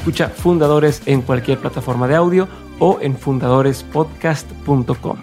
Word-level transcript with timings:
Escucha 0.00 0.30
Fundadores 0.30 1.02
en 1.04 1.20
cualquier 1.20 1.58
plataforma 1.58 2.08
de 2.08 2.14
audio 2.14 2.48
o 2.78 2.98
en 3.02 3.18
fundadorespodcast.com. 3.18 5.18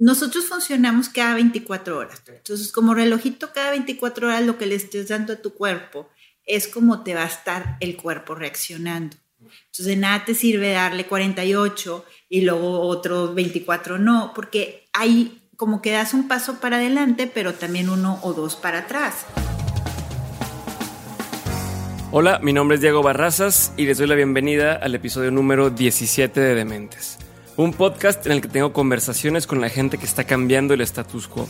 Nosotros 0.00 0.46
funcionamos 0.46 1.08
cada 1.08 1.34
24 1.34 1.96
horas. 1.96 2.20
Entonces, 2.26 2.72
como 2.72 2.94
relojito 2.94 3.52
cada 3.52 3.70
24 3.70 4.26
horas, 4.26 4.42
lo 4.42 4.58
que 4.58 4.66
le 4.66 4.74
estés 4.74 5.06
dando 5.06 5.34
a 5.34 5.36
tu 5.36 5.54
cuerpo 5.54 6.08
es 6.44 6.66
como 6.66 7.04
te 7.04 7.14
va 7.14 7.22
a 7.22 7.26
estar 7.26 7.76
el 7.78 7.96
cuerpo 7.96 8.34
reaccionando. 8.34 9.16
Entonces, 9.38 9.86
de 9.86 9.94
nada 9.94 10.24
te 10.24 10.34
sirve 10.34 10.72
darle 10.72 11.06
48 11.06 12.04
y 12.28 12.40
luego 12.40 12.80
otros 12.80 13.36
24 13.36 14.00
no, 14.00 14.32
porque 14.34 14.88
hay 14.92 15.43
como 15.56 15.82
que 15.82 15.92
das 15.92 16.14
un 16.14 16.28
paso 16.28 16.60
para 16.60 16.76
adelante, 16.76 17.30
pero 17.32 17.54
también 17.54 17.88
uno 17.88 18.18
o 18.22 18.32
dos 18.32 18.56
para 18.56 18.80
atrás. 18.80 19.26
Hola, 22.12 22.38
mi 22.40 22.52
nombre 22.52 22.76
es 22.76 22.80
Diego 22.80 23.02
Barrazas 23.02 23.72
y 23.76 23.86
les 23.86 23.98
doy 23.98 24.06
la 24.06 24.14
bienvenida 24.14 24.74
al 24.74 24.94
episodio 24.94 25.30
número 25.30 25.70
17 25.70 26.38
de 26.40 26.54
Dementes 26.54 27.18
un 27.56 27.72
podcast 27.72 28.26
en 28.26 28.32
el 28.32 28.40
que 28.40 28.48
tengo 28.48 28.72
conversaciones 28.72 29.46
con 29.46 29.60
la 29.60 29.68
gente 29.68 29.98
que 29.98 30.06
está 30.06 30.24
cambiando 30.24 30.74
el 30.74 30.80
status 30.80 31.28
quo, 31.28 31.48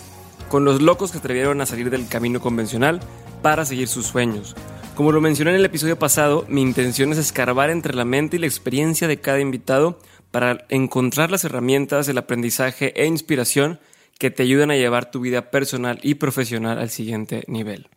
con 0.49 0.65
los 0.65 0.83
locos 0.83 1.13
que 1.13 1.19
atrevieron 1.19 1.61
a 1.61 1.67
salir 1.67 1.89
del 1.89 2.09
camino 2.09 2.41
convencional 2.41 3.01
para 3.43 3.65
seguir 3.65 3.89
sus 3.89 4.07
sueños. 4.07 4.55
Como 4.95 5.13
lo 5.13 5.21
mencioné 5.21 5.53
en 5.53 5.57
el 5.57 5.65
episodio 5.65 5.99
pasado, 5.99 6.45
mi 6.49 6.61
intención 6.61 7.11
es 7.13 7.19
escarbar 7.19 7.71
entre 7.71 7.95
la 7.95 8.05
mente 8.05 8.37
y 8.37 8.41
la 8.41 8.47
experiencia 8.47 9.09
de 9.09 9.19
cada 9.19 9.41
invitado 9.41 9.99
para 10.31 10.67
encontrar 10.69 11.31
las 11.31 11.45
herramientas, 11.45 12.09
el 12.09 12.19
aprendizaje 12.19 12.93
e 13.01 13.07
inspiración 13.07 13.81
que 14.19 14.31
te 14.31 14.43
ayudan 14.43 14.71
a 14.71 14.77
llevar 14.77 15.11
tu 15.11 15.21
vida 15.21 15.51
personal 15.51 15.99
y 16.03 16.15
profesional 16.15 16.79
al 16.79 16.91
siguiente 16.91 17.45
nivel. 17.47 17.89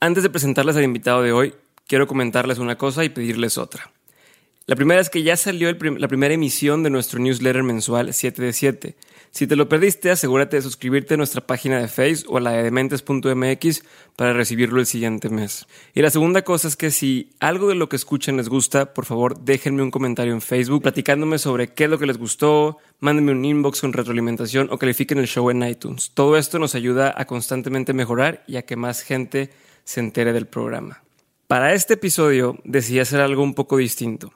Antes 0.00 0.22
de 0.22 0.30
presentarles 0.30 0.76
al 0.76 0.84
invitado 0.84 1.22
de 1.22 1.32
hoy, 1.32 1.54
quiero 1.86 2.06
comentarles 2.06 2.58
una 2.58 2.76
cosa 2.76 3.04
y 3.04 3.08
pedirles 3.08 3.58
otra. 3.58 3.90
La 4.66 4.76
primera 4.76 5.00
es 5.00 5.10
que 5.10 5.22
ya 5.22 5.36
salió 5.36 5.70
la 5.70 6.08
primera 6.08 6.34
emisión 6.34 6.82
de 6.82 6.90
nuestro 6.90 7.20
newsletter 7.20 7.62
mensual 7.62 8.14
7 8.14 8.42
de 8.42 8.52
7. 8.52 8.94
Si 9.34 9.48
te 9.48 9.56
lo 9.56 9.68
perdiste, 9.68 10.12
asegúrate 10.12 10.54
de 10.54 10.62
suscribirte 10.62 11.14
a 11.14 11.16
nuestra 11.16 11.44
página 11.44 11.80
de 11.80 11.88
Facebook 11.88 12.32
o 12.32 12.36
a 12.36 12.40
la 12.40 12.52
de 12.52 12.62
dementes.mx 12.62 13.82
para 14.14 14.32
recibirlo 14.32 14.78
el 14.78 14.86
siguiente 14.86 15.28
mes. 15.28 15.66
Y 15.92 16.02
la 16.02 16.10
segunda 16.10 16.42
cosa 16.42 16.68
es 16.68 16.76
que 16.76 16.92
si 16.92 17.32
algo 17.40 17.66
de 17.66 17.74
lo 17.74 17.88
que 17.88 17.96
escuchan 17.96 18.36
les 18.36 18.48
gusta, 18.48 18.94
por 18.94 19.06
favor 19.06 19.40
déjenme 19.40 19.82
un 19.82 19.90
comentario 19.90 20.32
en 20.32 20.40
Facebook 20.40 20.82
platicándome 20.82 21.38
sobre 21.38 21.72
qué 21.72 21.84
es 21.84 21.90
lo 21.90 21.98
que 21.98 22.06
les 22.06 22.16
gustó, 22.16 22.78
mándenme 23.00 23.32
un 23.32 23.44
inbox 23.44 23.80
con 23.80 23.92
retroalimentación 23.92 24.68
o 24.70 24.78
califiquen 24.78 25.18
el 25.18 25.26
show 25.26 25.50
en 25.50 25.64
iTunes. 25.64 26.12
Todo 26.14 26.36
esto 26.36 26.60
nos 26.60 26.76
ayuda 26.76 27.12
a 27.16 27.24
constantemente 27.24 27.92
mejorar 27.92 28.44
y 28.46 28.54
a 28.54 28.62
que 28.62 28.76
más 28.76 29.02
gente 29.02 29.50
se 29.82 29.98
entere 29.98 30.32
del 30.32 30.46
programa. 30.46 31.02
Para 31.48 31.74
este 31.74 31.94
episodio 31.94 32.56
decidí 32.62 33.00
hacer 33.00 33.20
algo 33.20 33.42
un 33.42 33.54
poco 33.54 33.78
distinto. 33.78 34.32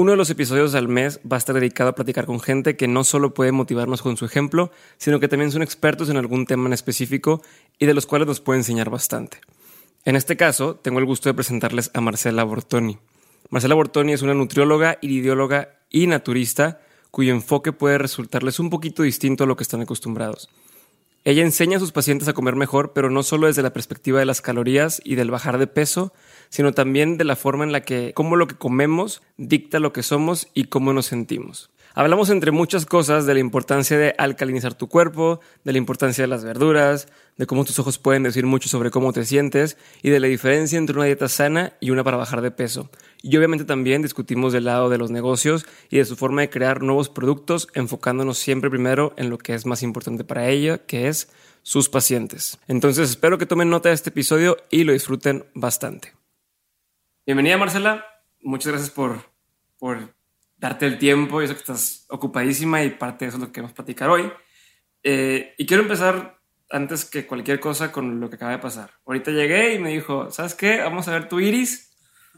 Uno 0.00 0.12
de 0.12 0.16
los 0.16 0.30
episodios 0.30 0.76
al 0.76 0.86
mes 0.86 1.18
va 1.28 1.36
a 1.36 1.38
estar 1.38 1.56
dedicado 1.56 1.90
a 1.90 1.94
platicar 1.96 2.24
con 2.24 2.38
gente 2.38 2.76
que 2.76 2.86
no 2.86 3.02
solo 3.02 3.34
puede 3.34 3.50
motivarnos 3.50 4.00
con 4.00 4.16
su 4.16 4.26
ejemplo, 4.26 4.70
sino 4.96 5.18
que 5.18 5.26
también 5.26 5.50
son 5.50 5.60
expertos 5.60 6.08
en 6.08 6.16
algún 6.16 6.46
tema 6.46 6.68
en 6.68 6.72
específico 6.72 7.42
y 7.80 7.86
de 7.86 7.94
los 7.94 8.06
cuales 8.06 8.28
nos 8.28 8.40
puede 8.40 8.60
enseñar 8.60 8.90
bastante. 8.90 9.40
En 10.04 10.14
este 10.14 10.36
caso, 10.36 10.76
tengo 10.76 11.00
el 11.00 11.04
gusto 11.04 11.28
de 11.28 11.34
presentarles 11.34 11.90
a 11.94 12.00
Marcela 12.00 12.44
Bortoni. 12.44 12.96
Marcela 13.50 13.74
Bortoni 13.74 14.12
es 14.12 14.22
una 14.22 14.34
nutrióloga, 14.34 14.98
iridióloga 15.02 15.80
y 15.90 16.06
naturista 16.06 16.80
cuyo 17.10 17.32
enfoque 17.32 17.72
puede 17.72 17.98
resultarles 17.98 18.60
un 18.60 18.70
poquito 18.70 19.02
distinto 19.02 19.42
a 19.42 19.46
lo 19.48 19.56
que 19.56 19.64
están 19.64 19.80
acostumbrados. 19.80 20.48
Ella 21.24 21.42
enseña 21.42 21.78
a 21.78 21.80
sus 21.80 21.90
pacientes 21.90 22.28
a 22.28 22.34
comer 22.34 22.54
mejor, 22.54 22.92
pero 22.92 23.10
no 23.10 23.24
solo 23.24 23.48
desde 23.48 23.62
la 23.62 23.72
perspectiva 23.72 24.20
de 24.20 24.26
las 24.26 24.42
calorías 24.42 25.02
y 25.04 25.16
del 25.16 25.32
bajar 25.32 25.58
de 25.58 25.66
peso, 25.66 26.12
sino 26.48 26.72
también 26.72 27.18
de 27.18 27.24
la 27.24 27.36
forma 27.36 27.64
en 27.64 27.72
la 27.72 27.82
que 27.82 28.12
cómo 28.14 28.36
lo 28.36 28.46
que 28.46 28.56
comemos 28.56 29.22
dicta 29.36 29.78
lo 29.78 29.92
que 29.92 30.02
somos 30.02 30.48
y 30.54 30.64
cómo 30.64 30.92
nos 30.92 31.06
sentimos. 31.06 31.70
Hablamos 31.94 32.30
entre 32.30 32.52
muchas 32.52 32.86
cosas 32.86 33.26
de 33.26 33.34
la 33.34 33.40
importancia 33.40 33.98
de 33.98 34.14
alcalinizar 34.18 34.74
tu 34.74 34.88
cuerpo, 34.88 35.40
de 35.64 35.72
la 35.72 35.78
importancia 35.78 36.22
de 36.22 36.28
las 36.28 36.44
verduras, 36.44 37.08
de 37.36 37.46
cómo 37.46 37.64
tus 37.64 37.78
ojos 37.80 37.98
pueden 37.98 38.22
decir 38.22 38.46
mucho 38.46 38.68
sobre 38.68 38.92
cómo 38.92 39.12
te 39.12 39.24
sientes 39.24 39.76
y 40.00 40.10
de 40.10 40.20
la 40.20 40.28
diferencia 40.28 40.78
entre 40.78 40.94
una 40.94 41.06
dieta 41.06 41.28
sana 41.28 41.72
y 41.80 41.90
una 41.90 42.04
para 42.04 42.16
bajar 42.16 42.40
de 42.40 42.52
peso. 42.52 42.88
Y 43.20 43.36
obviamente 43.36 43.64
también 43.64 44.02
discutimos 44.02 44.52
del 44.52 44.66
lado 44.66 44.90
de 44.90 44.98
los 44.98 45.10
negocios 45.10 45.66
y 45.90 45.98
de 45.98 46.04
su 46.04 46.14
forma 46.14 46.42
de 46.42 46.50
crear 46.50 46.82
nuevos 46.82 47.08
productos, 47.08 47.66
enfocándonos 47.74 48.38
siempre 48.38 48.70
primero 48.70 49.12
en 49.16 49.28
lo 49.28 49.38
que 49.38 49.54
es 49.54 49.66
más 49.66 49.82
importante 49.82 50.22
para 50.22 50.48
ella, 50.48 50.78
que 50.78 51.08
es 51.08 51.30
sus 51.64 51.88
pacientes. 51.88 52.58
Entonces 52.68 53.10
espero 53.10 53.38
que 53.38 53.46
tomen 53.46 53.70
nota 53.70 53.88
de 53.88 53.96
este 53.96 54.10
episodio 54.10 54.56
y 54.70 54.84
lo 54.84 54.92
disfruten 54.92 55.46
bastante. 55.54 56.17
Bienvenida, 57.28 57.58
Marcela. 57.58 58.06
Muchas 58.40 58.72
gracias 58.72 58.90
por, 58.90 59.20
por 59.78 60.14
darte 60.56 60.86
el 60.86 60.96
tiempo. 60.96 61.42
Yo 61.42 61.46
sé 61.46 61.52
que 61.52 61.58
estás 61.58 62.06
ocupadísima 62.08 62.82
y 62.82 62.88
parte 62.88 63.26
de 63.26 63.28
eso 63.28 63.36
es 63.36 63.42
lo 63.42 63.52
que 63.52 63.60
vamos 63.60 63.72
a 63.72 63.74
platicar 63.74 64.08
hoy. 64.08 64.32
Eh, 65.02 65.54
y 65.58 65.66
quiero 65.66 65.82
empezar 65.82 66.38
antes 66.70 67.04
que 67.04 67.26
cualquier 67.26 67.60
cosa 67.60 67.92
con 67.92 68.18
lo 68.18 68.30
que 68.30 68.36
acaba 68.36 68.52
de 68.52 68.60
pasar. 68.60 68.92
Ahorita 69.04 69.30
llegué 69.30 69.74
y 69.74 69.78
me 69.78 69.90
dijo, 69.90 70.30
¿sabes 70.30 70.54
qué? 70.54 70.78
Vamos 70.78 71.06
a 71.06 71.12
ver 71.12 71.28
tu 71.28 71.38
iris, 71.38 71.94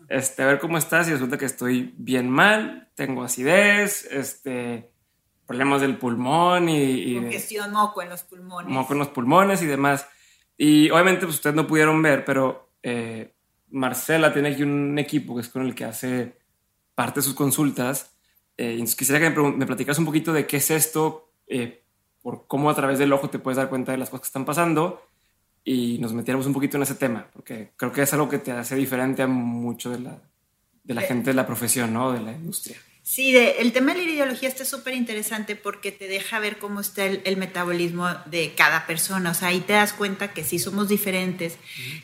este, 0.09 0.43
a 0.43 0.47
ver 0.47 0.59
cómo 0.59 0.77
estás 0.77 1.07
y 1.07 1.13
resulta 1.13 1.39
que 1.39 1.45
estoy 1.45 1.95
bien 1.97 2.29
mal, 2.29 2.91
tengo 2.97 3.23
acidez, 3.23 4.09
este, 4.11 4.91
problemas 5.47 5.83
del 5.83 5.99
pulmón 5.99 6.69
y... 6.69 7.13
y 7.13 7.15
Congestión, 7.15 7.71
moco 7.71 8.03
en 8.03 8.09
los 8.09 8.25
pulmones. 8.25 8.73
Moco 8.73 8.95
en 8.95 8.99
los 8.99 9.09
pulmones 9.11 9.63
y 9.63 9.67
demás. 9.67 10.09
Y 10.57 10.91
obviamente 10.91 11.27
pues, 11.27 11.37
ustedes 11.37 11.55
no 11.55 11.69
pudieron 11.69 12.03
ver, 12.03 12.25
pero 12.25 12.73
eh, 12.83 13.37
Marcela 13.71 14.33
tiene 14.33 14.51
aquí 14.51 14.63
un 14.63 14.99
equipo 14.99 15.35
que 15.35 15.43
es 15.43 15.49
con 15.49 15.67
el 15.67 15.75
que 15.75 15.85
hace 15.85 16.37
parte 16.95 17.21
de 17.21 17.25
sus 17.25 17.35
consultas. 17.35 18.15
Eh, 18.57 18.83
quisiera 18.97 19.21
que 19.21 19.31
me, 19.31 19.53
me, 19.53 19.67
platicas 19.67 19.99
un 19.99 20.05
poquito 20.05 20.33
de 20.33 20.47
qué 20.47 20.59
es 20.59 20.71
esto, 20.71 21.33
eh, 21.47 21.83
por 22.23 22.47
cómo 22.47 22.69
a 22.69 22.75
través 22.75 22.99
del 22.99 23.13
ojo 23.13 23.31
te 23.31 23.39
puedes 23.39 23.57
dar 23.57 23.69
cuenta 23.69 23.93
de 23.93 23.99
las 23.99 24.11
cosas 24.11 24.23
que 24.23 24.27
están 24.27 24.45
pasando 24.45 25.03
y 25.65 25.99
nos 25.99 26.13
metiéramos 26.13 26.47
un 26.47 26.53
poquito 26.53 26.77
en 26.77 26.83
ese 26.83 26.95
tema, 26.95 27.29
porque 27.33 27.73
creo 27.77 27.93
que 27.93 28.03
es 28.03 28.13
algo 28.13 28.29
que 28.29 28.39
te 28.39 28.53
hace 28.53 28.77
diferente 28.77 29.23
a 29.23 29.27
mucho 29.27 29.91
de 29.91 30.01
la, 30.01 30.19
de 30.85 30.95
la 30.95 31.03
gente 31.03 31.31
de 31.31 31.35
la 31.35 31.47
profesión, 31.47 31.93
¿no? 31.93 32.13
De 32.13 32.21
la 32.21 32.33
industria. 32.33 32.77
Sí, 33.13 33.33
de, 33.33 33.57
el 33.59 33.73
tema 33.73 33.93
de 33.93 34.05
la 34.05 34.13
ideología 34.13 34.49
está 34.49 34.65
súper 34.65 34.95
interesante 34.95 35.57
porque 35.57 35.91
te 35.91 36.07
deja 36.07 36.39
ver 36.39 36.59
cómo 36.59 36.79
está 36.79 37.07
el, 37.07 37.37
metabolismo 37.39 38.09
de 38.27 38.55
cada 38.55 38.87
persona. 38.87 39.33
O 39.33 39.35
sea, 39.35 39.49
ahí 39.49 39.59
te 39.59 39.73
das 39.73 39.93
cuenta 39.93 40.33
que 40.33 40.45
sí 40.45 40.61
somos 40.61 40.89
diferentes, 40.89 41.57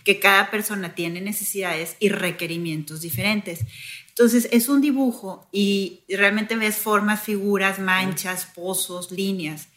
que 0.03 0.19
cada 0.19 0.50
persona 0.50 0.97
tiene 0.97 1.20
necesidades 1.20 1.94
y 2.00 2.08
requerimientos 2.08 3.03
diferentes. 3.03 3.61
Entonces, 4.08 4.49
es 4.50 4.69
un 4.69 4.81
dibujo 4.81 5.49
y 5.53 6.00
realmente 6.08 6.56
ves 6.56 6.75
formas, 6.75 7.23
figuras, 7.23 7.79
manchas, 7.79 8.47
pozos, 8.47 9.12
líneas. 9.12 9.69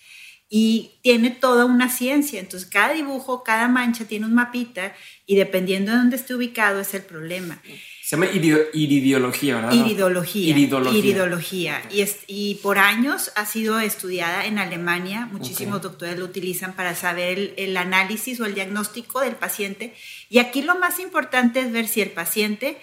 Y 0.49 0.93
tiene 1.03 1.29
toda 1.29 1.65
una 1.65 1.91
ciencia. 1.91 2.39
Entonces, 2.39 2.67
cada 2.67 2.95
dibujo, 2.95 3.43
cada 3.43 3.67
mancha 3.67 4.05
tiene 4.05 4.25
un 4.25 4.33
mapita 4.33 4.95
y 5.27 5.35
dependiendo 5.35 5.91
de 5.91 5.99
dónde 5.99 6.15
esté 6.15 6.33
ubicado 6.33 6.79
es 6.79 6.95
el 6.95 7.03
problema. 7.03 7.61
Se 8.09 8.15
llama 8.15 8.25
iridiología, 8.73 9.57
¿verdad? 9.57 9.71
Iridología. 9.71 10.49
Iridología. 10.49 11.83
Y, 11.91 12.03
y, 12.25 12.55
por 12.55 12.79
años 12.79 13.31
ha 13.35 13.45
sido 13.45 13.79
estudiada 13.79 14.47
en 14.47 14.57
Alemania. 14.57 15.29
Muchísimos 15.31 15.79
doctores 15.83 16.17
lo 16.17 16.25
utilizan 16.25 16.73
para 16.73 16.95
saber 16.95 17.53
el, 17.55 17.77
análisis 17.77 18.39
o 18.39 18.45
el 18.45 18.55
diagnóstico 18.55 19.21
del 19.21 19.35
paciente. 19.35 19.93
Y 20.27 20.39
aquí 20.39 20.63
lo 20.63 20.75
más 20.79 20.97
importante 20.97 21.59
es 21.59 21.71
ver 21.71 21.87
si 21.87 22.01
el 22.01 22.09
paciente 22.09 22.79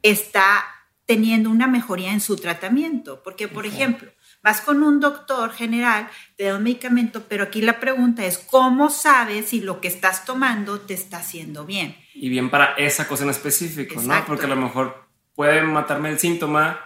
está 0.00 0.64
teniendo 1.04 1.50
una 1.50 1.66
mejoría 1.66 2.10
en 2.10 2.22
su 2.22 2.36
tratamiento. 2.36 3.22
Porque, 3.22 3.48
por 3.48 3.66
ejemplo, 3.66 4.10
vas 4.42 4.60
con 4.60 4.82
un 4.82 5.00
doctor 5.00 5.52
general, 5.52 6.08
te 6.36 6.44
da 6.44 6.56
un 6.56 6.62
medicamento, 6.62 7.24
pero 7.28 7.44
aquí 7.44 7.62
la 7.62 7.78
pregunta 7.80 8.24
es, 8.24 8.38
¿cómo 8.38 8.90
sabes 8.90 9.46
si 9.46 9.60
lo 9.60 9.80
que 9.80 9.88
estás 9.88 10.24
tomando 10.24 10.80
te 10.80 10.94
está 10.94 11.18
haciendo 11.18 11.64
bien? 11.64 11.96
Y 12.14 12.28
bien 12.28 12.50
para 12.50 12.74
esa 12.74 13.06
cosa 13.06 13.24
en 13.24 13.30
específico, 13.30 14.00
¿no? 14.02 14.24
Porque 14.26 14.46
a 14.46 14.48
lo 14.48 14.56
mejor 14.56 15.08
puede 15.34 15.62
matarme 15.62 16.10
el 16.10 16.18
síntoma, 16.18 16.80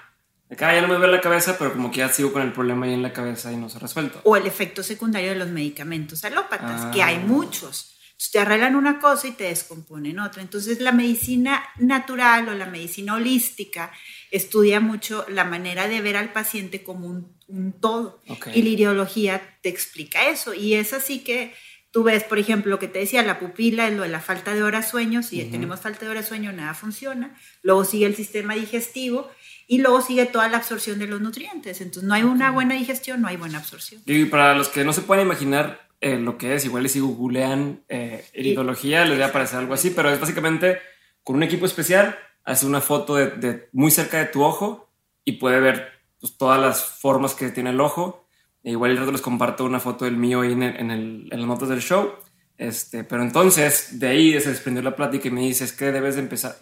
que 0.55 0.65
ah, 0.65 0.75
ya 0.75 0.81
no 0.81 0.89
me 0.89 0.95
duele 0.95 1.15
la 1.15 1.21
cabeza, 1.21 1.57
pero 1.59 1.73
como 1.73 1.91
que 1.91 1.99
ya 1.99 2.09
sigo 2.09 2.33
con 2.33 2.43
el 2.43 2.53
problema 2.53 2.87
ahí 2.87 2.95
en 2.95 3.03
la 3.03 3.13
cabeza 3.13 3.51
y 3.53 3.57
no 3.57 3.69
se 3.69 3.79
ha 3.79 3.81
resuelto. 3.81 4.21
O 4.25 4.37
el 4.37 4.47
efecto 4.47 4.83
secundario 4.83 5.31
de 5.31 5.37
los 5.37 5.49
medicamentos 5.49 6.25
alópatas, 6.25 6.95
que 6.95 7.03
hay 7.03 7.17
ah. 7.17 7.27
muchos. 7.27 7.99
te 8.31 8.39
arreglan 8.39 8.77
una 8.77 9.01
cosa 9.01 9.27
y 9.27 9.33
te 9.33 9.45
descomponen 9.45 10.21
otra. 10.21 10.43
Entonces 10.43 10.81
la 10.81 10.93
medicina 10.93 11.65
natural 11.79 12.49
o 12.49 12.55
la 12.55 12.67
medicina 12.67 13.15
holística 13.15 13.91
estudia 14.31 14.81
mucho 14.81 15.25
la 15.29 15.45
manera 15.45 15.89
de 15.89 16.01
ver 16.01 16.17
al 16.17 16.33
paciente 16.33 16.83
como 16.83 17.09
un, 17.09 17.73
todo. 17.81 18.23
Y 18.55 18.63
la 18.63 18.69
ideología 18.69 19.59
te 19.63 19.69
explica 19.69 20.29
eso. 20.29 20.55
Y 20.55 20.75
es 20.75 20.93
así 20.93 21.21
que 21.21 21.55
tú 21.91 22.03
ves, 22.03 22.25
por 22.25 22.39
ejemplo, 22.39 22.71
lo 22.71 22.79
que 22.79 22.89
te 22.89 22.99
decía, 22.99 23.23
la 23.23 23.39
pupila 23.39 23.89
lo 23.91 24.03
de 24.03 24.09
la 24.09 24.21
falta 24.21 24.55
de 24.55 24.63
horas 24.63 24.91
sueño. 24.91 25.23
Si 25.23 25.43
tenemos 25.45 25.81
falta 25.81 26.05
de 26.05 26.11
horas 26.11 26.29
sueño, 26.29 26.53
nada 26.53 26.75
funciona. 26.75 27.37
Luego 27.63 27.85
sigue 27.85 28.07
el 28.07 28.17
sistema 28.17 28.55
digestivo 28.55 29.31
y 29.67 29.79
luego 29.79 30.01
sigue 30.01 30.27
toda 30.27 30.49
la 30.49 30.59
absorción 30.59 30.99
de 30.99 31.07
los 31.07 31.21
nutrientes. 31.21 31.81
Entonces 31.81 32.05
no 32.05 32.15
hay 32.15 32.23
una 32.23 32.51
buena 32.51 32.75
digestión, 32.75 33.23
no 33.23 33.29
hay 33.29 33.37
buena 33.37 33.59
absorción. 33.59 34.03
Y 34.07 34.25
para 34.27 34.55
los 34.55 34.69
que 34.69 34.85
no 34.85 34.93
se 34.93 35.03
pueden 35.03 35.27
imaginar 35.27 35.89
eh, 36.01 36.19
lo 36.19 36.37
que 36.37 36.55
es, 36.55 36.65
igual 36.65 36.89
si 36.89 37.01
googlean 37.01 37.83
eh, 37.89 38.25
iridología, 38.35 39.05
les 39.05 39.19
va 39.19 39.27
a 39.27 39.29
aparecer 39.29 39.59
algo 39.59 39.75
así, 39.75 39.91
pero 39.91 40.11
es 40.11 40.21
básicamente 40.21 40.79
con 41.23 41.37
un 41.37 41.43
equipo 41.43 41.67
especial, 41.67 42.17
hace 42.47 42.65
una 42.65 42.81
foto 42.81 43.17
de, 43.17 43.69
muy 43.73 43.91
cerca 43.91 44.19
de 44.19 44.27
tu 44.27 44.43
ojo 44.43 44.89
y 45.25 45.33
puede 45.33 45.61
ver 45.61 45.89
pues, 46.19 46.39
todas 46.39 46.59
las 46.61 46.83
formas 46.83 47.35
que 47.35 47.51
tiene 47.51 47.71
el 47.71 47.81
ojo. 47.81 48.27
E 48.65 48.71
igual 48.71 48.93
el 48.93 48.97
rato 48.97 49.13
les 49.13 49.21
comparto 49.21 49.65
una 49.65 49.81
foto 49.81 50.07
del 50.07 50.17
mío 50.17 50.41
ahí 50.41 50.53
en, 50.53 50.63
en, 50.63 50.91
el, 50.91 51.29
en 51.31 51.39
las 51.39 51.47
notas 51.47 51.69
del 51.69 51.83
show 51.83 52.15
este, 52.59 53.05
pero 53.05 53.23
entonces 53.23 53.99
de 53.99 54.09
ahí 54.09 54.41
se 54.41 54.51
desprendió 54.51 54.83
la 54.83 54.97
plática 54.97 55.29
y 55.29 55.31
me 55.31 55.43
dices 55.43 55.73
que 55.73 55.93
debes 55.93 56.15
de 56.15 56.23
empezar, 56.23 56.57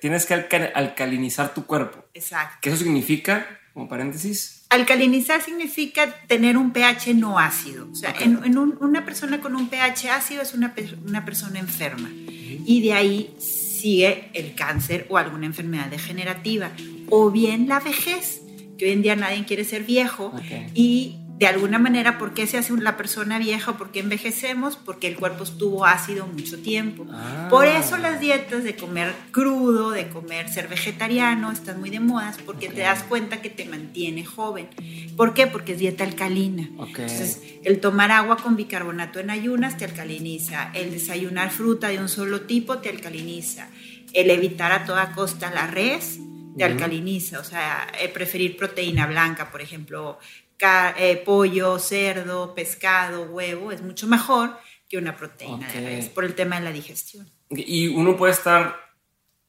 tienes 0.00 0.26
que 0.26 0.34
alcalinizar 0.34 1.52
tu 1.52 1.66
cuerpo. 1.66 2.04
Exacto. 2.14 2.58
¿Qué 2.60 2.70
eso 2.70 2.84
significa, 2.84 3.46
como 3.72 3.88
paréntesis? 3.88 4.64
Alcalinizar 4.70 5.42
significa 5.42 6.14
tener 6.28 6.56
un 6.56 6.72
pH 6.72 7.14
no 7.14 7.38
ácido. 7.38 7.88
O 7.90 7.94
sea, 7.94 8.14
en, 8.20 8.56
una 8.56 9.04
persona 9.04 9.40
con 9.40 9.56
un 9.56 9.68
pH 9.68 10.10
ácido 10.10 10.42
es 10.42 10.54
una, 10.54 10.72
una 11.04 11.24
persona 11.24 11.58
enferma. 11.58 12.10
Y 12.12 12.80
de 12.82 12.92
ahí 12.92 13.36
sigue 13.84 14.30
el 14.32 14.54
cáncer 14.54 15.04
o 15.10 15.18
alguna 15.18 15.44
enfermedad 15.44 15.88
degenerativa. 15.88 16.70
O 17.10 17.30
bien 17.30 17.68
la 17.68 17.80
vejez, 17.80 18.40
que 18.78 18.86
hoy 18.86 18.92
en 18.92 19.02
día 19.02 19.14
nadie 19.14 19.44
quiere 19.44 19.62
ser 19.64 19.82
viejo. 19.82 20.32
Y 20.74 21.16
de 21.36 21.48
alguna 21.48 21.80
manera, 21.80 22.16
¿por 22.16 22.32
qué 22.32 22.46
se 22.46 22.58
hace 22.58 22.72
la 22.76 22.96
persona 22.96 23.38
vieja 23.38 23.72
o 23.72 23.76
por 23.76 23.90
qué 23.90 24.00
envejecemos? 24.00 24.76
Porque 24.76 25.08
el 25.08 25.16
cuerpo 25.16 25.42
estuvo 25.42 25.84
ácido 25.84 26.28
mucho 26.28 26.60
tiempo. 26.60 27.06
Ah. 27.10 27.48
Por 27.50 27.66
eso 27.66 27.96
las 27.96 28.20
dietas 28.20 28.62
de 28.62 28.76
comer 28.76 29.12
crudo, 29.32 29.90
de 29.90 30.08
comer 30.08 30.48
ser 30.48 30.68
vegetariano, 30.68 31.50
están 31.50 31.80
muy 31.80 31.90
de 31.90 31.98
modas 31.98 32.38
porque 32.46 32.68
te 32.68 32.82
das 32.82 33.02
cuenta 33.02 33.42
que 33.42 33.50
te 33.50 33.64
mantiene 33.64 34.24
joven. 34.24 34.68
¿Por 35.16 35.34
qué? 35.34 35.48
Porque 35.48 35.72
es 35.72 35.80
dieta 35.80 36.04
alcalina. 36.04 36.68
Entonces, 36.78 37.42
el 37.64 37.80
tomar 37.80 38.12
agua 38.12 38.36
con 38.36 38.54
bicarbonato 38.54 39.18
en 39.18 39.30
ayunas 39.30 39.76
te 39.76 39.84
alcaliniza. 39.84 40.70
El 40.72 40.92
desayunar 40.92 41.50
fruta 41.50 41.88
de 41.88 41.98
un 41.98 42.08
solo 42.08 42.42
tipo 42.42 42.78
te 42.78 42.90
alcaliniza. 42.90 43.68
El 44.12 44.30
evitar 44.30 44.70
a 44.70 44.84
toda 44.84 45.10
costa 45.10 45.50
la 45.50 45.66
res 45.66 46.20
te 46.56 46.62
alcaliniza. 46.62 47.40
O 47.40 47.44
sea, 47.44 47.88
preferir 48.12 48.56
proteína 48.56 49.06
blanca, 49.06 49.50
por 49.50 49.60
ejemplo, 49.60 50.20
eh, 50.60 51.22
pollo, 51.24 51.78
cerdo, 51.78 52.54
pescado, 52.54 53.24
huevo, 53.24 53.72
es 53.72 53.82
mucho 53.82 54.06
mejor 54.06 54.58
que 54.88 54.98
una 54.98 55.16
proteína 55.16 55.68
por 56.14 56.24
el 56.24 56.34
tema 56.34 56.56
de 56.56 56.64
la 56.64 56.72
digestión. 56.72 57.30
¿Y 57.50 57.88
uno 57.88 58.16
puede 58.16 58.32
estar 58.32 58.76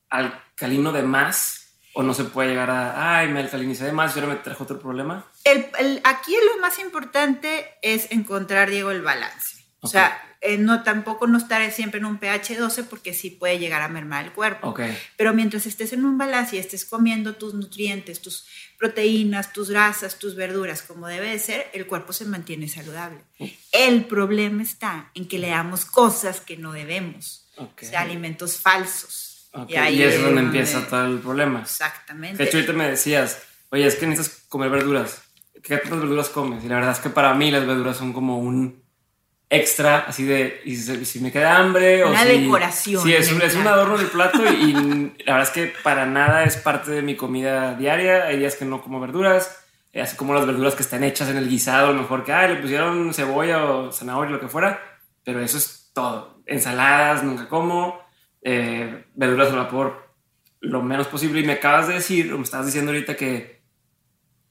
alcalino 0.10 0.92
de 0.92 1.04
más 1.04 1.66
o 1.94 2.04
no 2.04 2.14
se 2.14 2.26
puede 2.26 2.50
llegar 2.50 2.70
a, 2.70 3.20
ay, 3.20 3.30
me 3.30 3.40
alcalinicé 3.40 3.86
de 3.86 3.92
más 3.94 4.16
y 4.16 4.20
ahora 4.20 4.34
me 4.34 4.40
trajo 4.40 4.66
otro 4.66 4.80
problema? 4.80 5.26
El, 5.44 6.02
aquí 6.04 6.36
lo 6.54 6.62
más 6.62 6.80
importante 6.80 7.78
es 7.82 8.12
encontrar, 8.12 8.70
Diego, 8.70 8.92
el 8.92 9.02
balance. 9.02 9.64
O 9.80 9.88
sea, 9.88 10.35
eh, 10.46 10.58
no 10.58 10.84
tampoco 10.84 11.26
no 11.26 11.38
estar 11.38 11.72
siempre 11.72 12.00
en 12.00 12.06
un 12.06 12.20
pH 12.20 12.58
12 12.58 12.84
porque 12.84 13.14
sí 13.14 13.32
puede 13.32 13.58
llegar 13.58 13.82
a 13.82 13.88
mermar 13.88 14.26
el 14.26 14.32
cuerpo. 14.32 14.76
Pero 15.18 15.34
mientras 15.34 15.66
estés 15.66 15.92
en 15.94 16.06
un 16.06 16.18
balance 16.18 16.56
y 16.56 16.60
estés 16.60 16.86
comiendo 16.86 17.34
tus 17.34 17.56
nutrientes, 17.56 18.22
tus 18.22 18.46
proteínas, 18.78 19.54
tus 19.54 19.72
grasas, 19.72 20.20
tus 20.20 20.36
verduras 20.36 20.84
como 20.84 21.08
debe 21.08 21.30
de 21.30 21.40
ser, 21.40 21.68
el 21.74 21.88
cuerpo 21.88 22.14
se 22.14 22.26
mantiene 22.26 22.68
saludable. 22.68 23.20
El 23.72 24.06
problema 24.06 24.62
está 24.62 25.10
en 25.16 25.28
que 25.28 25.40
le 25.40 25.50
damos 25.50 25.86
cosas 25.86 26.42
que 26.42 26.58
no 26.58 26.74
debemos, 26.74 27.48
o 27.58 27.70
sea, 27.82 28.02
alimentos 28.02 28.58
falsos. 28.58 29.50
Y, 29.68 29.76
ahí 29.76 30.04
es 30.04 30.22
donde 30.22 30.42
empieza 30.42 30.88
todo 30.88 31.08
el 31.08 31.20
problema. 31.20 31.62
Exactamente. 31.62 32.38
De 32.38 32.48
hecho, 32.48 32.58
ahorita 32.58 32.74
me 32.74 32.90
decías, 32.90 33.42
oye, 33.70 33.88
es 33.88 33.96
que 33.96 34.06
necesitas 34.06 34.44
comer 34.48 34.70
verduras. 34.70 35.24
¿Qué 35.64 35.78
tantas 35.78 36.02
verduras 36.02 36.30
comes? 36.30 36.64
Y 36.64 36.68
la 36.68 36.76
verdad 36.76 36.92
es 36.92 37.00
que 37.00 37.10
para 37.10 37.34
mí 37.34 37.50
las 37.50 37.66
verduras 37.66 37.98
son 37.98 38.14
como 38.14 38.38
un 38.38 38.85
extra, 39.56 40.06
así 40.08 40.24
de, 40.24 40.62
y 40.66 40.76
si, 40.76 41.20
me 41.20 41.32
queda 41.32 41.58
hambre 41.58 42.04
o 42.04 42.10
Una 42.10 42.26
decoración. 42.26 43.04
Sí, 43.04 43.14
es 43.14 43.32
un, 43.32 43.42
es 43.42 43.56
un 43.56 43.68
adorno 43.68 43.98
del 43.98 44.08
plato 44.08 44.44
y, 44.46 44.74
la 45.26 45.34
verdad 45.36 45.42
es 45.44 45.50
que 45.50 45.74
para 45.84 46.06
nada 46.06 46.44
es 46.44 46.58
parte 46.58 46.92
de 46.92 47.02
mi 47.02 47.16
comida 47.16 47.76
diaria. 47.76 48.26
Hay 48.26 48.38
días 48.38 48.56
que 48.56 48.66
no 48.66 48.82
como 48.82 49.00
verduras, 49.00 49.64
eh, 49.94 50.02
así 50.02 50.16
como 50.16 50.34
las 50.34 50.46
verduras 50.46 50.76
que 50.76 50.84
están 50.84 51.04
hechas 51.04 51.30
en 51.30 51.38
el 51.38 51.50
guisado, 51.50 51.94
mejor 51.94 52.24
que, 52.24 52.34
ay, 52.34 52.56
le 52.56 52.62
pusieron 52.62 53.14
cebolla 53.14 53.66
o 53.66 53.92
zanahoria, 53.92 54.32
lo 54.32 54.40
que 54.40 54.48
fuera, 54.48 54.82
pero 55.24 55.42
eso 55.42 55.58
es 55.58 55.92
todo. 55.94 56.42
Ensaladas 56.46 57.24
nunca 57.24 57.48
como, 57.48 58.00
eh, 58.42 59.06
verduras 59.16 59.50
al 59.50 59.58
vapor 59.58 60.06
lo 60.62 60.82
menos 60.82 61.08
posible. 61.08 61.40
Y 61.40 61.46
me 61.46 61.54
acabas 61.54 61.88
de 61.88 61.96
decir, 61.96 62.34
o 62.34 62.38
me 62.38 62.44
estabas 62.44 62.66
diciendo 62.66 62.92
ahorita 62.92 63.16
que 63.16 63.62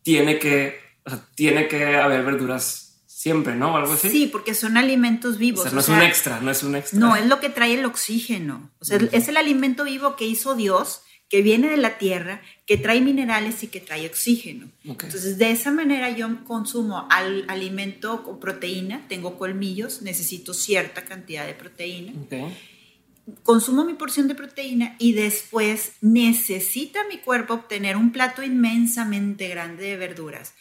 tiene 0.03 0.39
que, 0.39 0.79
o 1.05 1.11
sea, 1.11 1.21
tiene 1.35 1.69
que 1.69 1.97
haber 1.97 2.25
verduras 2.25 2.94
siempre, 3.25 3.57
¿no? 3.57 3.75
algo 3.75 3.95
así. 3.95 4.11
Sí, 4.11 4.27
porque 4.27 4.53
son 4.53 4.77
alimentos 4.77 5.39
vivos. 5.39 5.61
O 5.61 5.63
sea, 5.63 5.73
no 5.73 5.81
es 5.81 5.89
un 5.89 6.03
extra, 6.03 6.41
no 6.41 6.51
es 6.51 6.63
un 6.63 6.77
extra. 6.77 6.99
No, 6.99 7.17
es 7.17 7.25
lo 7.25 7.41
que 7.41 7.49
trae 7.49 7.73
el 7.73 7.87
oxígeno. 7.87 8.71
O 8.81 8.85
sea, 8.85 8.99
es 9.13 9.29
el 9.29 9.39
alimento 9.39 9.85
vivo 9.85 10.15
que 10.15 10.27
hizo 10.27 10.55
Dios, 10.55 11.01
que 11.31 11.41
viene 11.41 11.71
de 11.71 11.79
la 11.79 11.97
tierra, 11.97 12.43
que 12.67 12.77
trae 12.77 13.01
minerales 13.01 13.63
y 13.63 13.69
que 13.69 13.81
trae 13.81 14.07
oxígeno. 14.07 14.69
Entonces, 14.85 15.39
de 15.39 15.53
esa 15.53 15.73
manera 15.73 16.11
yo 16.11 16.45
consumo 16.45 17.07
al 17.09 17.47
alimento 17.49 18.25
con 18.25 18.39
proteína, 18.39 19.07
tengo 19.09 19.39
colmillos, 19.39 20.03
necesito 20.03 20.53
cierta 20.53 21.07
cantidad 21.07 21.47
de 21.47 21.55
proteína. 21.55 22.13
Consumo 23.43 23.87
mi 23.87 23.95
porción 23.95 24.29
de 24.29 24.35
proteína 24.35 24.97
y 24.99 25.15
después 25.15 25.93
necesita 26.03 27.09
mi 27.09 27.17
cuerpo 27.17 27.55
obtener 27.55 27.97
un 27.97 28.13
plato 28.13 28.43
inmensamente 28.43 29.49
grande 29.49 29.85
de 29.85 29.97
verduras 29.97 30.53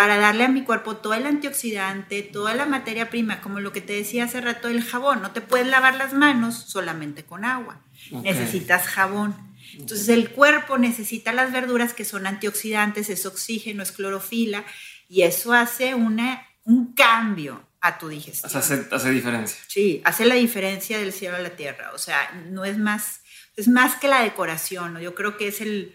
para 0.00 0.16
darle 0.16 0.44
a 0.44 0.48
mi 0.48 0.62
cuerpo 0.62 0.96
todo 0.96 1.12
el 1.12 1.26
antioxidante, 1.26 2.22
toda 2.22 2.54
la 2.54 2.64
materia 2.64 3.10
prima, 3.10 3.42
como 3.42 3.60
lo 3.60 3.70
que 3.70 3.82
te 3.82 3.92
decía 3.92 4.24
hace 4.24 4.40
rato 4.40 4.68
el 4.68 4.82
jabón. 4.82 5.20
No 5.20 5.32
te 5.32 5.42
puedes 5.42 5.66
lavar 5.66 5.94
las 5.96 6.14
manos 6.14 6.54
solamente 6.54 7.26
con 7.26 7.44
agua. 7.44 7.82
Necesitas 8.10 8.86
jabón. 8.86 9.36
Entonces 9.74 10.08
el 10.08 10.30
cuerpo 10.30 10.78
necesita 10.78 11.34
las 11.34 11.52
verduras 11.52 11.92
que 11.92 12.06
son 12.06 12.26
antioxidantes, 12.26 13.10
es 13.10 13.26
oxígeno, 13.26 13.82
es 13.82 13.92
clorofila, 13.92 14.64
y 15.06 15.20
eso 15.20 15.52
hace 15.52 15.94
una, 15.94 16.48
un 16.64 16.94
cambio 16.94 17.62
a 17.82 17.98
tu 17.98 18.08
digestión. 18.08 18.56
Hace, 18.56 18.86
hace 18.90 19.10
diferencia. 19.10 19.60
Sí, 19.66 20.00
hace 20.06 20.24
la 20.24 20.36
diferencia 20.36 20.98
del 20.98 21.12
cielo 21.12 21.36
a 21.36 21.40
la 21.40 21.56
tierra. 21.56 21.92
O 21.92 21.98
sea, 21.98 22.40
no 22.48 22.64
es 22.64 22.78
más, 22.78 23.20
es 23.54 23.68
más 23.68 23.96
que 23.96 24.08
la 24.08 24.22
decoración. 24.22 24.98
Yo 24.98 25.14
creo 25.14 25.36
que 25.36 25.48
es 25.48 25.60
el, 25.60 25.94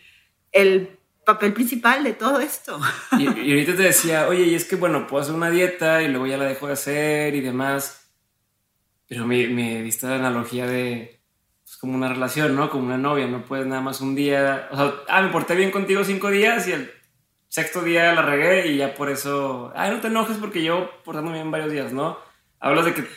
el 0.51 0.99
papel 1.25 1.53
principal 1.53 2.03
de 2.03 2.13
todo 2.13 2.39
esto. 2.39 2.79
Y, 3.17 3.27
ahorita 3.27 3.75
te 3.75 3.83
decía, 3.83 4.27
oye, 4.27 4.43
y 4.43 4.55
es 4.55 4.65
que 4.65 4.75
bueno, 4.75 5.07
puedo 5.07 5.23
hacer 5.23 5.35
una 5.35 5.49
dieta 5.49 6.01
y 6.01 6.07
luego 6.07 6.27
ya 6.27 6.37
la 6.37 6.45
dejo 6.45 6.67
de 6.67 6.73
hacer 6.73 7.35
y 7.35 7.41
demás. 7.41 8.09
Pero 9.07 9.25
me, 9.25 9.47
me 9.47 9.81
diste 9.83 10.07
la 10.07 10.15
analogía 10.15 10.65
de 10.65 11.21
pues, 11.63 11.77
como 11.77 11.95
una 11.95 12.09
relación, 12.09 12.55
¿no? 12.55 12.69
Como 12.69 12.85
una 12.85 12.97
novia, 12.97 13.27
no 13.27 13.43
puedes 13.43 13.65
nada 13.65 13.81
más 13.81 13.99
un 13.99 14.15
día, 14.15 14.69
o 14.71 14.75
sea, 14.75 14.93
ah, 15.09 15.21
me 15.21 15.29
porté 15.29 15.55
bien 15.55 15.71
contigo 15.71 16.03
cinco 16.03 16.29
días 16.29 16.67
y 16.67 16.73
el 16.73 16.91
sexto 17.47 17.81
día 17.81 18.13
la 18.13 18.21
regué 18.21 18.67
y 18.67 18.77
ya 18.77 18.93
por 18.93 19.09
eso, 19.09 19.71
ay, 19.75 19.91
no 19.91 19.99
te 19.99 20.07
enojes 20.07 20.37
porque 20.37 20.63
yo 20.63 20.91
portándome 21.03 21.37
bien 21.37 21.51
varios 21.51 21.71
días, 21.71 21.91
¿no? 21.91 22.19
Hablas 22.59 22.85
de 22.85 22.93
que 22.93 23.07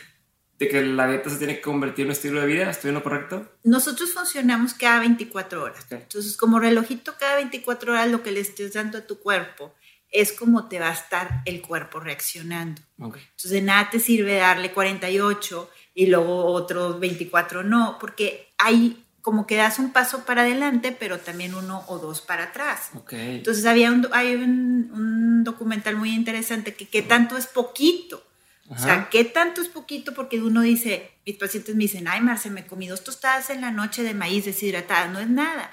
de 0.59 0.67
que 0.67 0.83
la 0.83 1.07
dieta 1.07 1.29
se 1.29 1.37
tiene 1.37 1.55
que 1.55 1.61
convertir 1.61 2.03
en 2.03 2.09
un 2.09 2.11
estilo 2.11 2.41
de 2.41 2.47
vida. 2.47 2.69
¿Estoy 2.69 2.89
en 2.89 2.95
lo 2.95 3.03
correcto? 3.03 3.49
Nosotros 3.63 4.11
funcionamos 4.11 4.73
cada 4.73 4.99
24 4.99 5.63
horas. 5.63 5.85
Entonces, 5.89 6.35
como 6.35 6.59
relojito 6.59 7.15
cada 7.17 7.37
24 7.37 7.93
horas, 7.93 8.09
lo 8.09 8.21
que 8.21 8.31
le 8.31 8.41
estés 8.41 8.73
dando 8.73 8.97
a 8.97 9.07
tu 9.07 9.19
cuerpo 9.19 9.73
es 10.11 10.33
como 10.33 10.67
te 10.67 10.79
va 10.79 10.89
a 10.89 10.93
estar 10.93 11.43
el 11.45 11.61
cuerpo 11.61 12.01
reaccionando. 12.01 12.81
Entonces, 12.97 13.51
de 13.51 13.61
nada 13.61 13.89
te 13.89 13.99
sirve 13.99 14.35
darle 14.35 14.71
48 14.71 15.69
y 15.93 16.07
luego 16.07 16.45
otros 16.45 16.99
24 16.99 17.63
no, 17.63 17.97
porque 17.99 18.49
hay 18.57 19.05
como 19.21 19.45
que 19.45 19.57
das 19.57 19.79
un 19.79 19.91
paso 19.91 20.25
para 20.25 20.41
adelante, 20.41 20.95
pero 20.97 21.19
también 21.19 21.53
uno 21.53 21.83
o 21.87 21.99
dos 21.99 22.21
para 22.21 22.45
atrás. 22.45 22.89
Okay. 22.95 23.37
Entonces 23.37 23.65
había 23.65 23.91
un, 23.91 24.07
hay 24.11 24.33
un, 24.33 24.89
un 24.91 25.43
documental 25.43 25.95
muy 25.95 26.15
interesante 26.15 26.73
que 26.73 26.87
qué 26.87 27.01
tanto 27.01 27.37
es 27.37 27.45
poquito. 27.45 28.23
O 28.69 28.77
sea, 28.77 29.09
¿qué 29.09 29.25
tanto 29.25 29.61
es 29.61 29.67
poquito? 29.67 30.13
Porque 30.13 30.39
uno 30.39 30.61
dice, 30.61 31.11
mis 31.25 31.37
pacientes 31.37 31.75
me 31.75 31.83
dicen, 31.83 32.07
ay, 32.07 32.21
Marce, 32.21 32.51
me 32.51 32.67
comí 32.67 32.87
dos 32.87 33.03
tostadas 33.03 33.49
en 33.49 33.61
la 33.61 33.71
noche 33.71 34.03
de 34.03 34.13
maíz 34.13 34.45
deshidratada, 34.45 35.07
no 35.07 35.19
es 35.19 35.27
nada. 35.27 35.71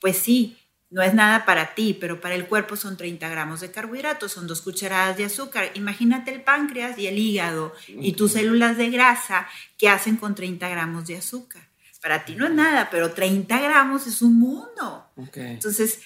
Pues 0.00 0.16
sí, 0.16 0.56
no 0.90 1.02
es 1.02 1.12
nada 1.12 1.44
para 1.44 1.74
ti, 1.74 1.96
pero 2.00 2.20
para 2.20 2.34
el 2.34 2.46
cuerpo 2.46 2.74
son 2.76 2.96
30 2.96 3.28
gramos 3.28 3.60
de 3.60 3.70
carbohidratos, 3.70 4.32
son 4.32 4.46
dos 4.46 4.62
cucharadas 4.62 5.18
de 5.18 5.26
azúcar. 5.26 5.70
Imagínate 5.74 6.32
el 6.32 6.42
páncreas 6.42 6.98
y 6.98 7.06
el 7.06 7.18
hígado 7.18 7.74
y 7.86 8.12
tus 8.12 8.32
células 8.32 8.78
de 8.78 8.88
grasa 8.88 9.46
que 9.76 9.90
hacen 9.90 10.16
con 10.16 10.34
30 10.34 10.66
gramos 10.70 11.06
de 11.06 11.18
azúcar. 11.18 11.68
Para 12.00 12.24
ti 12.24 12.34
no 12.34 12.46
es 12.46 12.52
nada, 12.52 12.88
pero 12.90 13.12
30 13.12 13.60
gramos 13.60 14.06
es 14.06 14.22
un 14.22 14.38
mundo. 14.38 15.10
Entonces, 15.34 16.00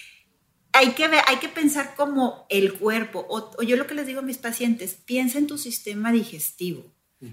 hay 0.72 0.92
que, 0.92 1.08
ver, 1.08 1.22
hay 1.26 1.36
que 1.36 1.48
pensar 1.48 1.94
como 1.94 2.46
el 2.48 2.74
cuerpo, 2.74 3.26
o, 3.28 3.62
yo 3.62 3.76
lo 3.76 3.86
que 3.86 3.94
les 3.94 4.06
digo 4.06 4.20
a 4.20 4.24
mis 4.24 4.38
pacientes, 4.38 4.94
piensa 4.94 5.38
en 5.38 5.46
tu 5.46 5.58
sistema 5.58 6.12
digestivo. 6.12 6.84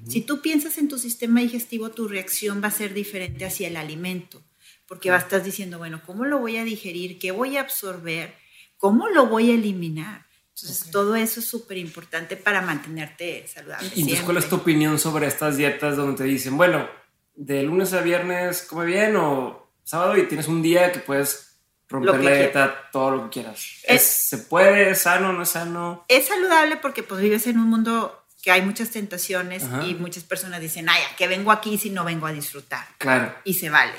Si 0.08 0.22
tú 0.22 0.40
piensas 0.40 0.78
en 0.78 0.88
tu 0.88 1.00
sistema 1.00 1.40
digestivo, 1.40 1.90
tu 1.90 2.08
reacción 2.08 2.62
va 2.64 2.68
a 2.68 2.72
ser 2.72 2.94
diferente 2.94 3.44
hacia 3.44 3.70
el 3.70 3.76
alimento, 3.76 4.40
porque 4.86 5.10
vas 5.10 5.24
a 5.24 5.26
estar 5.26 5.44
diciendo, 5.44 5.80
bueno, 5.80 6.02
¿cómo 6.06 6.26
lo 6.26 6.38
voy 6.38 6.58
a 6.58 6.64
digerir? 6.64 7.18
¿Qué 7.18 7.32
voy 7.32 7.58
a 7.58 7.62
absorber? 7.62 8.36
¿Cómo 8.78 9.10
lo 9.10 9.26
voy 9.26 9.50
a 9.50 9.56
eliminar? 9.56 10.28
Entonces, 10.62 10.92
todo 10.92 11.16
eso 11.16 11.40
es 11.40 11.48
súper 11.48 11.80
importante 11.80 12.38
para 12.38 12.62
mantenerte 12.62 13.48
saludable. 13.48 13.90
¿Y 13.96 14.02
entonces, 14.02 14.26
cuál 14.26 14.38
es 14.38 14.48
tu 14.48 14.58
opinión 14.58 15.00
sobre 15.00 15.26
estas 15.26 15.58
dietas 15.58 15.98
donde 15.98 16.18
te 16.18 16.24
dicen, 16.26 16.56
bueno, 16.56 16.88
de 17.34 17.64
lunes 17.64 17.92
a 17.94 18.02
viernes 18.02 18.62
come 18.62 18.86
bien 18.86 19.16
o 19.16 19.72
sábado 19.84 20.18
y 20.18 20.28
tienes 20.28 20.48
un 20.48 20.62
día 20.62 20.92
que 20.92 21.00
puedes 21.00 21.49
romper 21.90 22.24
la 22.24 22.32
dieta, 22.32 22.90
todo 22.92 23.12
lo 23.12 23.24
que 23.26 23.42
quieras. 23.42 23.66
Es, 23.84 24.04
¿Se 24.04 24.38
puede? 24.38 24.92
¿Es 24.92 25.02
sano? 25.02 25.34
¿No 25.34 25.44
es 25.44 25.50
sano? 25.50 26.06
Es 26.08 26.28
saludable 26.28 26.78
porque 26.78 27.04
pues 27.04 27.22
vives 27.22 27.48
en 27.48 27.58
un 27.58 27.70
mundo 27.70 28.24
que 28.42 28.52
hay 28.52 28.62
muchas 28.62 28.92
tentaciones 28.92 29.66
y 29.86 29.96
muchas 29.96 30.24
personas 30.24 30.62
dicen, 30.62 30.88
ay, 30.88 31.02
¿a 31.12 31.16
qué 31.16 31.28
vengo 31.28 31.52
aquí 31.52 31.78
si 31.78 31.90
no 31.90 32.06
vengo 32.06 32.26
a 32.26 32.32
disfrutar? 32.32 32.86
Claro. 32.98 33.36
Y 33.44 33.56
se 33.56 33.70
vale. 33.70 33.96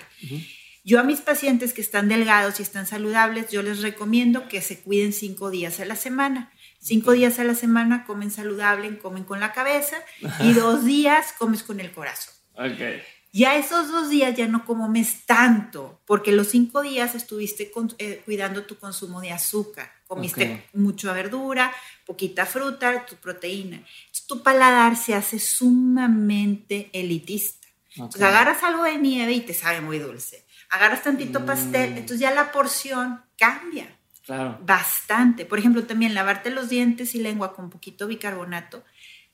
Yo 0.82 0.99
a 0.99 1.02
mis 1.02 1.20
pacientes 1.20 1.75
que 1.75 1.82
están 1.82 2.09
delgados 2.09 2.59
y 2.59 2.62
están 2.62 2.87
saludables, 2.87 3.50
yo 3.50 3.62
les 3.62 3.82
recomiendo 3.82 4.49
que 4.49 4.62
se 4.62 4.80
cuiden 4.80 5.12
cinco 5.12 5.50
días 5.50 5.78
a 5.80 5.85
la 5.85 5.97
semana. 5.97 6.50
Cinco 6.78 7.12
días 7.12 7.38
a 7.38 7.44
la 7.44 7.54
semana 7.54 8.04
comen 8.06 8.30
saludable, 8.30 8.97
comen 8.99 9.25
con 9.25 9.40
la 9.40 9.52
cabeza 9.52 9.99
y 10.40 10.54
dos 10.54 10.85
días 10.85 11.35
comes 11.38 11.62
con 11.62 11.80
el 11.80 11.92
corazón. 11.92 12.32
Okay. 12.54 13.02
Ya 13.32 13.56
esos 13.56 13.88
dos 13.92 14.10
días 14.10 14.37
ya 14.37 14.49
no 14.49 14.64
comes 14.64 15.25
tanto, 15.25 16.00
porque 16.04 16.32
los 16.32 16.49
cinco 16.49 16.82
días 16.82 17.14
estuviste 17.14 17.70
eh, 17.99 18.22
cuidando 18.25 18.64
tu 18.64 18.76
consumo 18.76 19.20
de 19.20 19.30
azúcar. 19.30 19.90
Comiste 20.08 20.66
mucha 20.72 21.12
verdura, 21.12 21.72
poquita 22.04 22.44
fruta, 22.44 23.06
tu 23.06 23.14
proteína. 23.16 23.80
tu 24.26 24.42
paladar 24.42 24.96
se 24.96 25.14
hace 25.14 25.38
sumamente 25.38 26.90
elitista. 26.92 27.68
Entonces 27.94 28.22
agarras 28.22 28.62
algo 28.64 28.82
de 28.84 28.99
nieve 28.99 29.32
y 29.32 29.40
te 29.40 29.54
sabe 29.54 29.80
muy 29.80 30.00
dulce. 30.00 30.44
Agarras 30.70 31.02
tantito 31.02 31.46
pastel, 31.46 31.90
mm. 31.90 31.96
entonces 31.99 32.20
ya 32.20 32.32
la 32.32 32.50
porción 32.50 33.22
cambia. 33.38 33.96
Claro. 34.25 34.58
Bastante. 34.62 35.44
Por 35.44 35.58
ejemplo, 35.58 35.84
también 35.84 36.14
lavarte 36.14 36.50
los 36.50 36.68
dientes 36.68 37.14
y 37.14 37.20
lengua 37.20 37.54
con 37.54 37.70
poquito 37.70 38.06
bicarbonato 38.06 38.84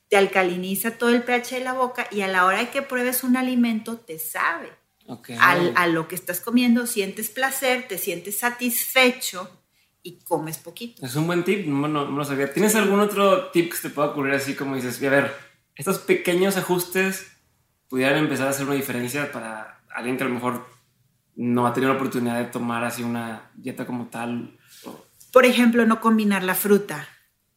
te 0.09 0.17
alcaliniza 0.17 0.91
todo 0.91 1.09
el 1.09 1.23
pH 1.23 1.55
de 1.55 1.63
la 1.63 1.73
boca 1.73 2.07
y 2.11 2.21
a 2.21 2.27
la 2.27 2.45
hora 2.45 2.59
de 2.59 2.69
que 2.69 2.81
pruebes 2.81 3.23
un 3.23 3.37
alimento 3.37 3.97
te 3.97 4.19
sabe. 4.19 4.71
a 5.39 5.87
lo 5.87 6.07
que 6.07 6.15
estás 6.15 6.41
comiendo 6.41 6.85
sientes 6.85 7.29
placer, 7.29 7.87
te 7.87 7.97
sientes 7.97 8.39
satisfecho 8.39 9.49
y 10.07 10.19
comes 10.23 10.57
poquito. 10.57 11.05
Es 11.05 11.15
un 11.15 11.27
buen 11.27 11.43
tip, 11.43 11.67
no, 11.67 11.87
no, 11.87 12.05
lo 12.05 12.23
sabía. 12.23 12.53
¿Tienes 12.53 12.75
algún 12.75 13.01
otro 13.01 13.51
tip 13.51 13.73
que 13.73 13.77
te 13.77 13.89
pueda 13.89 14.09
ocurrir 14.09 14.35
así 14.35 14.55
como 14.55 14.75
dices, 14.75 15.03
a 15.03 15.09
ver, 15.09 15.35
estos 15.75 15.99
pequeños 15.99 16.55
ajustes 16.55 17.27
pudieran 17.89 18.17
empezar 18.17 18.47
a 18.47 18.51
hacer 18.51 18.65
una 18.65 18.75
diferencia 18.75 19.31
para 19.31 19.83
alguien 19.93 20.17
que 20.17 20.23
a 20.23 20.27
lo 20.27 20.33
mejor 20.33 20.65
no 21.35 21.67
ha 21.67 21.73
tenido 21.73 21.91
la 21.91 21.99
oportunidad 21.99 22.39
de 22.39 22.45
tomar 22.45 22.83
así 22.85 23.03
una 23.03 23.51
dieta 23.55 23.85
como 23.85 24.07
tal? 24.07 24.57
Por 25.33 25.45
ejemplo, 25.45 25.85
no 25.85 25.99
combinar 25.99 26.43
la 26.43 26.55
fruta. 26.55 27.07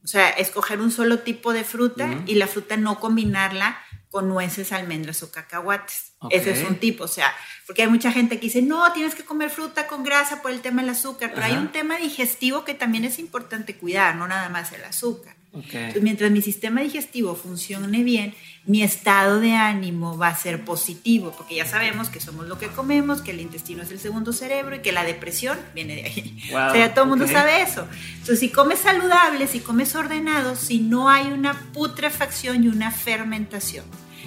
O 0.02 0.06
sea, 0.06 0.30
escoger 0.30 0.80
un 0.80 0.90
solo 0.90 1.20
tipo 1.20 1.52
de 1.52 1.64
fruta 1.64 2.22
y 2.26 2.36
la 2.36 2.46
fruta 2.46 2.76
no 2.76 3.00
combinarla 3.00 3.78
con 4.10 4.28
nueces, 4.28 4.72
almendras 4.72 5.22
o 5.22 5.30
cacahuates. 5.30 6.12
Ese 6.30 6.50
es 6.50 6.68
un 6.68 6.76
tipo, 6.76 7.04
o 7.04 7.08
sea, 7.08 7.32
porque 7.66 7.82
hay 7.82 7.88
mucha 7.88 8.10
gente 8.10 8.36
que 8.36 8.46
dice, 8.46 8.60
no, 8.60 8.92
tienes 8.92 9.14
que 9.14 9.24
comer 9.24 9.50
fruta 9.50 9.86
con 9.86 10.02
grasa 10.02 10.42
por 10.42 10.50
el 10.50 10.60
tema 10.60 10.82
del 10.82 10.90
azúcar, 10.90 11.30
pero 11.32 11.46
hay 11.46 11.54
un 11.54 11.68
tema 11.68 11.96
digestivo 11.96 12.64
que 12.64 12.74
también 12.74 13.04
es 13.04 13.18
importante 13.18 13.76
cuidar, 13.76 14.16
no 14.16 14.26
nada 14.26 14.48
más 14.48 14.72
el 14.72 14.84
azúcar. 14.84 15.36
Entonces, 15.52 16.02
mientras 16.02 16.30
mi 16.30 16.42
sistema 16.42 16.80
digestivo 16.80 17.34
funcione 17.34 18.04
bien, 18.04 18.34
mi 18.66 18.82
estado 18.82 19.40
de 19.40 19.54
ánimo 19.54 20.16
va 20.16 20.28
a 20.28 20.36
ser 20.36 20.64
positivo, 20.64 21.34
porque 21.36 21.56
ya 21.56 21.66
sabemos 21.66 22.08
que 22.08 22.20
somos 22.20 22.46
lo 22.46 22.58
que 22.58 22.68
comemos, 22.68 23.20
que 23.20 23.32
el 23.32 23.40
intestino 23.40 23.82
es 23.82 23.90
el 23.90 23.98
segundo 23.98 24.32
cerebro 24.32 24.76
y 24.76 24.78
que 24.80 24.92
la 24.92 25.02
depresión 25.02 25.58
viene 25.74 25.96
de 25.96 26.04
ahí. 26.04 26.42
o 26.46 26.72
sea, 26.72 26.94
todo 26.94 27.04
el 27.04 27.10
mundo 27.10 27.26
sabe 27.26 27.62
eso. 27.62 27.88
Entonces, 28.12 28.38
si 28.38 28.50
comes 28.50 28.78
saludable, 28.78 29.48
si 29.48 29.60
comes 29.60 29.94
ordenado, 29.96 30.54
si 30.54 30.78
no 30.78 31.08
hay 31.08 31.26
una 31.26 31.54
putrefacción 31.72 32.62
y 32.62 32.68
una 32.68 32.92
fermentación, 32.92 33.84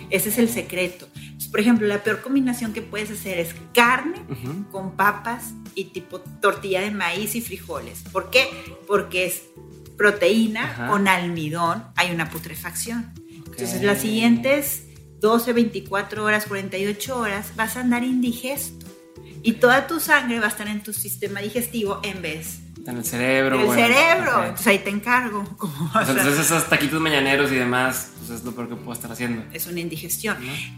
ese 0.10 0.30
es 0.30 0.38
el 0.38 0.50
secreto. 0.50 1.08
por 1.50 1.60
ejemplo, 1.60 1.88
la 1.88 2.04
peor 2.04 2.22
combinación 2.22 2.74
que 2.74 2.82
puedes 2.82 3.12
hacer 3.12 3.40
es 3.40 3.56
carne 3.74 4.18
con 4.72 4.96
papas 4.96 5.54
y 5.76 5.86
tipo 5.86 6.20
tortilla 6.20 6.82
de 6.82 6.92
maíz 6.92 7.36
y 7.36 7.42
frijoles. 7.42 8.04
¿Por 8.12 8.30
qué? 8.30 8.50
Porque 8.88 9.26
es 9.26 9.44
proteína 9.98 10.88
con 10.90 11.08
almidón, 11.08 11.86
hay 11.96 12.12
una 12.12 12.30
putrefacción. 12.30 13.14
Entonces, 13.46 13.82
las 13.84 14.02
siguientes 14.02 14.84
12, 15.20 15.54
24 15.54 16.24
horas, 16.24 16.46
48 16.46 17.18
horas, 17.18 17.56
vas 17.56 17.78
a 17.78 17.82
andar 17.82 18.04
indigesto. 18.04 18.86
Y 19.44 19.54
toda 19.54 19.88
tu 19.88 20.00
sangre 20.00 20.40
va 20.40 20.46
a 20.46 20.50
estar 20.50 20.68
en 20.68 20.82
tu 20.82 20.94
sistema 20.94 21.42
digestivo 21.42 22.00
en 22.04 22.22
vez 22.22 22.63
en 22.86 22.98
el 22.98 23.06
cerebro. 23.06 23.56
En 23.56 23.70
el 23.70 23.76
cerebro. 23.76 24.44
Entonces 24.44 24.68
ahí 24.68 24.80
te 24.80 24.90
encargo. 24.90 25.44
Entonces 26.00 26.40
esos 26.40 26.68
taquitos 26.68 27.00
mañaneros 27.00 27.52
y 27.52 27.56
demás, 27.56 28.12
pues 28.18 28.40
es 28.40 28.46
lo 28.46 28.54
peor 28.54 28.70
que 28.70 28.76
puedo 28.76 28.94
estar 28.94 29.12
haciendo. 29.12 29.44
Es 29.54 29.68
una 29.68 29.80
indigestión. 29.80 30.38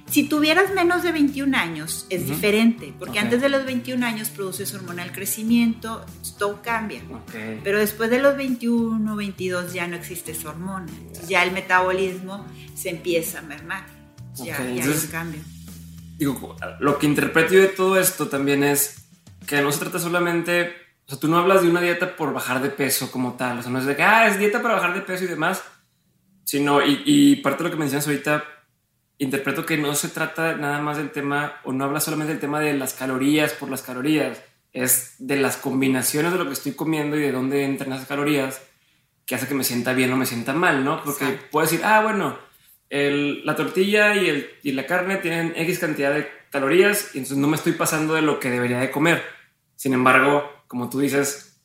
Si 0.10 0.28
tuvieras 0.28 0.74
menos 0.74 1.04
de 1.04 1.12
21 1.12 1.58
años, 1.58 2.06
es 2.10 2.28
diferente, 2.28 2.94
porque 3.00 3.20
antes 3.20 3.42
de 3.42 3.50
los 3.50 3.66
21 3.66 4.06
años 4.06 4.30
produces 4.30 4.74
hormonal 4.74 5.12
crecimiento, 5.12 6.06
todo 6.38 6.62
cambia. 6.62 7.02
Pero 7.64 7.80
después 7.80 8.10
de 8.10 8.20
los 8.20 8.38
21, 8.38 9.16
22 9.16 9.74
ya 9.74 9.88
no 9.88 9.96
existe 9.96 10.32
esa 10.32 10.50
hormona. 10.50 10.88
Ya 11.28 11.44
el 11.44 11.52
metabolismo 11.52 12.46
se 12.76 12.90
empieza 12.90 13.40
a 13.40 13.42
mermar. 13.42 13.86
Ya, 14.36 14.58
ya 14.58 14.66
Entonces, 14.68 15.10
cambia. 15.10 15.42
Digo, 16.18 16.56
lo 16.80 17.00
que 17.00 17.08
interpreto 17.08 17.54
yo 17.54 17.62
de 17.62 17.68
todo 17.68 18.00
esto 18.00 18.28
también 18.28 18.64
es 18.64 19.08
que 19.48 19.62
no 19.62 19.72
se 19.72 19.80
trata 19.80 20.00
solamente 20.00 20.85
o 21.06 21.10
sea, 21.10 21.20
tú 21.20 21.28
no 21.28 21.38
hablas 21.38 21.62
de 21.62 21.70
una 21.70 21.82
dieta 21.82 22.16
por 22.16 22.34
bajar 22.34 22.62
de 22.62 22.70
peso 22.70 23.12
como 23.12 23.34
tal. 23.34 23.60
O 23.60 23.62
sea, 23.62 23.72
no 23.72 23.80
es 23.80 23.86
de 23.86 23.96
que, 23.96 24.04
ah, 24.04 24.28
es 24.28 24.40
dieta 24.40 24.62
para 24.62 24.76
bajar 24.76 24.94
de 24.94 25.02
peso 25.02 25.24
y 25.24 25.28
demás. 25.28 25.64
Sino, 26.44 26.84
y, 26.84 27.04
y 27.06 27.36
parte 27.38 27.64
de 27.64 27.70
lo 27.70 27.76
que 27.76 27.80
mencionas 27.80 28.08
ahorita, 28.08 28.44
interpreto 29.20 29.66
que 29.66 29.78
no 29.78 29.94
se 29.94 30.10
trata 30.10 30.56
nada 30.56 30.80
más 30.80 30.98
del 30.98 31.12
tema, 31.12 31.60
o 31.64 31.74
no 31.74 31.86
habla 31.86 32.00
solamente 32.00 32.34
del 32.34 32.42
tema 32.42 32.60
de 32.60 32.74
las 32.74 32.94
calorías 32.94 33.54
por 33.54 33.70
las 33.70 33.84
calorías. 33.84 34.42
Es 34.74 35.16
de 35.20 35.38
las 35.38 35.58
combinaciones 35.58 36.32
de 36.32 36.40
lo 36.40 36.46
que 36.46 36.54
estoy 36.54 36.74
comiendo 36.74 37.18
y 37.18 37.22
de 37.22 37.32
dónde 37.32 37.64
entran 37.64 37.94
esas 37.94 38.08
calorías 38.08 38.62
que 39.26 39.36
hace 39.36 39.48
que 39.48 39.56
me 39.56 39.64
sienta 39.64 39.94
bien 39.94 40.12
o 40.12 40.18
me 40.18 40.26
sienta 40.26 40.54
mal, 40.54 40.84
¿no? 40.84 41.04
Porque 41.04 41.40
puedo 41.52 41.66
decir, 41.66 41.82
ah, 41.84 42.02
bueno, 42.02 42.38
el, 42.90 43.46
la 43.46 43.56
tortilla 43.56 44.16
y, 44.16 44.30
el, 44.30 44.50
y 44.64 44.72
la 44.72 44.86
carne 44.86 45.18
tienen 45.18 45.54
X 45.56 45.80
cantidad 45.80 46.14
de 46.14 46.30
calorías 46.52 47.12
y 47.14 47.20
entonces 47.20 47.38
no 47.38 47.48
me 47.48 47.56
estoy 47.56 47.74
pasando 47.74 48.14
de 48.14 48.22
lo 48.22 48.40
que 48.40 48.50
debería 48.50 48.80
de 48.80 48.92
comer. 48.92 49.24
Sin 49.76 49.94
embargo, 49.94 50.55
como 50.68 50.90
tú 50.90 51.00
dices, 51.00 51.60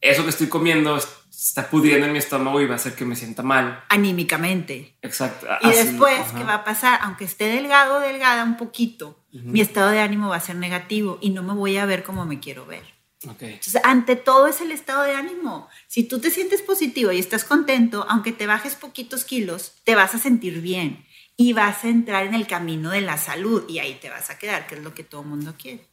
eso 0.00 0.24
que 0.24 0.30
estoy 0.30 0.48
comiendo 0.48 0.96
está 0.96 1.68
pudriendo 1.70 2.06
en 2.06 2.12
mi 2.12 2.18
estómago 2.18 2.60
y 2.60 2.66
va 2.66 2.74
a 2.74 2.76
hacer 2.76 2.94
que 2.94 3.04
me 3.04 3.16
sienta 3.16 3.42
mal. 3.42 3.84
Anímicamente. 3.88 4.96
Exacto. 5.02 5.46
Y 5.62 5.68
después, 5.70 6.20
¿qué 6.36 6.44
va 6.44 6.54
a 6.54 6.64
pasar? 6.64 7.00
Aunque 7.02 7.24
esté 7.24 7.46
delgado 7.46 7.96
o 7.96 8.00
delgada 8.00 8.44
un 8.44 8.56
poquito, 8.56 9.24
mi 9.30 9.60
estado 9.60 9.90
de 9.90 10.00
ánimo 10.00 10.28
va 10.28 10.36
a 10.36 10.40
ser 10.40 10.56
negativo 10.56 11.18
y 11.20 11.30
no 11.30 11.42
me 11.42 11.54
voy 11.54 11.76
a 11.76 11.86
ver 11.86 12.02
como 12.02 12.26
me 12.26 12.40
quiero 12.40 12.66
ver. 12.66 12.84
Okay. 13.24 13.52
Entonces, 13.52 13.80
ante 13.84 14.16
todo 14.16 14.48
es 14.48 14.60
el 14.60 14.72
estado 14.72 15.04
de 15.04 15.14
ánimo. 15.14 15.68
Si 15.86 16.02
tú 16.02 16.20
te 16.20 16.30
sientes 16.30 16.60
positivo 16.60 17.12
y 17.12 17.20
estás 17.20 17.44
contento, 17.44 18.04
aunque 18.08 18.32
te 18.32 18.48
bajes 18.48 18.74
poquitos 18.74 19.24
kilos, 19.24 19.74
te 19.84 19.94
vas 19.94 20.14
a 20.16 20.18
sentir 20.18 20.60
bien 20.60 21.06
y 21.36 21.52
vas 21.52 21.84
a 21.84 21.88
entrar 21.88 22.26
en 22.26 22.34
el 22.34 22.48
camino 22.48 22.90
de 22.90 23.00
la 23.00 23.18
salud 23.18 23.64
y 23.68 23.78
ahí 23.78 23.94
te 24.00 24.10
vas 24.10 24.30
a 24.30 24.38
quedar, 24.38 24.66
que 24.66 24.74
es 24.74 24.82
lo 24.82 24.92
que 24.92 25.04
todo 25.04 25.22
mundo 25.22 25.54
quiere. 25.56 25.86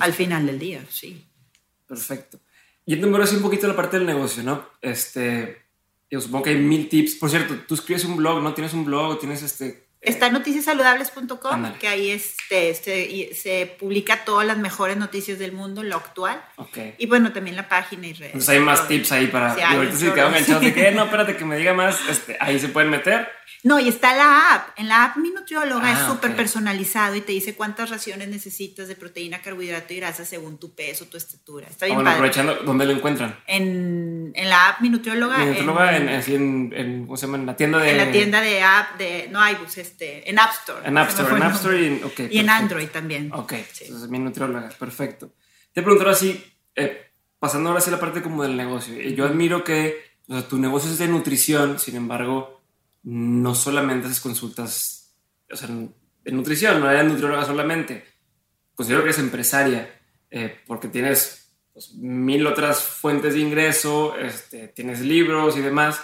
Al 0.00 0.12
final 0.12 0.46
del 0.46 0.58
día, 0.58 0.84
sí. 0.90 1.26
Perfecto. 1.92 2.40
Yendo 2.86 3.14
así 3.22 3.36
un 3.36 3.42
poquito 3.42 3.66
a 3.66 3.68
la 3.68 3.76
parte 3.76 3.98
del 3.98 4.06
negocio, 4.06 4.42
¿no? 4.42 4.64
Este, 4.80 5.58
yo 6.10 6.22
supongo 6.22 6.44
que 6.44 6.50
hay 6.50 6.56
mil 6.56 6.88
tips. 6.88 7.16
Por 7.16 7.28
cierto, 7.28 7.54
tú 7.68 7.74
escribes 7.74 8.06
un 8.06 8.16
blog, 8.16 8.42
¿no? 8.42 8.54
Tienes 8.54 8.72
un 8.72 8.86
blog, 8.86 9.20
tienes 9.20 9.42
este... 9.42 9.81
Está 10.02 10.30
noticiasaludables.com, 10.30 11.74
que 11.78 11.86
ahí 11.86 12.10
este, 12.10 12.74
se, 12.74 13.34
se, 13.34 13.66
publica 13.78 14.24
todas 14.24 14.44
las 14.44 14.58
mejores 14.58 14.96
noticias 14.96 15.38
del 15.38 15.52
mundo, 15.52 15.84
lo 15.84 15.94
actual. 15.94 16.42
Okay. 16.56 16.96
Y 16.98 17.06
bueno, 17.06 17.32
también 17.32 17.54
la 17.54 17.68
página 17.68 18.08
y 18.08 18.12
redes. 18.12 18.32
Pues 18.32 18.48
hay 18.48 18.58
más 18.58 18.88
tips 18.88 19.12
ahí 19.12 19.28
para... 19.28 19.54
Sí, 19.54 19.60
ahorita 19.60 19.96
si 19.96 20.10
quedo 20.10 20.26
enganchado 20.26 20.58
de 20.60 20.74
que, 20.74 20.90
no, 20.92 21.04
espérate 21.04 21.36
que 21.36 21.44
me 21.44 21.56
diga 21.56 21.72
más, 21.72 22.00
este, 22.08 22.36
ahí 22.40 22.58
se 22.58 22.68
pueden 22.68 22.90
meter. 22.90 23.28
No, 23.64 23.78
y 23.78 23.88
está 23.88 24.16
la 24.16 24.54
app. 24.54 24.68
En 24.76 24.88
la 24.88 25.04
app 25.04 25.16
Mi 25.18 25.30
Nutrióloga 25.30 25.92
es 25.92 25.98
ah, 26.00 26.08
súper 26.08 26.34
personalizado 26.34 27.14
y 27.14 27.20
te 27.20 27.30
dice 27.30 27.54
cuántas 27.54 27.90
raciones 27.90 28.26
necesitas 28.26 28.88
de 28.88 28.96
proteína, 28.96 29.40
carbohidrato 29.40 29.92
y 29.92 29.98
grasa 29.98 30.24
según 30.24 30.58
tu 30.58 30.74
peso, 30.74 31.06
tu 31.06 31.16
estatura. 31.16 31.68
Está 31.68 31.86
bien 31.86 31.96
bueno, 31.96 32.10
aprovechando, 32.10 32.56
¿dónde 32.64 32.86
lo 32.86 32.92
encuentran? 32.92 33.38
En, 33.46 34.32
en, 34.34 34.48
la 34.48 34.70
app 34.70 34.80
Mi 34.80 34.90
Nutrióloga. 34.90 35.38
Mi 35.38 35.46
Nutrióloga 35.46 35.96
en, 35.96 36.08
en, 36.08 36.72
en, 36.74 37.06
¿cómo 37.06 37.16
se? 37.16 37.26
En 37.26 37.46
la 37.46 37.56
tienda 37.56 37.78
de... 37.78 37.90
En 37.90 37.96
la 37.98 38.10
tienda 38.10 38.40
de 38.40 38.62
app 38.62 38.98
de... 38.98 39.28
No, 39.30 39.48
iBooks, 39.48 39.78
este... 39.92 40.28
En 40.28 40.38
App 40.38 40.52
Store. 40.52 40.86
En 40.86 40.98
App 40.98 41.08
Store, 41.10 41.36
en 41.36 41.42
App 41.42 41.54
Store 41.54 41.80
y, 41.80 42.02
okay, 42.02 42.28
y 42.30 42.38
en 42.38 42.50
Android 42.50 42.88
también. 42.88 43.32
Ok, 43.32 43.54
sí. 43.72 43.84
entonces 43.84 44.08
Mi 44.08 44.18
Nutrióloga, 44.18 44.70
perfecto. 44.78 45.34
Te 45.72 45.82
pregunto 45.82 46.04
ahora 46.04 46.16
sí, 46.16 46.42
eh, 46.74 47.10
pasando 47.38 47.68
ahora 47.68 47.80
sí 47.80 47.90
a 47.90 47.94
la 47.94 48.00
parte 48.00 48.22
como 48.22 48.42
del 48.42 48.56
negocio. 48.56 49.00
Yo 49.00 49.26
admiro 49.26 49.64
que 49.64 50.12
o 50.28 50.34
sea, 50.34 50.48
tu 50.48 50.58
negocio 50.58 50.90
es 50.90 50.98
de 50.98 51.08
nutrición, 51.08 51.78
sin 51.78 51.96
embargo 51.96 52.60
no 53.04 53.54
solamente 53.54 54.06
haces 54.06 54.20
consultas 54.20 55.16
o 55.50 55.56
sea, 55.56 55.68
de 55.68 56.32
nutrición, 56.32 56.80
no 56.80 56.90
eres 56.90 57.04
nutrióloga 57.04 57.44
solamente. 57.44 58.04
Considero 58.74 59.02
que 59.02 59.10
eres 59.10 59.18
empresaria 59.18 60.00
eh, 60.30 60.60
porque 60.66 60.88
tienes 60.88 61.52
pues, 61.72 61.94
mil 61.94 62.46
otras 62.46 62.82
fuentes 62.82 63.34
de 63.34 63.40
ingreso, 63.40 64.16
este, 64.16 64.68
tienes 64.68 65.00
libros 65.00 65.56
y 65.56 65.60
demás. 65.60 66.00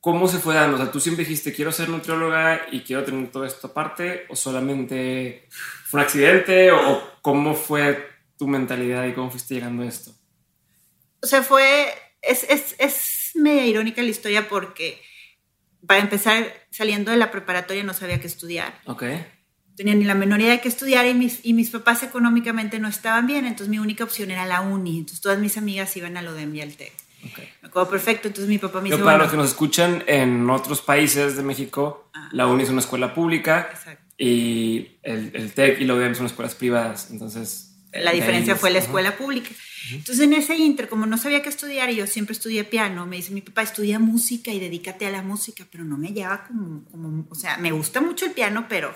¿Cómo 0.00 0.28
se 0.28 0.38
fue 0.38 0.54
dando? 0.54 0.76
O 0.76 0.80
sea, 0.80 0.90
tú 0.90 0.98
siempre 0.98 1.24
dijiste, 1.24 1.52
quiero 1.52 1.72
ser 1.72 1.88
nutrióloga 1.88 2.66
y 2.72 2.80
quiero 2.80 3.04
tener 3.04 3.30
todo 3.30 3.44
esto 3.44 3.68
aparte, 3.68 4.24
o 4.28 4.36
solamente 4.36 5.46
fue 5.84 6.00
un 6.00 6.06
accidente, 6.06 6.72
o 6.72 7.02
cómo 7.20 7.54
fue 7.54 8.08
tu 8.38 8.48
mentalidad 8.48 9.06
y 9.06 9.12
cómo 9.12 9.30
fuiste 9.30 9.54
llegando 9.54 9.82
a 9.82 9.86
esto? 9.86 10.12
O 11.22 11.26
sea, 11.26 11.42
fue, 11.42 11.92
es, 12.22 12.44
es, 12.44 12.74
es 12.78 13.32
media 13.34 13.66
irónica 13.66 14.02
la 14.02 14.08
historia 14.08 14.48
porque 14.48 15.02
para 15.86 16.00
empezar, 16.00 16.46
saliendo 16.70 17.10
de 17.10 17.16
la 17.16 17.30
preparatoria 17.30 17.84
no 17.84 17.94
sabía 17.94 18.20
qué 18.20 18.26
estudiar. 18.26 18.80
Ok. 18.86 19.04
Tenía 19.76 19.94
ni 19.94 20.04
la 20.04 20.14
menor 20.14 20.40
idea 20.40 20.52
de 20.52 20.60
qué 20.60 20.68
estudiar 20.68 21.06
y 21.06 21.14
mis, 21.14 21.40
y 21.42 21.54
mis 21.54 21.70
papás 21.70 22.02
económicamente 22.02 22.78
no 22.78 22.88
estaban 22.88 23.26
bien, 23.26 23.46
entonces 23.46 23.68
mi 23.68 23.78
única 23.78 24.04
opción 24.04 24.30
era 24.30 24.44
la 24.46 24.60
uni. 24.60 24.98
Entonces 24.98 25.20
todas 25.20 25.38
mis 25.38 25.56
amigas 25.56 25.96
iban 25.96 26.16
a 26.16 26.22
lo 26.22 26.34
de 26.34 26.44
y 26.44 26.60
al. 26.60 26.74
Okay. 27.32 27.48
Me 27.62 27.68
acuerdo 27.68 27.90
perfecto, 27.90 28.28
entonces 28.28 28.48
mi 28.48 28.58
papá 28.58 28.80
me 28.80 28.90
dice... 28.90 29.02
para 29.02 29.18
los 29.18 29.30
que 29.30 29.36
nos 29.36 29.48
escuchan 29.48 30.02
en 30.06 30.48
otros 30.48 30.80
países 30.80 31.36
de 31.36 31.42
México, 31.42 32.10
ah. 32.14 32.28
la 32.32 32.46
uni 32.46 32.62
es 32.62 32.70
una 32.70 32.80
escuela 32.80 33.12
pública 33.12 33.70
y 34.16 34.98
el, 35.02 35.30
el 35.34 35.52
TEC 35.52 35.80
y 35.80 35.84
la 35.84 35.94
UDEM 35.94 36.14
son 36.14 36.26
escuelas 36.26 36.54
privadas, 36.54 37.10
entonces... 37.10 37.66
La 37.92 38.12
diferencia 38.12 38.54
fue 38.54 38.70
la 38.70 38.78
escuela 38.78 39.16
pública. 39.16 39.50
Entonces 39.92 40.24
en 40.24 40.32
ese 40.32 40.56
inter, 40.56 40.88
como 40.88 41.06
no 41.06 41.18
sabía 41.18 41.42
qué 41.42 41.48
estudiar 41.48 41.90
y 41.90 41.96
yo 41.96 42.06
siempre 42.06 42.34
estudié 42.34 42.64
piano, 42.64 43.06
me 43.06 43.16
dice 43.16 43.32
mi 43.32 43.40
papá, 43.40 43.62
estudia 43.62 43.98
música 43.98 44.52
y 44.52 44.60
dedícate 44.60 45.06
a 45.06 45.10
la 45.10 45.22
música, 45.22 45.66
pero 45.70 45.84
no 45.84 45.98
me 45.98 46.12
lleva 46.12 46.44
como, 46.46 46.84
como, 46.84 47.26
o 47.28 47.34
sea, 47.34 47.56
me 47.56 47.72
gusta 47.72 48.00
mucho 48.00 48.26
el 48.26 48.32
piano, 48.32 48.66
pero 48.68 48.94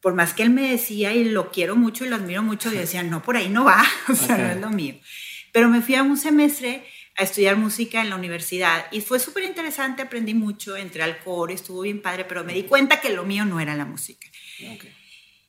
por 0.00 0.14
más 0.14 0.34
que 0.34 0.42
él 0.42 0.50
me 0.50 0.70
decía 0.70 1.14
y 1.14 1.24
lo 1.24 1.50
quiero 1.50 1.76
mucho 1.76 2.04
y 2.04 2.08
lo 2.08 2.16
admiro 2.16 2.42
mucho, 2.42 2.70
yo 2.72 2.80
decía, 2.80 3.02
no, 3.02 3.22
por 3.22 3.36
ahí 3.36 3.48
no 3.48 3.64
va, 3.64 3.82
o 4.08 4.14
sea, 4.14 4.36
no 4.36 4.50
es 4.50 4.60
lo 4.60 4.70
mío. 4.70 4.96
Pero 5.52 5.68
me 5.68 5.82
fui 5.82 5.94
a 5.94 6.02
un 6.02 6.16
semestre 6.16 6.84
a 7.16 7.22
estudiar 7.24 7.56
música 7.56 8.00
en 8.00 8.10
la 8.10 8.16
universidad 8.16 8.86
y 8.90 9.00
fue 9.00 9.18
súper 9.18 9.44
interesante, 9.44 10.02
aprendí 10.02 10.34
mucho, 10.34 10.76
entré 10.76 11.02
al 11.02 11.18
coro, 11.18 11.52
estuvo 11.52 11.82
bien 11.82 12.00
padre, 12.00 12.24
pero 12.24 12.44
me 12.44 12.54
di 12.54 12.64
cuenta 12.64 13.00
que 13.00 13.10
lo 13.10 13.24
mío 13.24 13.44
no 13.44 13.60
era 13.60 13.76
la 13.76 13.84
música. 13.84 14.26
Okay. 14.76 14.92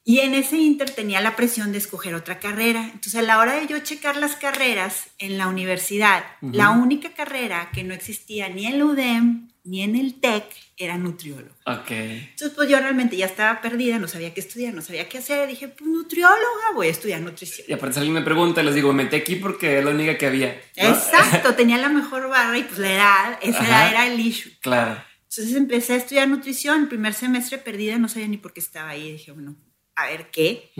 Y 0.05 0.19
en 0.19 0.33
ese 0.33 0.57
inter 0.57 0.89
tenía 0.89 1.21
la 1.21 1.35
presión 1.35 1.71
de 1.71 1.77
escoger 1.77 2.13
otra 2.13 2.39
carrera. 2.39 2.83
Entonces, 2.83 3.15
a 3.15 3.21
la 3.21 3.39
hora 3.39 3.55
de 3.55 3.67
yo 3.67 3.79
checar 3.79 4.17
las 4.17 4.35
carreras 4.35 5.07
en 5.17 5.37
la 5.37 5.47
universidad, 5.47 6.25
la 6.41 6.71
única 6.71 7.13
carrera 7.13 7.71
que 7.73 7.85
no 7.85 7.93
existía 7.93 8.49
ni 8.49 8.65
en 8.65 8.73
el 8.73 8.83
UDEM 8.83 9.52
ni 9.63 9.81
en 9.81 9.95
el 9.95 10.19
TEC 10.19 10.43
era 10.77 10.97
nutriólogo. 10.97 11.55
Ok. 11.65 11.91
Entonces, 11.91 12.51
pues 12.55 12.69
yo 12.69 12.79
realmente 12.79 13.15
ya 13.15 13.25
estaba 13.25 13.61
perdida, 13.61 13.99
no 13.99 14.07
sabía 14.07 14.33
qué 14.33 14.41
estudiar, 14.41 14.73
no 14.73 14.81
sabía 14.81 15.07
qué 15.07 15.19
hacer. 15.19 15.47
Dije, 15.47 15.69
pues 15.69 15.89
nutrióloga, 15.89 16.71
voy 16.75 16.87
a 16.87 16.91
estudiar 16.91 17.21
nutrición. 17.21 17.65
Y 17.69 17.73
aparte, 17.73 17.93
si 17.93 17.99
alguien 17.99 18.15
me 18.15 18.21
pregunta, 18.21 18.61
les 18.63 18.75
digo, 18.75 18.91
metí 18.91 19.15
aquí 19.15 19.35
porque 19.37 19.79
es 19.79 19.85
la 19.85 19.91
única 19.91 20.17
que 20.17 20.25
había. 20.25 20.61
Exacto, 20.75 21.53
tenía 21.55 21.77
la 21.77 21.89
mejor 21.89 22.27
barra 22.27 22.57
y 22.57 22.63
pues 22.63 22.79
la 22.79 22.91
edad, 22.91 23.39
esa 23.41 23.89
era 23.89 24.07
el 24.07 24.19
issue. 24.19 24.51
Claro. 24.59 25.01
Entonces 25.35 25.55
empecé 25.55 25.93
a 25.93 25.97
estudiar 25.97 26.27
nutrición, 26.27 26.81
el 26.81 26.87
primer 26.89 27.13
semestre 27.13 27.57
perdida, 27.57 27.97
no 27.97 28.07
sabía 28.07 28.27
ni 28.27 28.37
por 28.37 28.53
qué 28.53 28.59
estaba 28.59 28.89
ahí. 28.89 29.13
Dije, 29.13 29.31
bueno, 29.31 29.55
a 29.95 30.07
ver 30.07 30.29
qué. 30.29 30.71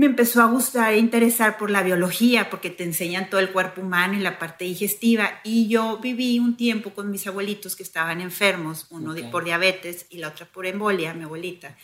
Me 0.00 0.06
empezó 0.06 0.40
a 0.40 0.46
gustar 0.46 0.94
e 0.94 0.98
interesar 0.98 1.58
por 1.58 1.70
la 1.70 1.82
biología, 1.82 2.48
porque 2.48 2.70
te 2.70 2.84
enseñan 2.84 3.28
todo 3.28 3.38
el 3.38 3.50
cuerpo 3.50 3.82
humano 3.82 4.14
y 4.14 4.20
la 4.20 4.38
parte 4.38 4.64
digestiva. 4.64 5.42
Y 5.44 5.68
yo 5.68 5.98
viví 5.98 6.38
un 6.38 6.56
tiempo 6.56 6.94
con 6.94 7.10
mis 7.10 7.26
abuelitos 7.26 7.76
que 7.76 7.82
estaban 7.82 8.22
enfermos, 8.22 8.86
uno 8.88 9.14
por 9.30 9.44
diabetes 9.44 10.06
y 10.08 10.16
la 10.16 10.28
otra 10.28 10.46
por 10.46 10.64
embolia, 10.64 11.12
mi 11.12 11.24
abuelita. 11.24 11.76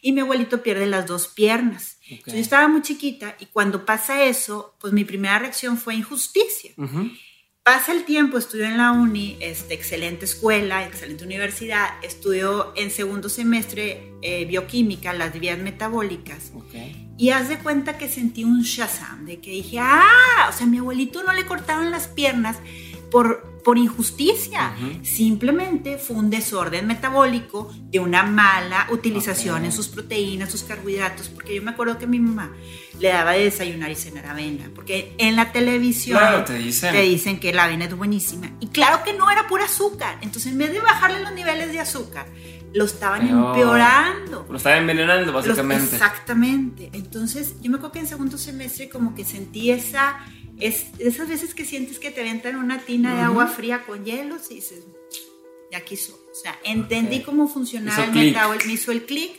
Y 0.00 0.12
mi 0.12 0.20
abuelito 0.20 0.62
pierde 0.62 0.86
las 0.86 1.08
dos 1.08 1.26
piernas. 1.26 1.98
yo 2.08 2.34
estaba 2.34 2.68
muy 2.68 2.82
chiquita 2.82 3.34
y 3.40 3.46
cuando 3.46 3.84
pasa 3.84 4.22
eso, 4.22 4.76
pues 4.78 4.92
mi 4.92 5.04
primera 5.04 5.40
reacción 5.40 5.76
fue 5.76 5.96
injusticia. 5.96 6.70
Pasa 7.64 7.90
el 7.90 8.04
tiempo, 8.04 8.38
estudio 8.38 8.66
en 8.66 8.76
la 8.76 8.92
uni, 8.92 9.36
este, 9.40 9.74
excelente 9.74 10.26
escuela, 10.26 10.86
excelente 10.86 11.24
universidad, 11.24 11.88
estudio 12.04 12.72
en 12.76 12.92
segundo 12.92 13.28
semestre 13.28 14.12
eh, 14.22 14.44
bioquímica, 14.44 15.12
las 15.12 15.32
vías 15.40 15.58
metabólicas. 15.58 16.52
Y 17.16 17.30
haz 17.30 17.48
de 17.48 17.58
cuenta 17.58 17.96
que 17.96 18.08
sentí 18.08 18.44
un 18.44 18.62
shazam, 18.62 19.24
de 19.24 19.40
que 19.40 19.50
dije, 19.50 19.78
ah, 19.80 20.48
o 20.48 20.52
sea, 20.52 20.66
a 20.66 20.70
mi 20.70 20.78
abuelito 20.78 21.22
no 21.22 21.32
le 21.32 21.46
cortaban 21.46 21.90
las 21.90 22.08
piernas 22.08 22.56
por 23.10 23.54
por 23.64 23.78
injusticia. 23.78 24.76
Simplemente 25.02 25.98
fue 25.98 26.16
un 26.16 26.30
desorden 26.30 26.86
metabólico 26.86 27.74
de 27.90 27.98
una 27.98 28.22
mala 28.22 28.86
utilización 28.92 29.64
en 29.64 29.72
sus 29.72 29.88
proteínas, 29.88 30.50
sus 30.50 30.62
carbohidratos, 30.62 31.30
porque 31.30 31.56
yo 31.56 31.62
me 31.62 31.72
acuerdo 31.72 31.98
que 31.98 32.06
mi 32.06 32.20
mamá 32.20 32.52
le 33.00 33.08
daba 33.08 33.32
de 33.32 33.44
desayunar 33.44 33.90
y 33.90 33.96
cenar 33.96 34.26
avena, 34.26 34.70
porque 34.74 35.14
en 35.18 35.34
la 35.34 35.50
televisión 35.50 36.44
te, 36.44 36.54
dicen. 36.58 36.92
te 36.92 37.00
dicen 37.00 37.40
que 37.40 37.52
la 37.52 37.64
avena 37.64 37.86
es 37.86 37.96
buenísima. 37.96 38.52
Y 38.60 38.68
claro 38.68 39.02
que 39.02 39.14
no 39.14 39.30
era 39.30 39.48
pura 39.48 39.64
azúcar. 39.64 40.18
Entonces, 40.20 40.52
en 40.52 40.58
vez 40.58 40.72
de 40.72 40.80
bajarle 40.80 41.20
los 41.20 41.32
niveles 41.32 41.72
de 41.72 41.80
azúcar, 41.80 42.26
lo 42.74 42.84
estaban 42.84 43.28
empeorando. 43.28 44.46
Lo 44.50 44.56
estaban 44.56 44.80
envenenando, 44.80 45.32
básicamente. 45.32 45.94
exactamente. 45.94 46.90
Entonces, 46.92 47.54
yo 47.62 47.70
me 47.70 47.76
acuerdo 47.76 47.92
que 47.92 47.98
en 48.00 48.08
segundo 48.08 48.36
semestre 48.36 48.88
como 48.88 49.14
que 49.14 49.24
sentí 49.24 49.70
esa 49.70 50.18
es 50.58 50.86
esas 50.98 51.28
veces 51.28 51.54
que 51.54 51.64
sientes 51.64 51.98
que 51.98 52.10
te 52.10 52.20
aventan 52.20 52.56
una 52.56 52.78
tina 52.78 53.14
de 53.14 53.22
agua 53.22 53.46
fría 53.46 53.84
con 53.86 54.04
hielos 54.04 54.50
y 54.50 54.56
dices, 54.56 54.84
ya 55.70 55.80
quiso. 55.82 56.14
O 56.14 56.34
sea, 56.34 56.58
entendí 56.64 57.20
cómo 57.22 57.48
funcionaba 57.48 58.04
el 58.04 58.12
metabolismo, 58.12 58.66
me 58.66 58.72
hizo 58.74 58.92
el 58.92 59.04
clic 59.04 59.32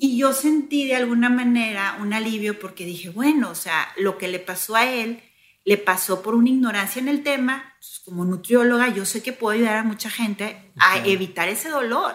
y 0.00 0.16
yo 0.16 0.32
sentí 0.32 0.86
de 0.86 0.94
alguna 0.94 1.30
manera 1.30 1.98
un 2.00 2.12
alivio 2.12 2.58
porque 2.60 2.84
dije, 2.84 3.10
bueno, 3.10 3.50
o 3.50 3.54
sea, 3.56 3.88
lo 3.96 4.16
que 4.16 4.28
le 4.28 4.38
pasó 4.38 4.76
a 4.76 4.88
él 4.88 5.20
le 5.64 5.78
pasó 5.78 6.22
por 6.22 6.34
una 6.34 6.50
ignorancia 6.50 7.00
en 7.00 7.08
el 7.08 7.22
tema. 7.22 7.74
Pues, 7.78 8.00
como 8.04 8.24
nutrióloga, 8.24 8.88
yo 8.88 9.04
sé 9.04 9.22
que 9.22 9.32
puedo 9.32 9.56
ayudar 9.56 9.78
a 9.78 9.82
mucha 9.82 10.10
gente 10.10 10.72
a 10.78 10.98
evitar 11.06 11.48
ese 11.48 11.70
dolor, 11.70 12.14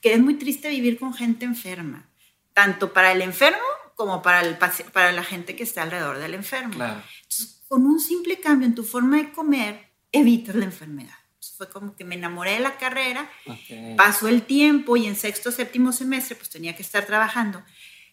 porque 0.00 0.14
es 0.14 0.20
muy 0.20 0.34
triste 0.34 0.70
vivir 0.70 0.98
con 0.98 1.12
gente 1.12 1.44
enferma, 1.44 2.08
tanto 2.54 2.92
para 2.92 3.12
el 3.12 3.22
enfermo 3.22 3.58
como 3.94 4.22
para, 4.22 4.40
el, 4.40 4.56
para 4.92 5.12
la 5.12 5.22
gente 5.22 5.56
que 5.56 5.62
está 5.62 5.82
alrededor 5.82 6.18
del 6.18 6.34
enfermo. 6.34 6.74
Claro 6.74 7.02
con 7.70 7.86
un 7.86 8.00
simple 8.00 8.40
cambio 8.40 8.66
en 8.66 8.74
tu 8.74 8.82
forma 8.82 9.18
de 9.18 9.30
comer, 9.30 9.92
evitas 10.10 10.56
la 10.56 10.64
enfermedad. 10.64 11.14
fue 11.56 11.70
como 11.70 11.94
que 11.94 12.04
me 12.04 12.16
enamoré 12.16 12.54
de 12.54 12.58
la 12.58 12.76
carrera, 12.78 13.30
pasó 13.96 14.26
el 14.26 14.42
tiempo 14.42 14.96
y 14.96 15.06
en 15.06 15.14
sexto, 15.14 15.52
séptimo 15.52 15.92
semestre, 15.92 16.34
pues 16.34 16.50
tenía 16.50 16.74
que 16.74 16.82
estar 16.82 17.06
trabajando. 17.06 17.62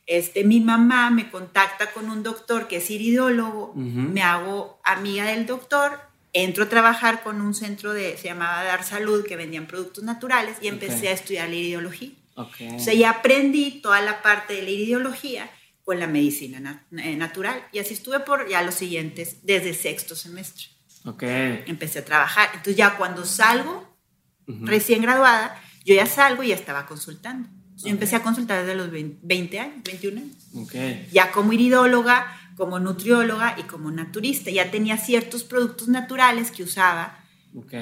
Este, 0.06 0.43
mi 0.43 0.60
mamá 0.60 1.10
me 1.10 1.32
contacta 1.32 1.91
con 1.91 2.12
un 2.12 2.21
doctor 2.21 2.67
que 2.67 2.78
es 2.78 2.91
iridólogo, 2.91 3.73
me 3.76 4.21
hago 4.21 4.80
amiga 4.84 5.26
del 5.26 5.47
doctor, 5.47 6.02
entro 6.43 6.65
a 6.65 6.69
trabajar 6.69 7.23
con 7.23 7.41
un 7.41 7.54
centro 7.54 7.93
de, 7.93 8.17
se 8.17 8.26
llamaba 8.26 8.63
Dar 8.63 8.84
Salud, 8.84 9.26
que 9.26 9.36
vendían 9.36 9.67
productos 9.67 10.04
naturales 10.04 10.58
y 10.62 10.67
empecé 10.67 11.10
a 11.10 11.12
estudiar 11.12 11.50
la 11.50 11.56
iridología. 11.56 12.12
O 12.36 12.80
sea, 12.80 12.93
ya 12.93 13.10
aprendí 13.10 13.82
toda 13.82 14.02
la 14.02 14.21
parte 14.21 14.54
de 14.54 14.62
la 14.62 14.69
iridología 14.69 15.50
con 15.84 16.00
la 16.00 16.06
medicina 16.06 16.86
eh, 16.97 17.15
natural. 17.15 17.63
Y 17.71 17.80
así 17.80 17.93
estuve 17.93 18.19
por 18.19 18.47
ya 18.47 18.62
los 18.62 18.76
siguientes, 18.76 19.38
desde 19.43 19.73
sexto 19.73 20.15
semestre. 20.15 20.65
Ok. 21.06 21.23
Empecé 21.23 22.00
a 22.00 22.06
trabajar. 22.06 22.50
Entonces 22.50 22.76
ya 22.76 22.97
cuando 22.97 23.26
salgo, 23.26 23.97
recién 24.45 25.02
graduada, 25.02 25.60
yo 25.86 25.95
ya 25.95 26.06
salgo 26.06 26.43
y 26.43 26.50
ya 26.50 26.56
estaba 26.56 26.86
consultando. 26.86 27.50
Yo 27.78 27.89
empecé 27.89 28.15
a 28.15 28.23
consultar 28.23 28.65
desde 28.65 28.76
los 28.76 28.89
20 28.91 29.60
años, 29.60 29.84
21 29.84 30.21
años. 30.21 30.36
Okay. 30.54 31.08
Ya 31.12 31.32
como 31.32 31.54
iridóloga, 31.54 32.47
como 32.58 32.80
nutrióloga 32.80 33.56
y 33.58 33.63
como 33.63 33.91
naturista. 33.91 34.50
Ya 34.50 34.72
tenía 34.72 34.98
ciertos 34.98 35.43
productos 35.43 35.88
naturales 35.88 36.52
que 36.52 36.63
usaba, 36.63 37.24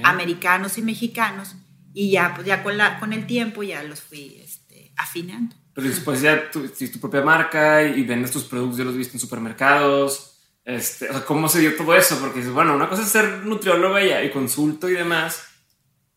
americanos 0.04 0.78
y 0.78 0.82
mexicanos. 0.82 1.56
Y 1.94 2.12
ya, 2.12 2.34
pues 2.36 2.46
ya 2.46 2.62
con, 2.62 2.78
la, 2.78 3.00
con 3.00 3.14
el 3.14 3.26
tiempo 3.26 3.64
ya 3.64 3.82
los 3.84 4.02
fui 4.02 4.42
este, 4.44 4.92
afinando. 4.98 5.56
Pero 5.74 5.88
después 5.88 6.22
ya 6.22 6.52
tu, 6.52 6.68
tu 6.68 7.00
propia 7.00 7.22
marca 7.22 7.84
y 7.84 8.04
vendes 8.04 8.32
tus 8.32 8.44
productos, 8.44 8.78
ya 8.78 8.84
los 8.84 8.98
viste 8.98 9.16
en 9.16 9.22
supermercados. 9.22 10.40
Este, 10.66 11.08
¿Cómo 11.26 11.48
se 11.48 11.60
dio 11.60 11.76
todo 11.76 11.96
eso? 11.96 12.20
Porque, 12.20 12.42
bueno, 12.50 12.76
una 12.76 12.90
cosa 12.90 13.04
es 13.04 13.10
ser 13.10 13.46
nutrióloga 13.46 14.04
y, 14.04 14.28
y 14.28 14.32
consulto 14.32 14.90
y 14.90 14.94
demás. 14.94 15.48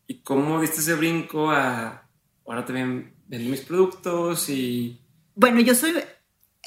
¿Y 0.05 0.21
cómo 0.21 0.59
diste 0.59 0.81
ese 0.81 0.95
brinco 0.95 1.51
a 1.51 2.09
ahora 2.49 2.65
también 2.65 3.13
vender 3.27 3.49
mis 3.49 3.61
productos 3.61 4.49
y... 4.49 4.99
Bueno, 5.35 5.61
yo 5.61 5.75
soy, 5.75 5.93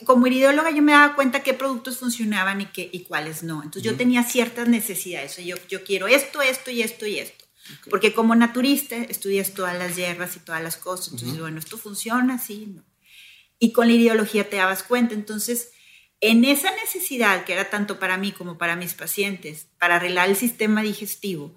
como 0.04 0.26
iridóloga 0.26 0.70
yo 0.70 0.82
me 0.82 0.92
daba 0.92 1.14
cuenta 1.14 1.42
qué 1.42 1.54
productos 1.54 1.98
funcionaban 1.98 2.60
y, 2.60 2.66
qué, 2.66 2.88
y 2.92 3.00
cuáles 3.00 3.42
no. 3.42 3.62
Entonces 3.62 3.82
yo 3.82 3.96
tenía 3.96 4.22
ciertas 4.22 4.68
necesidades. 4.68 5.36
yo, 5.38 5.56
yo 5.68 5.84
quiero 5.84 6.06
esto, 6.08 6.42
esto 6.42 6.70
y 6.70 6.82
esto 6.82 7.06
y 7.06 7.18
esto. 7.18 7.44
Porque 7.90 8.12
como 8.12 8.34
naturista 8.34 8.96
estudias 8.96 9.54
todas 9.54 9.78
las 9.78 9.96
hierbas 9.96 10.36
y 10.36 10.40
todas 10.40 10.62
las 10.62 10.76
cosas. 10.76 11.12
Entonces, 11.12 11.38
bueno, 11.38 11.58
esto 11.58 11.78
funciona, 11.78 12.38
sí, 12.38 12.66
no. 12.66 12.82
Y 13.58 13.72
con 13.72 13.86
la 13.86 13.94
ideología 13.94 14.48
te 14.48 14.56
dabas 14.56 14.82
cuenta. 14.82 15.14
Entonces, 15.14 15.70
en 16.20 16.44
esa 16.44 16.70
necesidad 16.76 17.44
que 17.44 17.52
era 17.52 17.70
tanto 17.70 17.98
para 17.98 18.16
mí 18.16 18.32
como 18.32 18.58
para 18.58 18.76
mis 18.76 18.94
pacientes, 18.94 19.68
para 19.78 19.96
arreglar 19.96 20.28
el 20.28 20.36
sistema 20.36 20.82
digestivo, 20.82 21.54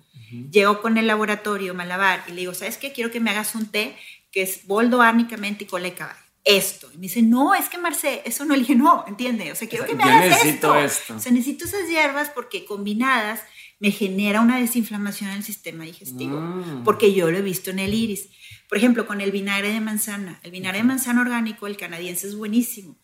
llego 0.52 0.82
con 0.82 0.98
el 0.98 1.08
laboratorio 1.08 1.74
Malabar 1.74 2.24
y 2.28 2.32
le 2.32 2.42
digo, 2.42 2.54
¿sabes 2.54 2.78
qué? 2.78 2.92
Quiero 2.92 3.12
que 3.12 3.20
me 3.20 3.32
hagas 3.32 3.56
un 3.56 3.68
té 3.68 3.96
que 4.32 4.42
es 4.42 4.68
boldo, 4.68 5.02
árnica, 5.02 5.38
y 5.60 5.66
coleca. 5.66 6.25
Esto. 6.46 6.92
Y 6.94 6.98
me 6.98 7.04
dice, 7.04 7.24
no, 7.24 7.56
es 7.56 7.70
que 7.70 7.80
Marce, 7.80 8.22
eso 8.24 8.46
no. 8.46 8.54
Le 8.54 8.60
dije, 8.60 8.76
no, 8.76 9.04
entiende. 9.08 9.52
O 9.52 9.56
sea, 9.56 9.68
quiero 9.68 9.88
que 9.88 9.96
me 9.96 10.04
hagas 10.04 10.46
esto. 10.46 10.76
esto. 10.76 11.16
O 11.16 11.20
sea, 11.20 11.32
necesito 11.32 11.66
esas 11.66 11.90
hierbas 11.90 12.30
porque 12.30 12.66
combinadas 12.66 13.42
me 13.80 13.92
genera 13.92 14.42
una 14.42 14.60
desinflamación 14.60 15.32
en 15.32 15.38
el 15.38 15.44
sistema 15.44 15.84
digestivo, 15.84 16.40
mm. 16.40 16.84
porque 16.84 17.14
yo 17.14 17.30
lo 17.30 17.38
he 17.38 17.42
visto 17.42 17.72
en 17.72 17.80
el 17.80 17.94
iris. 17.94 18.30
Por 18.70 18.78
ejemplo, 18.78 19.08
con 19.08 19.22
el 19.22 19.32
vinagre 19.32 19.74
de 19.74 19.82
manzana. 19.82 20.40
El 20.44 20.52
vinagre 20.52 20.78
de 20.78 20.86
manzana 20.86 21.22
orgánico, 21.22 21.66
el 21.66 21.78
canadiense, 21.78 22.28
es 22.28 22.36
buenísimo. 22.36 22.96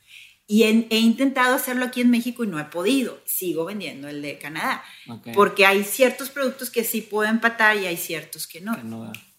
Y 0.46 0.64
he, 0.64 1.00
intentado 1.00 1.56
hacerlo 1.56 1.86
aquí 1.86 2.02
en 2.02 2.12
México 2.12 2.44
y 2.44 2.48
no 2.48 2.60
he 2.60 2.66
podido. 2.66 3.22
Sigo 3.26 3.66
vendiendo 3.66 4.08
el 4.08 4.22
de 4.22 4.38
Canadá. 4.38 4.84
Porque 5.34 5.66
hay 5.66 5.84
ciertos 5.84 6.30
productos 6.30 6.70
que 6.70 6.84
sí 6.84 7.02
puedo 7.02 7.30
empatar 7.30 7.78
y 7.78 7.88
hay 7.88 7.98
ciertos 7.98 8.48
que 8.48 8.62
no. 8.62 8.78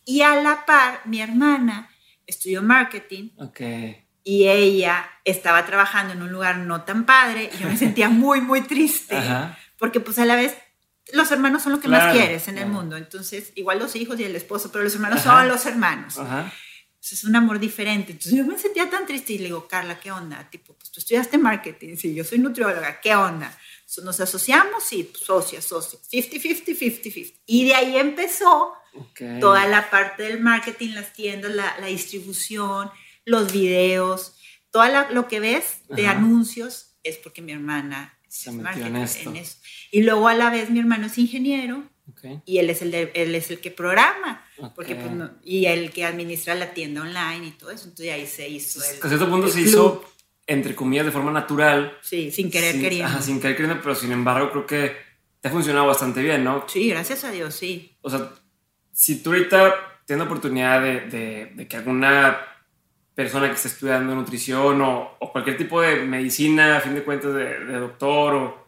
Y 0.05 0.23
a 0.23 0.37
la 0.37 0.67
par, 0.67 1.03
mi 1.05 1.21
hermana 1.21 1.92
estudió 2.27 2.63
marketing. 2.63 3.31
Y 4.25 4.49
ella 4.49 5.11
estaba 5.25 5.67
trabajando 5.67 6.13
en 6.13 6.23
un 6.23 6.31
lugar 6.31 6.59
no 6.59 6.83
tan 6.83 7.05
padre 7.07 7.51
y 7.53 7.59
yo 7.59 7.69
me 7.69 7.77
sentía 7.77 8.09
muy, 8.11 8.41
muy 8.41 8.61
triste. 8.63 9.19
Porque 9.79 10.01
pues 10.01 10.19
a 10.19 10.25
la 10.25 10.37
vez 10.37 10.57
los 11.13 11.31
hermanos 11.33 11.63
son 11.63 11.73
lo 11.73 11.81
que 11.81 11.89
más 11.89 12.13
quieres 12.13 12.49
en 12.49 12.59
el 12.59 12.69
mundo. 12.69 12.97
Entonces, 12.97 13.53
igual 13.57 13.79
los 13.79 13.97
hijos 13.97 14.19
y 14.21 14.25
el 14.25 14.37
esposo, 14.37 14.71
pero 14.71 14.85
los 14.85 14.95
hermanos 14.95 15.23
son 15.23 15.49
los 15.49 15.67
hermanos. 15.67 16.19
es 17.01 17.25
un 17.25 17.35
amor 17.35 17.59
diferente. 17.59 18.13
Entonces 18.13 18.39
yo 18.39 18.47
me 18.47 18.59
sentía 18.59 18.89
tan 18.89 19.07
triste 19.07 19.33
y 19.33 19.39
le 19.39 19.45
digo, 19.47 19.67
Carla, 19.67 19.99
¿qué 19.99 20.13
onda? 20.13 20.49
Tipo, 20.51 20.75
pues 20.75 20.93
tú 20.93 21.01
estudiaste 21.01 21.37
marketing, 21.39 21.97
sí, 21.97 22.15
yo 22.15 22.23
soy 22.23 22.39
nutrióloga, 22.39 23.01
¿qué 23.01 23.15
onda? 23.15 23.57
Nos 24.03 24.21
asociamos 24.21 24.93
y 24.93 25.11
socias, 25.15 25.65
socias, 25.65 26.03
50-50, 26.11 26.65
50-50. 26.65 27.35
Y 27.47 27.67
de 27.67 27.75
ahí 27.75 27.97
empezó 27.97 28.73
toda 29.41 29.67
la 29.67 29.91
parte 29.91 30.23
del 30.25 30.41
marketing, 30.41 30.95
las 30.95 31.13
tiendas, 31.13 31.55
la, 31.55 31.79
la 31.81 31.87
distribución, 31.87 32.91
los 33.25 33.53
videos, 33.53 34.35
todo 34.71 34.85
lo 35.11 35.29
que 35.29 35.41
ves 35.41 35.83
de 35.89 36.07
anuncios 36.07 36.97
es 37.03 37.19
porque 37.19 37.43
mi 37.43 37.53
hermana 37.53 38.19
se 38.29 38.51
metió 38.51 38.87
en 38.87 38.97
esto. 38.97 39.33
Y 39.91 40.03
luego 40.03 40.29
a 40.29 40.35
la 40.35 40.51
vez 40.51 40.71
mi 40.71 40.79
hermano 40.79 41.07
es 41.07 41.19
ingeniero 41.19 41.85
y 42.47 42.59
él 42.59 42.71
es 42.71 42.83
el, 42.83 42.95
él 42.95 43.35
es 43.35 43.51
el 43.51 43.61
que 43.61 43.71
programa 43.71 44.45
porque, 44.75 44.95
pues, 44.95 45.13
y 45.45 45.67
el 45.67 45.91
que 45.93 46.05
administra 46.05 46.55
la 46.55 46.73
tienda 46.73 47.03
online 47.03 47.49
y 47.49 47.51
todo 47.53 47.71
eso. 47.71 47.85
Entonces 47.85 48.13
ahí 48.13 48.27
se 48.27 48.49
hizo. 48.49 48.83
El, 48.83 49.03
a 49.03 49.09
cierto 49.09 49.29
punto 49.29 49.49
se 49.49 49.61
hizo, 49.61 50.05
entre 50.47 50.75
comillas, 50.75 51.07
de 51.07 51.13
forma 51.13 51.33
natural. 51.33 51.97
Sí, 52.01 52.31
sin 52.31 52.51
querer 52.51 52.81
queriendo. 52.81 53.21
sin 53.21 53.41
querer 53.41 53.57
queriendo, 53.57 53.83
pero 53.83 53.95
sin 53.95 54.13
embargo 54.13 54.51
creo 54.51 54.67
que 54.67 54.97
te 55.41 55.49
ha 55.49 55.51
funcionado 55.51 55.87
bastante 55.87 56.23
bien, 56.23 56.45
¿no? 56.45 56.65
Sí, 56.69 56.89
gracias 56.89 57.25
a 57.25 57.31
Dios, 57.31 57.55
sí. 57.55 57.97
O 58.03 58.11
sea, 58.11 58.31
si 58.93 59.23
tú 59.23 59.31
ahorita 59.31 60.03
tienes 60.07 60.25
la 60.25 60.31
oportunidad 60.31 60.83
de, 60.83 61.51
de, 61.55 61.69
que 61.69 61.77
alguna 61.77 62.39
persona 63.15 63.49
que 63.49 63.55
esté 63.55 63.69
estudiando 63.69 64.15
nutrición 64.15 64.81
o, 64.81 65.17
o, 65.19 65.33
cualquier 65.33 65.57
tipo 65.57 65.81
de 65.81 65.97
medicina, 65.97 66.77
a 66.77 66.81
fin 66.81 66.95
de 66.95 67.03
cuentas, 67.03 67.35
de, 67.35 67.65
de 67.65 67.79
doctor 67.79 68.35
o 68.35 68.67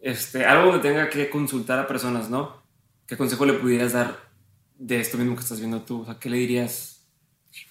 este, 0.00 0.44
algo 0.44 0.72
que 0.72 0.78
tenga 0.78 1.08
que 1.10 1.28
consultar 1.28 1.78
a 1.78 1.86
personas, 1.86 2.30
¿no? 2.30 2.62
¿Qué 3.06 3.16
consejo 3.16 3.44
le 3.44 3.54
pudieras 3.54 3.92
dar 3.92 4.18
de 4.78 5.00
esto 5.00 5.18
mismo 5.18 5.34
que 5.34 5.42
estás 5.42 5.58
viendo 5.58 5.82
tú? 5.82 6.02
O 6.02 6.04
sea, 6.06 6.18
¿qué 6.18 6.30
le 6.30 6.38
dirías? 6.38 7.06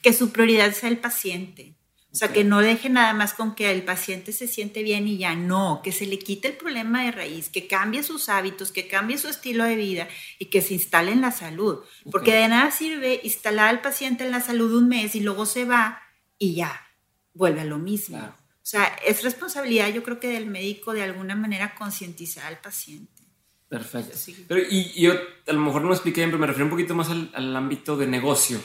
Que 0.04 0.14
su 0.14 0.32
prioridad 0.32 0.72
sea 0.74 0.90
el 0.90 0.98
paciente. 0.98 1.79
O 2.12 2.16
sea, 2.16 2.34
que 2.34 2.44
no 2.44 2.60
deje 2.60 2.90
nada 2.90 3.14
más 3.14 3.34
con 3.34 3.54
que 3.54 3.70
el 3.70 3.84
paciente 3.84 4.34
se 4.34 4.48
siente 4.48 4.82
bien 4.82 5.08
y 5.08 5.20
ya 5.20 5.36
no, 5.36 5.82
que 5.84 5.92
se 5.92 6.08
le 6.08 6.18
quite 6.18 6.48
el 6.48 6.58
problema 6.58 7.04
de 7.04 7.12
raíz, 7.12 7.50
que 7.50 7.68
cambie 7.68 8.02
sus 8.02 8.30
hábitos, 8.30 8.72
que 8.72 8.88
cambie 8.88 9.20
su 9.20 9.28
estilo 9.28 9.64
de 9.64 9.76
vida 9.76 10.08
y 10.40 10.46
que 10.46 10.62
se 10.62 10.74
instale 10.74 11.12
en 11.12 11.22
la 11.22 11.32
salud. 11.32 11.80
Porque 12.12 12.34
de 12.34 12.48
nada 12.48 12.72
sirve 12.72 13.20
instalar 13.24 13.68
al 13.68 13.82
paciente 13.82 14.24
en 14.24 14.32
la 14.32 14.42
salud 14.42 14.74
un 14.74 14.88
mes 14.88 15.14
y 15.14 15.20
luego 15.20 15.46
se 15.46 15.66
va 15.66 16.02
y 16.40 16.56
ya, 16.56 16.88
vuelve 17.34 17.62
a 17.62 17.66
lo 17.66 17.78
mismo. 17.78 18.18
O 18.18 18.66
sea, 18.70 18.86
es 19.06 19.24
responsabilidad, 19.24 19.90
yo 19.90 20.04
creo 20.04 20.20
que 20.20 20.30
del 20.30 20.48
médico 20.48 20.94
de 20.94 21.04
alguna 21.04 21.36
manera 21.36 21.76
concientizar 21.76 22.46
al 22.46 22.60
paciente. 22.60 23.24
Perfecto. 23.68 24.18
Pero, 24.48 24.62
y, 24.68 25.00
yo 25.00 25.14
a 25.48 25.54
lo 25.54 25.60
mejor 25.60 25.82
no 25.82 25.90
me 25.90 25.94
expliqué 25.94 26.22
bien, 26.22 26.32
pero 26.32 26.40
me 26.40 26.48
refiero 26.48 26.66
un 26.66 26.72
poquito 26.72 26.96
más 26.96 27.10
al, 27.10 27.56
ámbito 27.56 27.96
de 27.98 28.08
negocio, 28.08 28.60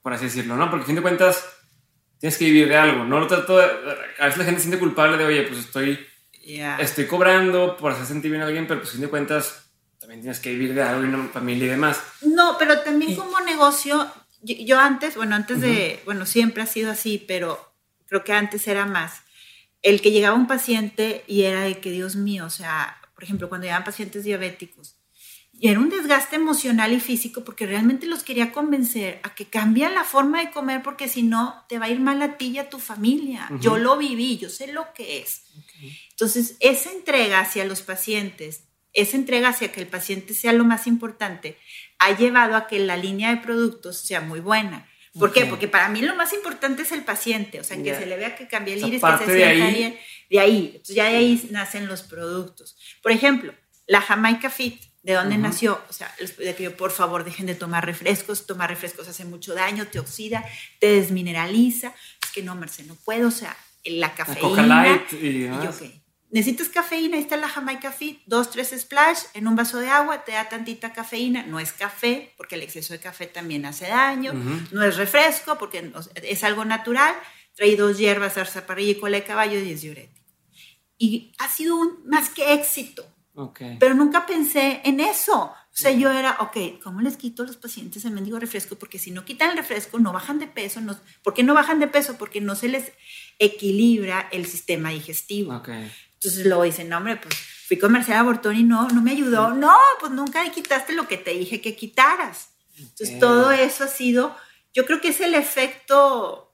por 0.00 0.14
así 0.14 0.24
decirlo, 0.24 0.56
¿no? 0.56 0.70
Porque 0.70 0.84
a 0.84 0.86
fin 0.86 0.96
de 0.96 1.02
cuentas 1.02 1.44
tienes 2.18 2.38
que 2.38 2.46
vivir 2.46 2.68
de 2.68 2.76
algo, 2.76 3.04
¿no? 3.04 3.26
trato 3.26 3.58
a 3.58 4.24
veces 4.24 4.38
la 4.38 4.44
gente 4.44 4.60
se 4.60 4.68
siente 4.68 4.78
culpable 4.78 5.16
de, 5.16 5.24
oye, 5.24 5.42
pues 5.42 5.60
estoy, 5.60 5.98
estoy 6.78 7.06
cobrando 7.06 7.76
por 7.76 7.92
hacer 7.92 8.06
sentir 8.06 8.30
bien 8.30 8.42
a 8.42 8.46
alguien, 8.46 8.66
pero 8.66 8.80
pues 8.80 8.90
a 8.90 8.92
fin 8.92 9.02
de 9.02 9.08
cuentas 9.08 9.70
también 9.98 10.20
tienes 10.20 10.40
que 10.40 10.50
vivir 10.50 10.74
de 10.74 10.82
algo 10.82 11.04
y 11.04 11.08
una 11.08 11.28
familia 11.28 11.66
y 11.66 11.70
demás. 11.70 12.00
No, 12.22 12.56
pero 12.58 12.80
también 12.80 13.16
como 13.16 13.40
negocio, 13.40 14.10
yo, 14.42 14.78
antes, 14.78 15.16
bueno, 15.16 15.34
antes 15.34 15.60
de, 15.60 16.00
bueno, 16.04 16.26
siempre 16.26 16.62
ha 16.62 16.66
sido 16.66 16.90
así, 16.90 17.24
pero 17.26 17.74
creo 18.06 18.22
que 18.22 18.32
antes 18.32 18.66
era 18.68 18.86
más 18.86 19.22
el 19.82 20.00
que 20.00 20.10
llegaba 20.10 20.36
un 20.36 20.48
paciente 20.48 21.24
y 21.28 21.42
era 21.42 21.62
de 21.62 21.78
que, 21.78 21.92
Dios 21.92 22.16
mío, 22.16 22.46
o 22.46 22.50
sea, 22.50 23.00
por 23.14 23.22
ejemplo, 23.22 23.48
cuando 23.48 23.66
llegaban 23.66 23.84
pacientes 23.84 24.24
diabéticos, 24.24 24.95
y 25.58 25.68
era 25.68 25.80
un 25.80 25.88
desgaste 25.88 26.36
emocional 26.36 26.92
y 26.92 27.00
físico 27.00 27.42
porque 27.42 27.66
realmente 27.66 28.06
los 28.06 28.22
quería 28.22 28.52
convencer 28.52 29.20
a 29.22 29.34
que 29.34 29.46
cambien 29.46 29.94
la 29.94 30.04
forma 30.04 30.40
de 30.40 30.50
comer 30.50 30.82
porque 30.82 31.08
si 31.08 31.22
no 31.22 31.64
te 31.68 31.78
va 31.78 31.86
a 31.86 31.90
ir 31.90 32.00
mal 32.00 32.20
a 32.20 32.36
ti 32.36 32.48
y 32.48 32.58
a 32.58 32.68
tu 32.68 32.78
familia. 32.78 33.48
Yo 33.60 33.78
lo 33.78 33.96
viví, 33.96 34.36
yo 34.36 34.50
sé 34.50 34.72
lo 34.72 34.92
que 34.92 35.18
es. 35.18 35.44
Entonces, 36.10 36.56
esa 36.60 36.92
entrega 36.92 37.40
hacia 37.40 37.64
los 37.64 37.80
pacientes, 37.80 38.64
esa 38.92 39.16
entrega 39.16 39.48
hacia 39.48 39.72
que 39.72 39.80
el 39.80 39.86
paciente 39.86 40.34
sea 40.34 40.52
lo 40.52 40.64
más 40.64 40.86
importante, 40.86 41.56
ha 41.98 42.14
llevado 42.14 42.56
a 42.56 42.66
que 42.66 42.78
la 42.78 42.98
línea 42.98 43.30
de 43.34 43.40
productos 43.40 43.98
sea 43.98 44.20
muy 44.20 44.40
buena. 44.40 44.86
¿Por 45.18 45.32
qué? 45.32 45.46
Porque 45.46 45.68
para 45.68 45.88
mí 45.88 46.02
lo 46.02 46.14
más 46.14 46.34
importante 46.34 46.82
es 46.82 46.92
el 46.92 47.02
paciente, 47.02 47.60
o 47.60 47.64
sea, 47.64 47.82
que 47.82 47.94
se 47.94 48.04
le 48.04 48.18
vea 48.18 48.36
que 48.36 48.46
cambia 48.46 48.74
el 48.74 48.80
iris, 48.80 49.00
que 49.02 49.24
se 49.24 49.36
sienta 49.36 49.70
bien. 49.70 49.98
De 50.28 50.40
ahí, 50.40 50.72
entonces 50.74 50.96
ya 50.96 51.04
de 51.04 51.16
ahí 51.16 51.48
nacen 51.50 51.86
los 51.86 52.02
productos. 52.02 52.76
Por 53.02 53.12
ejemplo, 53.12 53.54
la 53.86 54.02
Jamaica 54.02 54.50
Fit, 54.50 54.82
¿de 55.06 55.12
dónde 55.12 55.38
nació? 55.38 55.80
O 55.88 55.92
sea, 55.92 56.12
de 56.18 56.54
que 56.56 56.68
por 56.70 56.90
favor 56.90 57.24
dejen 57.24 57.46
de 57.46 57.54
tomar 57.54 57.86
refrescos, 57.86 58.44
tomar 58.44 58.68
refrescos 58.68 59.06
hace 59.06 59.24
mucho 59.24 59.54
daño, 59.54 59.86
te 59.86 60.00
oxida, 60.00 60.44
te 60.80 60.88
desmineraliza. 60.88 61.94
Es 62.22 62.32
que 62.32 62.42
no, 62.42 62.56
Marcelo, 62.56 62.88
no 62.88 62.94
puedo, 62.96 63.28
o 63.28 63.30
sea, 63.30 63.56
la 63.84 64.12
cafeína. 64.14 64.66
La 64.66 64.82
Light 64.82 65.12
y, 65.12 65.26
y 65.26 65.48
yo, 65.48 65.70
necesitas 66.30 66.68
cafeína, 66.68 67.16
ahí 67.16 67.22
está 67.22 67.36
la 67.36 67.48
Jamaica 67.48 67.92
Fit, 67.92 68.20
dos, 68.26 68.50
tres 68.50 68.74
splash 68.76 69.20
en 69.34 69.46
un 69.46 69.54
vaso 69.54 69.78
de 69.78 69.88
agua, 69.88 70.24
te 70.24 70.32
da 70.32 70.48
tantita 70.48 70.92
cafeína, 70.92 71.46
no 71.46 71.60
es 71.60 71.72
café, 71.72 72.34
porque 72.36 72.56
el 72.56 72.62
exceso 72.62 72.92
de 72.92 72.98
café 72.98 73.28
también 73.28 73.64
hace 73.64 73.86
daño, 73.86 74.32
no 74.72 74.82
es 74.82 74.96
refresco, 74.96 75.56
porque 75.56 75.92
es 76.24 76.42
algo 76.42 76.64
natural, 76.64 77.14
trae 77.54 77.76
dos 77.76 77.96
hierbas, 77.96 78.34
zarzaparrilla 78.34 78.90
y 78.90 78.96
cola 78.96 79.18
de 79.18 79.24
caballo 79.24 79.60
y 79.60 79.70
es 79.70 79.82
diurético. 79.82 80.26
Y 80.98 81.32
ha 81.38 81.48
sido 81.48 81.76
un 81.76 82.02
más 82.06 82.28
que 82.28 82.54
éxito, 82.54 83.06
pero 83.78 83.94
nunca 83.94 84.26
pensé 84.26 84.80
en 84.84 85.00
eso. 85.00 85.52
O 85.76 85.78
sea, 85.78 85.90
yo 85.90 86.10
era, 86.10 86.38
ok, 86.40 86.82
¿cómo 86.82 87.02
les 87.02 87.18
quito 87.18 87.42
a 87.42 87.46
los 87.46 87.58
pacientes 87.58 88.04
el 88.06 88.12
mendigo 88.12 88.38
refresco? 88.38 88.76
Porque 88.76 88.98
si 88.98 89.10
no 89.10 89.26
quitan 89.26 89.50
el 89.50 89.58
refresco, 89.58 89.98
no 89.98 90.12
bajan 90.12 90.38
de 90.38 90.46
peso. 90.46 90.80
No, 90.80 90.98
¿Por 91.22 91.34
qué 91.34 91.42
no 91.42 91.52
bajan 91.52 91.80
de 91.80 91.86
peso? 91.86 92.16
Porque 92.16 92.40
no 92.40 92.54
se 92.54 92.68
les 92.68 92.92
equilibra 93.38 94.26
el 94.32 94.46
sistema 94.46 94.88
digestivo. 94.90 95.54
Okay. 95.56 95.92
Entonces 96.14 96.46
luego 96.46 96.62
dicen, 96.62 96.88
no, 96.88 96.96
hombre, 96.96 97.16
pues 97.16 97.34
fui 97.66 97.78
con 97.78 97.92
Marcela 97.92 98.22
Bortoni 98.22 98.60
y 98.60 98.64
no, 98.64 98.88
no 98.88 99.02
me 99.02 99.10
ayudó. 99.10 99.52
No, 99.52 99.76
pues 100.00 100.12
nunca 100.12 100.50
quitaste 100.50 100.94
lo 100.94 101.06
que 101.06 101.18
te 101.18 101.32
dije 101.32 101.60
que 101.60 101.76
quitaras. 101.76 102.50
Entonces 102.78 103.18
todo 103.18 103.50
eso 103.50 103.84
ha 103.84 103.88
sido, 103.88 104.34
yo 104.72 104.86
creo 104.86 105.00
que 105.00 105.08
es 105.08 105.20
el 105.20 105.34
efecto 105.34 106.45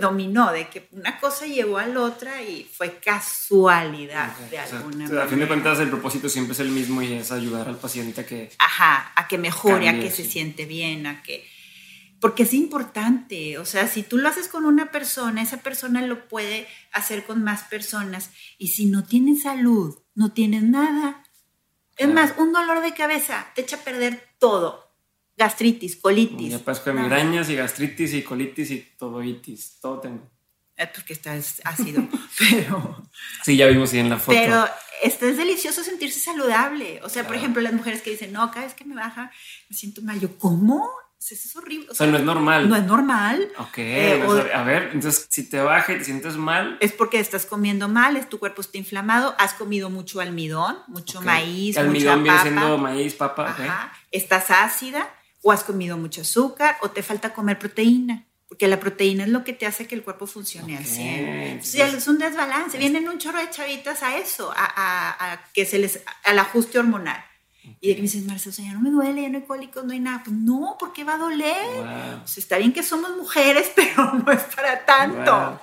dominó, 0.00 0.52
de 0.52 0.68
que 0.68 0.88
una 0.92 1.18
cosa 1.18 1.46
llevó 1.46 1.78
a 1.78 1.86
la 1.86 2.02
otra 2.02 2.40
y 2.42 2.68
fue 2.72 2.98
casualidad 2.98 4.36
de 4.48 4.58
alguna 4.58 5.06
manera. 5.06 5.24
A 5.24 5.28
fin 5.28 5.40
de 5.40 5.48
cuentas 5.48 5.80
el 5.80 5.88
propósito 5.88 6.28
siempre 6.28 6.52
es 6.52 6.60
el 6.60 6.68
mismo 6.68 7.02
y 7.02 7.12
es 7.12 7.32
ayudar 7.32 7.68
al 7.68 7.78
paciente 7.78 8.20
a 8.20 8.26
que... 8.26 8.50
Ajá, 8.58 9.12
a 9.16 9.26
que 9.26 9.38
mejore, 9.38 9.88
a 9.88 9.98
que 9.98 10.10
se 10.10 10.24
siente 10.24 10.66
bien, 10.66 11.06
a 11.06 11.22
que... 11.22 11.44
porque 12.20 12.44
es 12.44 12.54
importante, 12.54 13.58
o 13.58 13.64
sea, 13.64 13.88
si 13.88 14.04
tú 14.04 14.18
lo 14.18 14.28
haces 14.28 14.46
con 14.46 14.66
una 14.66 14.92
persona, 14.92 15.42
esa 15.42 15.56
persona 15.58 16.00
lo 16.02 16.28
puede 16.28 16.68
hacer 16.92 17.24
con 17.24 17.42
más 17.42 17.64
personas 17.64 18.30
y 18.58 18.68
si 18.68 18.86
no 18.86 19.02
tienes 19.04 19.42
salud, 19.42 19.98
no 20.14 20.32
tienes 20.32 20.62
nada. 20.62 21.24
Es 21.96 22.08
más, 22.08 22.34
un 22.38 22.52
dolor 22.52 22.82
de 22.82 22.94
cabeza 22.94 23.48
te 23.54 23.62
echa 23.62 23.76
a 23.76 23.80
perder 23.80 24.28
todo. 24.38 24.91
Gastritis, 25.36 25.96
colitis. 25.96 26.52
Ya 26.52 26.58
pasó 26.58 26.84
con 26.84 27.02
migrañas 27.02 27.48
y 27.48 27.56
gastritis 27.56 28.14
y 28.14 28.22
colitis 28.22 28.70
y 28.70 28.80
todo 28.98 29.22
itis, 29.22 29.78
todo 29.80 30.00
tengo. 30.00 30.30
Es 30.76 30.88
porque 30.88 31.12
estás 31.12 31.60
ácido, 31.64 32.06
pero... 32.38 33.02
Sí, 33.44 33.56
ya 33.56 33.66
vimos 33.66 33.92
ahí 33.92 34.00
en 34.00 34.10
la 34.10 34.18
foto. 34.18 34.36
Pero 34.38 34.64
esto 35.02 35.26
es 35.26 35.36
delicioso 35.36 35.82
sentirse 35.82 36.18
saludable. 36.18 37.00
O 37.02 37.08
sea, 37.08 37.26
por 37.26 37.36
ejemplo, 37.36 37.62
las 37.62 37.72
mujeres 37.72 38.02
que 38.02 38.10
dicen, 38.10 38.32
no, 38.32 38.50
cada 38.50 38.66
vez 38.66 38.74
que 38.74 38.84
me 38.84 38.94
baja 38.94 39.30
me 39.68 39.76
siento 39.76 40.02
mal. 40.02 40.18
Yo, 40.20 40.36
¿cómo? 40.38 40.88
Eso 41.18 41.34
es 41.34 41.56
horrible. 41.56 41.86
O 41.88 41.94
sea, 41.94 42.08
no 42.08 42.16
es 42.16 42.24
normal. 42.24 42.68
No 42.68 42.74
es 42.74 42.84
normal. 42.84 43.52
Ok, 43.58 43.78
eh, 43.78 44.50
a 44.52 44.64
ver, 44.64 44.90
entonces 44.92 45.28
si 45.30 45.48
te 45.48 45.60
baja 45.60 45.92
y 45.92 45.98
te 45.98 46.04
sientes 46.04 46.36
mal. 46.36 46.78
Es 46.80 46.92
porque 46.92 47.20
estás 47.20 47.46
comiendo 47.46 47.88
mal, 47.88 48.16
es 48.16 48.28
tu 48.28 48.40
cuerpo 48.40 48.60
está 48.60 48.76
inflamado, 48.78 49.36
has 49.38 49.54
comido 49.54 49.88
mucho 49.88 50.20
almidón, 50.20 50.78
mucho 50.88 51.20
maíz, 51.20 51.78
almidón 51.78 52.22
mucha 52.22 52.34
viene 52.34 52.42
siendo 52.42 52.76
maíz, 52.76 53.14
papa. 53.14 53.50
Ajá. 53.50 53.92
Estás 54.10 54.50
ácida 54.50 55.08
o 55.42 55.52
has 55.52 55.64
comido 55.64 55.98
mucho 55.98 56.22
azúcar 56.22 56.76
o 56.82 56.90
te 56.90 57.02
falta 57.02 57.34
comer 57.34 57.58
proteína. 57.58 58.26
Porque 58.48 58.68
la 58.68 58.78
proteína 58.78 59.24
es 59.24 59.30
lo 59.30 59.44
que 59.44 59.54
te 59.54 59.64
hace 59.64 59.86
que 59.86 59.94
el 59.94 60.02
cuerpo 60.02 60.26
funcione 60.26 60.76
al 60.76 60.84
100. 60.84 61.60
es 61.60 62.06
un 62.06 62.18
desbalance. 62.18 62.76
Vienen 62.76 63.08
un 63.08 63.18
chorro 63.18 63.38
de 63.38 63.48
chavitas 63.48 64.02
a 64.02 64.18
eso, 64.18 64.52
a, 64.54 65.32
a 65.32 65.44
que 65.54 65.64
se 65.64 65.78
les, 65.78 66.00
al 66.24 66.38
ajuste 66.38 66.78
hormonal. 66.78 67.24
Y 67.80 67.88
de 67.88 67.94
que 67.94 68.02
me 68.02 68.08
dicen, 68.08 68.26
Marcelo, 68.26 68.50
o 68.50 68.54
sea, 68.54 68.64
ya 68.64 68.72
no 68.72 68.80
me 68.80 68.90
duele, 68.90 69.22
ya 69.22 69.28
no 69.28 69.38
hay 69.38 69.44
cólicos, 69.44 69.84
no 69.84 69.92
hay 69.92 70.00
nada. 70.00 70.22
Pues 70.24 70.36
no, 70.36 70.76
¿por 70.78 70.92
qué 70.92 71.04
va 71.04 71.14
a 71.14 71.18
doler? 71.18 71.84
está 72.36 72.58
bien 72.58 72.72
que 72.72 72.82
somos 72.82 73.16
mujeres, 73.16 73.70
pero 73.76 74.14
no 74.14 74.32
es 74.32 74.42
para 74.54 74.84
tanto. 74.84 75.60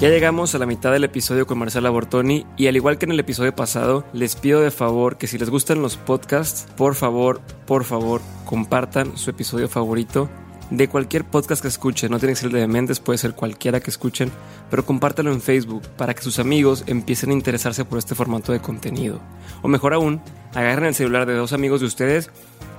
Ya 0.00 0.10
llegamos 0.10 0.54
a 0.54 0.58
la 0.58 0.66
mitad 0.66 0.92
del 0.92 1.02
episodio 1.02 1.48
con 1.48 1.58
Marcela 1.58 1.90
Bortoni 1.90 2.46
y 2.56 2.68
al 2.68 2.76
igual 2.76 2.98
que 2.98 3.06
en 3.06 3.10
el 3.10 3.18
episodio 3.18 3.52
pasado, 3.52 4.04
les 4.12 4.36
pido 4.36 4.60
de 4.60 4.70
favor 4.70 5.18
que 5.18 5.26
si 5.26 5.38
les 5.38 5.50
gustan 5.50 5.82
los 5.82 5.96
podcasts, 5.96 6.68
por 6.76 6.94
favor, 6.94 7.40
por 7.66 7.82
favor, 7.82 8.20
compartan 8.44 9.16
su 9.16 9.30
episodio 9.30 9.68
favorito 9.68 10.30
de 10.70 10.86
cualquier 10.86 11.24
podcast 11.24 11.62
que 11.62 11.66
escuchen, 11.66 12.12
no 12.12 12.20
tiene 12.20 12.34
que 12.34 12.36
ser 12.36 12.46
el 12.46 12.52
de 12.52 12.60
Dementes, 12.60 13.00
puede 13.00 13.18
ser 13.18 13.34
cualquiera 13.34 13.80
que 13.80 13.90
escuchen, 13.90 14.30
pero 14.70 14.86
compártelo 14.86 15.32
en 15.32 15.40
Facebook 15.40 15.82
para 15.96 16.14
que 16.14 16.22
sus 16.22 16.38
amigos 16.38 16.84
empiecen 16.86 17.30
a 17.30 17.32
interesarse 17.32 17.84
por 17.84 17.98
este 17.98 18.14
formato 18.14 18.52
de 18.52 18.60
contenido. 18.60 19.18
O 19.62 19.68
mejor 19.68 19.94
aún, 19.94 20.20
agarren 20.54 20.84
el 20.84 20.94
celular 20.94 21.26
de 21.26 21.34
dos 21.34 21.52
amigos 21.52 21.80
de 21.80 21.86
ustedes 21.86 22.30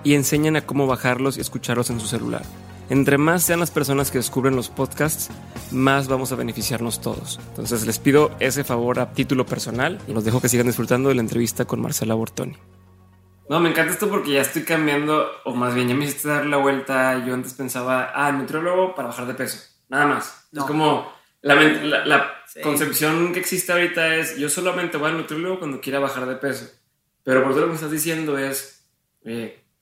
y 0.06 0.14
enseñen 0.14 0.56
a 0.56 0.62
cómo 0.62 0.88
bajarlos 0.88 1.38
y 1.38 1.42
escucharlos 1.42 1.90
en 1.90 2.00
su 2.00 2.08
celular. 2.08 2.44
Entre 2.89 3.19
más 3.19 3.43
sean 3.43 3.60
las 3.60 3.69
personas 3.69 4.10
que 4.10 4.17
descubren 4.17 4.56
los 4.56 4.69
podcasts, 4.69 5.30
más 5.71 6.08
vamos 6.08 6.32
a 6.32 6.36
beneficiarnos 6.36 7.02
todos. 7.02 7.39
Entonces 7.49 7.86
les 7.86 7.99
pido 7.99 8.32
ese 8.39 8.63
favor 8.63 8.99
a 8.99 9.13
título 9.13 9.45
personal 9.45 9.99
y 10.08 10.13
los 10.13 10.23
dejo 10.23 10.41
que 10.41 10.49
sigan 10.49 10.65
disfrutando 10.65 11.10
de 11.10 11.15
la 11.15 11.21
entrevista 11.21 11.65
con 11.65 11.82
Marcela 11.82 12.15
Bortoni. 12.15 12.58
No, 13.47 13.60
me 13.60 13.69
encanta 13.69 13.93
esto 13.93 14.10
porque 14.10 14.32
ya 14.32 14.41
estoy 14.41 14.63
cambiando, 14.63 15.28
o 15.45 15.54
más 15.54 15.75
bien 15.75 15.88
ya 15.88 15.95
me 15.95 16.06
hiciste 16.06 16.30
dar 16.30 16.45
la 16.47 16.58
vuelta. 16.58 17.23
Yo 17.25 17.36
antes 17.36 17.54
pensaba, 17.54 18.12
ah, 18.13 18.32
nutriólogo 18.32 18.95
para 18.95 19.10
bajar 19.10 19.28
de 19.28 19.36
peso, 19.36 19.60
nada 19.88 20.08
más. 20.08 20.47
Es 20.52 20.63
como 20.63 21.12
la, 21.41 21.56
la, 21.56 22.34
concepción 22.63 23.34
que 23.34 23.39
existe 23.39 23.71
ahorita 23.71 24.15
es, 24.15 24.38
yo 24.38 24.49
solamente 24.49 24.97
voy 24.97 25.12
al 25.12 25.17
nutriólogo 25.17 25.60
cuando 25.60 25.80
quiera 25.80 25.99
bajar 25.99 26.25
de 26.25 26.36
peso. 26.36 26.67
Pero 27.23 27.43
por 27.43 27.52
todo 27.52 27.62
lo 27.62 27.65
que 27.67 27.71
me 27.71 27.75
estás 27.75 27.91
diciendo 27.91 28.38
es, 28.38 28.84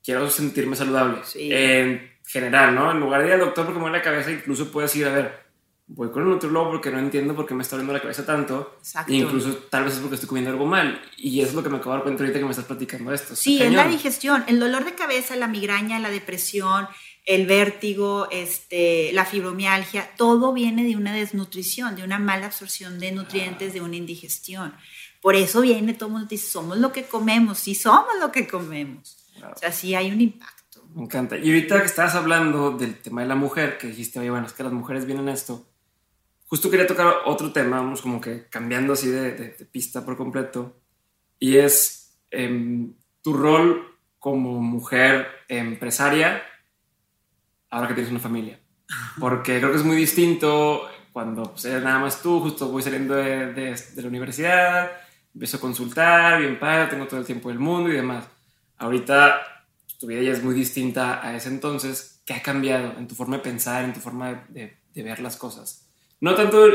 quiero 0.03 0.29
sentirme 0.29 0.75
saludable. 0.75 1.19
En 1.35 2.16
general, 2.27 2.75
¿no? 2.75 2.91
En 2.91 2.99
lugar 2.99 3.21
de 3.21 3.27
ir 3.27 3.33
al 3.33 3.39
doctor 3.39 3.65
porque 3.65 3.79
me 3.79 3.85
duele 3.85 3.97
la 3.97 4.03
cabeza, 4.03 4.31
incluso 4.31 4.71
puedes 4.71 4.95
ir 4.95 5.07
a 5.07 5.13
ver, 5.13 5.47
voy 5.87 6.11
con 6.11 6.23
el 6.23 6.29
nutriólogo 6.29 6.71
porque 6.71 6.91
no 6.91 6.99
entiendo 6.99 7.33
por 7.33 7.45
qué 7.45 7.53
me 7.53 7.63
está 7.63 7.77
doliendo 7.77 7.93
la 7.93 8.01
cabeza 8.01 8.25
tanto. 8.25 8.75
Exacto. 8.79 9.13
incluso 9.13 9.55
tal 9.69 9.85
vez 9.85 9.93
es 9.93 9.99
porque 9.99 10.15
estoy 10.15 10.27
comiendo 10.27 10.51
algo 10.51 10.65
mal. 10.65 11.01
Y 11.15 11.39
eso 11.39 11.49
es 11.49 11.55
lo 11.55 11.63
que 11.63 11.69
me 11.69 11.77
acabo 11.77 11.91
de 11.91 11.97
dar 11.97 12.03
cuenta 12.03 12.23
ahorita 12.23 12.39
que 12.39 12.45
me 12.45 12.51
estás 12.51 12.65
platicando 12.65 13.13
esto. 13.13 13.35
Sí, 13.35 13.61
es 13.61 13.71
la 13.71 13.87
digestión, 13.87 14.43
el 14.47 14.59
dolor 14.59 14.83
de 14.83 14.93
cabeza, 14.93 15.35
la 15.37 15.47
migraña, 15.47 15.99
la 15.99 16.09
depresión, 16.09 16.87
el 17.25 17.45
vértigo, 17.45 18.27
este, 18.31 19.11
la 19.13 19.25
fibromialgia, 19.25 20.09
todo 20.17 20.53
viene 20.53 20.83
de 20.83 20.95
una 20.95 21.13
desnutrición, 21.13 21.95
de 21.95 22.03
una 22.03 22.19
mala 22.19 22.47
absorción 22.47 22.99
de 22.99 23.11
nutrientes, 23.11 23.73
de 23.73 23.81
una 23.81 23.95
indigestión. 23.95 24.73
Por 25.21 25.35
eso 25.35 25.61
viene 25.61 25.93
todo 25.93 26.07
el 26.07 26.13
mundo 26.13 26.27
dice, 26.29 26.49
somos 26.49 26.77
lo 26.77 26.91
que 26.91 27.03
comemos, 27.03 27.59
sí 27.59 27.75
somos 27.75 28.13
lo 28.19 28.31
que 28.31 28.47
comemos. 28.47 29.17
O 29.43 29.57
sea, 29.57 29.71
sí 29.71 29.93
hay 29.95 30.11
un 30.11 30.21
impacto. 30.21 30.56
Me 30.97 31.03
encanta. 31.03 31.37
Y 31.37 31.47
ahorita 31.49 31.79
que 31.79 31.85
estabas 31.85 32.15
hablando 32.15 32.71
del 32.71 32.95
tema 32.95 33.21
de 33.21 33.27
la 33.27 33.35
mujer, 33.35 33.77
que 33.77 33.85
dijiste, 33.85 34.17
oye, 34.19 34.31
bueno, 34.31 34.47
es 34.47 34.53
que 34.53 34.63
las 34.63 34.73
mujeres 34.73 35.05
vienen 35.05 35.29
a 35.29 35.33
esto, 35.33 35.63
justo 36.47 36.71
quería 36.71 36.87
tocar 36.87 37.17
otro 37.25 37.51
tema, 37.51 37.77
vamos 37.77 38.01
como 38.01 38.19
que 38.19 38.47
cambiando 38.49 38.93
así 38.93 39.07
de, 39.07 39.31
pista 39.71 40.03
por 40.03 40.17
completo, 40.17 40.75
y 41.37 41.57
es 41.57 42.17
em, 42.31 42.95
tu 43.21 43.33
rol 43.33 43.95
como 44.17 44.59
mujer 44.59 45.27
empresaria 45.47 46.41
ahora 47.69 47.89
que 47.89 47.93
tienes 47.93 48.09
una 48.09 48.19
familia. 48.19 48.59
Porque 49.19 49.59
creo 49.59 49.69
que 49.69 49.77
es 49.77 49.83
muy 49.83 49.97
distinto 49.97 50.89
cuando 51.13 51.51
pues, 51.51 51.65
eres 51.65 51.83
nada 51.83 51.99
más 51.99 52.23
tú, 52.23 52.39
justo 52.39 52.69
voy 52.69 52.81
saliendo 52.81 53.13
de, 53.13 53.53
de, 53.53 54.01
la 54.01 54.07
universidad, 54.07 54.93
empiezo 55.31 55.57
a 55.57 55.61
consultar, 55.61 56.39
bien 56.39 56.57
padre, 56.57 56.87
tengo 56.87 57.05
todo 57.05 57.19
el 57.19 57.25
tiempo 57.27 57.49
del 57.49 57.59
mundo 57.59 57.87
y 57.91 57.95
demás. 57.95 58.27
Ahorita 58.79 59.56
tu 59.97 60.07
vida 60.07 60.21
ya 60.21 60.31
es 60.31 60.43
muy 60.43 60.53
distinta 60.53 61.25
a 61.25 61.35
ese 61.35 61.49
entonces. 61.49 62.21
¿Qué 62.25 62.33
ha 62.33 62.41
cambiado 62.41 62.97
en 62.97 63.07
tu 63.07 63.15
forma 63.15 63.37
de 63.37 63.43
pensar, 63.43 63.85
en 63.85 63.93
tu 63.93 63.99
forma 63.99 64.45
de, 64.49 64.77
de 64.93 65.03
ver 65.03 65.19
las 65.19 65.37
cosas? 65.37 65.87
No 66.19 66.35
tanto 66.35 66.67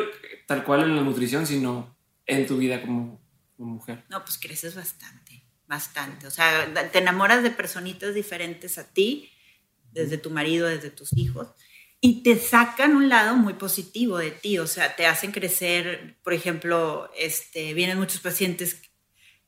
tal 0.47 0.65
cual 0.65 0.83
en 0.83 0.97
la 0.97 1.03
nutrición, 1.03 1.47
sino 1.47 1.97
en 2.27 2.47
tu 2.47 2.59
vida 2.59 2.81
como, 2.81 3.21
mujer. 3.59 4.05
No, 4.09 4.25
pues 4.25 4.39
creces 4.39 4.75
bastante, 4.75 5.45
bastante. 5.69 6.27
O 6.27 6.31
sea, 6.31 6.91
te 6.91 6.99
enamoras 6.99 7.43
de 7.45 7.51
personitas 7.51 8.15
diferentes 8.15 8.77
a 8.77 8.93
ti, 8.93 9.31
desde 9.93 10.19
tu 10.19 10.31
marido, 10.31 10.67
desde 10.67 10.91
tus 10.91 11.17
hijos, 11.17 11.49
y 12.01 12.25
te 12.25 12.37
sacan 12.39 12.97
un 12.97 13.09
lado 13.09 13.37
muy 13.37 13.55
positivo 13.55 14.19
de 14.19 14.33
ti. 14.33 14.59
O 14.59 14.67
sea, 14.67 14.97
te 14.97 15.07
hacen 15.07 15.31
crecer, 15.31 16.19
por 16.25 16.33
ejemplo, 16.33 17.11
este, 17.17 17.73
vienen 17.75 17.99
muchos 17.99 18.21
pacientes 18.21 18.83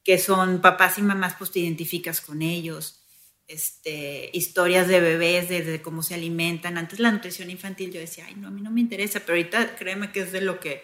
que 0.04 0.18
son 0.18 0.60
papás 0.60 0.98
y 0.98 1.02
mamás, 1.02 1.34
pues 1.36 1.50
te 1.50 1.60
identificas 1.60 2.20
con 2.20 2.42
ellos 2.42 3.03
este, 3.48 4.30
historias 4.32 4.88
de 4.88 5.00
bebés, 5.00 5.48
de, 5.48 5.82
cómo 5.82 6.02
se 6.02 6.14
alimentan. 6.14 6.78
Antes 6.78 6.98
la 6.98 7.10
nutrición 7.10 7.50
infantil 7.50 7.92
yo 7.92 8.00
decía, 8.00 8.24
ay, 8.26 8.34
no, 8.36 8.48
a 8.48 8.50
mí 8.50 8.60
no 8.62 8.70
me 8.70 8.80
interesa, 8.80 9.20
pero 9.20 9.36
ahorita 9.36 9.76
créeme 9.76 10.12
que 10.12 10.20
es 10.20 10.32
de 10.32 10.40
lo 10.40 10.60
que, 10.60 10.82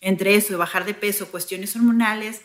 entre 0.00 0.34
eso, 0.34 0.56
bajar 0.58 0.84
de 0.84 0.94
peso, 0.94 1.30
cuestiones 1.30 1.74
hormonales, 1.76 2.42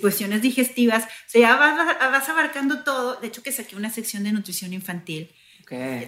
cuestiones 0.00 0.42
digestivas, 0.42 1.04
o 1.04 1.08
sea, 1.26 1.40
ya 1.40 1.56
vas, 1.56 2.28
abarcando 2.28 2.84
todo. 2.84 3.16
De 3.16 3.28
hecho, 3.28 3.42
que 3.42 3.52
saqué 3.52 3.76
una 3.76 3.90
sección 3.90 4.24
de 4.24 4.32
nutrición 4.32 4.72
infantil. 4.72 5.30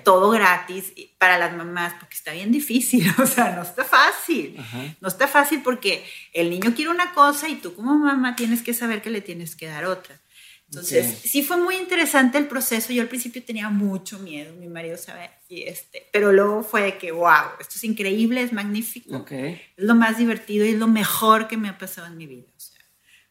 Todo 0.05 0.31
gratis 0.31 0.93
para 1.19 1.37
las 1.37 1.53
mamás, 1.53 1.95
porque 1.99 2.15
está 2.15 2.33
bien 2.33 2.53
difícil, 2.53 3.05
o 3.19 3.27
sea, 3.27 3.57
no 3.57 3.63
está 3.63 3.85
fácil. 3.85 4.57
No 5.01 5.09
está 5.09 5.27
fácil 5.27 5.63
porque 5.65 6.05
el 6.33 6.49
niño 6.49 6.75
quiere 6.77 6.93
una 6.93 7.13
cosa 7.13 7.49
y 7.49 7.57
tú 7.57 7.75
como 7.75 7.99
mamá 7.99 8.37
tienes 8.37 8.63
que 8.63 8.73
saber 8.73 9.03
que 9.03 9.11
le 9.11 9.21
tienes 9.21 9.57
que 9.57 9.67
dar 9.67 9.85
otra. 9.87 10.21
Entonces, 10.71 11.21
sí 11.25 11.43
fue 11.43 11.57
muy 11.57 11.77
interesante 11.77 12.37
el 12.37 12.47
proceso. 12.47 12.93
Yo 12.93 13.01
al 13.01 13.09
principio 13.09 13.43
tenía 13.43 13.71
mucho 13.71 14.19
miedo, 14.19 14.55
mi 14.55 14.69
marido 14.69 14.99
sabe, 14.99 15.31
y 15.49 15.63
este, 15.63 16.07
pero 16.13 16.31
luego 16.31 16.63
fue 16.63 16.83
de 16.83 16.99
que, 16.99 17.11
wow, 17.11 17.53
esto 17.59 17.75
es 17.77 17.85
increíble, 17.85 18.43
es 18.43 18.53
magnífico. 18.53 19.25
Es 19.31 19.61
lo 19.77 19.95
más 19.95 20.19
divertido 20.19 20.67
y 20.67 20.71
es 20.71 20.79
lo 20.79 20.87
mejor 20.87 21.49
que 21.49 21.57
me 21.57 21.71
ha 21.71 21.79
pasado 21.79 22.07
en 22.09 22.19
mi 22.19 22.27
vida. 22.27 22.53
O 22.55 22.61
sea, 22.61 22.79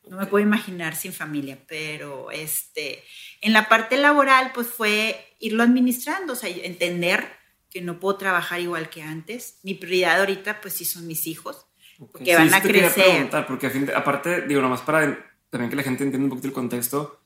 no 0.09 0.17
me 0.17 0.25
puedo 0.25 0.43
imaginar 0.43 0.95
sin 0.95 1.13
familia, 1.13 1.59
pero 1.67 2.31
este, 2.31 3.03
en 3.41 3.53
la 3.53 3.69
parte 3.69 3.97
laboral, 3.97 4.51
pues 4.55 4.67
fue 4.67 5.35
irlo 5.39 5.61
administrando, 5.61 6.33
o 6.33 6.35
sea, 6.35 6.49
entender 6.49 7.27
que 7.69 7.81
no 7.81 7.99
puedo 7.99 8.17
trabajar 8.17 8.61
igual 8.61 8.89
que 8.89 9.03
antes. 9.03 9.59
Mi 9.61 9.75
prioridad 9.75 10.19
ahorita, 10.21 10.59
pues 10.59 10.73
sí 10.73 10.85
son 10.85 11.05
mis 11.05 11.27
hijos, 11.27 11.67
porque 11.99 12.35
van 12.35 12.51
a 12.51 12.61
crecer. 12.63 13.29
porque 13.47 13.67
aparte, 13.95 14.41
digo, 14.47 14.61
nomás 14.61 14.81
para 14.81 15.23
también 15.49 15.69
que 15.69 15.75
la 15.75 15.83
gente 15.83 16.03
entienda 16.03 16.25
un 16.25 16.29
poquito 16.29 16.47
el 16.47 16.53
contexto, 16.53 17.19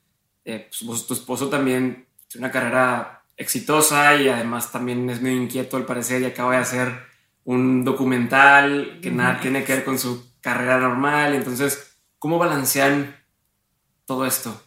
eh, 0.46 0.70
pues, 0.86 1.06
tu 1.08 1.14
esposo 1.14 1.50
también 1.50 2.08
tiene 2.28 2.46
una 2.46 2.54
carrera 2.54 3.24
exitosa 3.38 4.16
y 4.16 4.30
además 4.30 4.72
también 4.72 5.10
es 5.10 5.22
medio 5.22 5.42
inquieto 5.42 5.78
al 5.78 5.86
parecer 5.86 6.22
y 6.22 6.26
acaba 6.26 6.54
de 6.54 6.62
hacer 6.62 7.12
un 7.44 7.84
documental 7.84 9.00
que 9.02 9.12
nada 9.12 9.40
tiene 9.40 9.64
que 9.64 9.74
ver 9.74 9.84
con 9.84 9.98
su 9.98 10.32
carrera 10.42 10.78
normal. 10.80 11.34
Entonces, 11.34 11.96
¿cómo 12.20 12.38
balancean 12.38 13.16
todo 14.06 14.26
esto? 14.26 14.64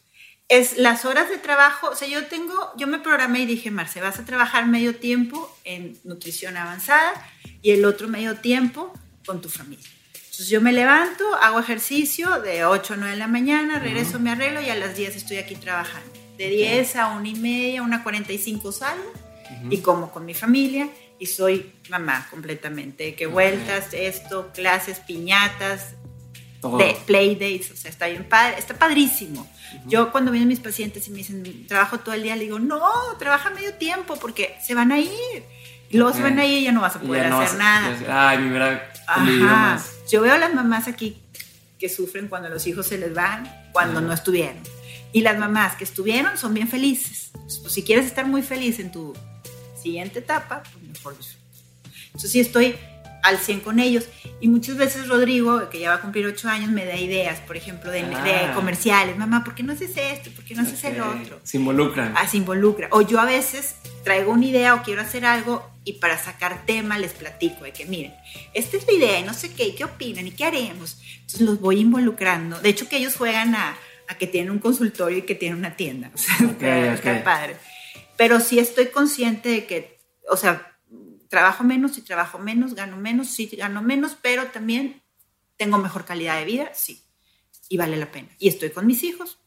Es 0.49 0.77
las 0.77 1.05
horas 1.05 1.31
de 1.31 1.39
trabajo, 1.39 1.89
o 1.89 1.97
sea, 1.97 2.07
yo 2.07 2.27
tengo, 2.27 2.73
yo 2.77 2.87
me 2.87 2.99
programé 2.99 3.41
y 3.41 3.47
dije, 3.47 3.71
Marce, 3.71 4.01
vas 4.01 4.19
a 4.19 4.25
trabajar 4.25 4.67
medio 4.67 4.95
tiempo 4.97 5.57
en 5.65 5.99
nutrición 6.05 6.57
avanzada 6.57 7.13
y 7.63 7.71
el 7.71 7.85
otro 7.85 8.09
medio 8.09 8.37
tiempo 8.37 8.93
con 9.25 9.41
tu 9.41 9.49
familia. 9.49 9.89
Entonces 10.35 10.51
yo 10.51 10.61
me 10.61 10.73
levanto, 10.73 11.25
hago 11.41 11.61
ejercicio 11.61 12.41
de 12.41 12.65
8 12.65 12.95
a 12.95 12.97
9 12.97 13.13
de 13.13 13.19
la 13.21 13.29
mañana, 13.29 13.79
regreso, 13.79 14.19
me 14.19 14.33
arreglo 14.33 14.61
y 14.61 14.69
a 14.69 14.75
las 14.75 14.97
10 14.97 15.15
estoy 15.15 15.37
aquí 15.37 15.55
trabajando. 15.55 16.11
De 16.37 16.49
10 16.49 16.97
a 16.97 17.13
1 17.13 17.25
y 17.25 17.35
media, 17.37 17.83
1 17.85 17.95
a 17.95 18.03
45 18.03 18.73
salgo 18.73 19.13
y 19.71 19.79
como 19.79 20.11
con 20.11 20.27
mi 20.27 20.35
familia 20.35 20.89
y 21.21 21.27
soy 21.27 21.73
mamá 21.89 22.27
completamente. 22.31 23.15
Que 23.15 23.27
vueltas, 23.27 23.95
esto, 23.95 24.51
clases, 24.53 24.99
piñatas, 24.99 25.95
de 26.79 26.97
play 27.07 27.37
dates, 27.37 27.71
o 27.71 27.77
sea, 27.77 27.93
está 27.93 28.09
bien 28.09 28.25
padre, 28.25 28.57
está 28.59 28.75
padrísimo. 28.75 29.49
Yo 29.87 30.11
cuando 30.11 30.33
vienen 30.33 30.49
mis 30.49 30.59
pacientes 30.59 31.07
y 31.07 31.13
me 31.13 31.19
dicen, 31.19 31.65
trabajo 31.69 32.01
todo 32.01 32.13
el 32.13 32.25
día, 32.25 32.35
le 32.35 32.43
digo, 32.43 32.59
no, 32.59 32.83
trabaja 33.21 33.51
medio 33.51 33.75
tiempo 33.75 34.17
porque 34.17 34.57
se 34.61 34.75
van 34.75 34.91
a 34.91 34.99
ir. 34.99 35.45
Y 35.91 35.97
luego 35.97 36.13
se 36.13 36.23
van 36.23 36.41
a 36.41 36.45
ir 36.45 36.59
y 36.59 36.65
ya 36.65 36.73
no 36.73 36.81
vas 36.81 36.97
a 36.97 37.01
poder 37.01 37.27
hacer 37.27 37.57
nada. 37.57 38.31
Ay, 38.31 38.39
verdad. 39.07 39.81
Yo 40.11 40.21
veo 40.21 40.35
a 40.35 40.39
las 40.39 40.55
mamás 40.55 40.89
aquí 40.89 41.21
que 41.79 41.89
sufren 41.89 42.29
cuando 42.29 42.49
los 42.49 42.67
hijos 42.67 42.87
se 42.87 42.99
les 42.99 43.13
van, 43.15 43.51
cuando 43.73 44.01
no 44.01 44.13
estuvieron. 44.13 44.63
Y 45.13 45.21
las 45.21 45.39
mamás 45.39 45.77
que 45.77 45.85
estuvieron 45.85 46.37
son 46.39 46.55
bien 46.55 46.69
felices. 46.69 47.31
Pues, 47.33 47.73
si 47.73 47.83
quieres 47.83 48.07
estar 48.07 48.27
muy 48.27 48.43
feliz 48.43 48.81
en 48.81 48.91
tu 48.91 49.15
siguiente 49.81 50.21
etapa, 50.21 50.63
pues 50.63 50.85
mejor 50.85 51.17
Entonces 52.07 52.31
sí 52.31 52.41
estoy 52.41 52.77
al 53.25 53.39
100 53.39 53.61
con 53.61 53.81
ellos. 53.81 54.05
Y 54.41 54.49
muchas 54.49 54.77
veces 54.77 55.09
Rodrigo, 55.09 55.69
que 55.71 55.81
ya 55.81 55.89
va 55.89 55.97
a 55.97 56.01
cumplir 56.01 56.27
8 56.27 56.49
años, 56.49 56.71
me 56.71 56.85
da 56.85 56.97
ideas, 56.97 57.41
por 57.41 57.57
ejemplo, 57.57 57.91
de, 57.91 58.03
ah. 58.03 58.53
comerciales. 58.55 59.17
Mamá, 59.17 59.43
¿por 59.43 59.55
qué 59.55 59.63
no 59.63 59.73
haces 59.73 59.97
esto? 59.97 60.31
¿Por 60.31 60.45
qué 60.45 60.55
no 60.55 60.63
haces 60.63 60.85
el 60.85 61.01
otro? 61.01 61.41
Se 61.43 61.57
involucran. 61.57 62.15
Ah, 62.17 62.29
se 62.29 62.37
involucra. 62.37 62.89
O 62.93 63.01
yo 63.01 63.19
a 63.19 63.25
veces 63.25 63.77
traigo 64.05 64.33
una 64.33 64.45
idea 64.45 64.75
o 64.75 64.83
quiero 64.83 65.01
hacer 65.01 65.25
algo 65.25 65.69
y 65.85 65.95
para 65.95 66.19
sacar 66.19 66.67
tema 66.67 66.99
les 66.99 67.13
platico 67.13 67.65
de 67.65 67.73
que, 67.73 67.87
miren, 67.87 68.15
esta 68.53 68.77
es 68.77 68.87
la 68.87 68.93
idea 68.93 69.19
y 69.19 69.23
no 69.23 69.33
sé 69.33 69.53
qué, 69.53 69.75
qué 69.75 69.85
opinan 69.85 70.27
y 70.27 70.31
qué 70.31 70.45
haremos. 70.45 70.99
Entonces 71.21 71.41
los 71.41 71.61
voy 71.61 71.81
involucrando. 71.81 72.61
De 72.61 72.69
hecho, 72.69 72.89
que 72.89 72.99
ellos 72.99 73.17
juegan 73.17 73.55
a, 73.55 73.77
a 74.09 74.19
que 74.19 74.27
tienen 74.27 74.51
un 74.51 74.59
consultorio 74.59 75.19
y 75.19 75.23
que 75.23 75.35
tienen 75.35 75.59
una 75.59 75.77
tienda. 75.77 76.11
O 76.15 76.19
sea, 76.19 76.95
está 76.95 77.25
padre. 77.25 77.57
Pero 78.19 78.41
sí 78.41 78.59
estoy 78.59 78.89
consciente 78.89 79.49
de 79.49 79.65
que, 79.65 79.99
o 80.31 80.37
sea, 80.37 80.74
trabajo 81.35 81.65
menos 81.65 81.99
y 81.99 82.03
trabajo 82.03 82.39
menos, 82.39 82.77
gano 82.77 82.97
menos, 82.97 83.27
sí 83.27 83.47
gano 83.47 83.83
menos, 83.83 84.17
pero 84.23 84.47
también 84.47 85.03
tengo 85.57 85.79
mejor 85.79 86.05
calidad 86.05 86.39
de 86.39 86.45
vida, 86.45 86.71
sí. 86.75 87.03
Y 87.69 87.77
vale 87.77 87.97
la 87.97 88.13
pena. 88.13 88.29
Y 88.39 88.47
estoy 88.47 88.71
con 88.71 88.87
mis 88.87 89.03
hijos. 89.03 89.41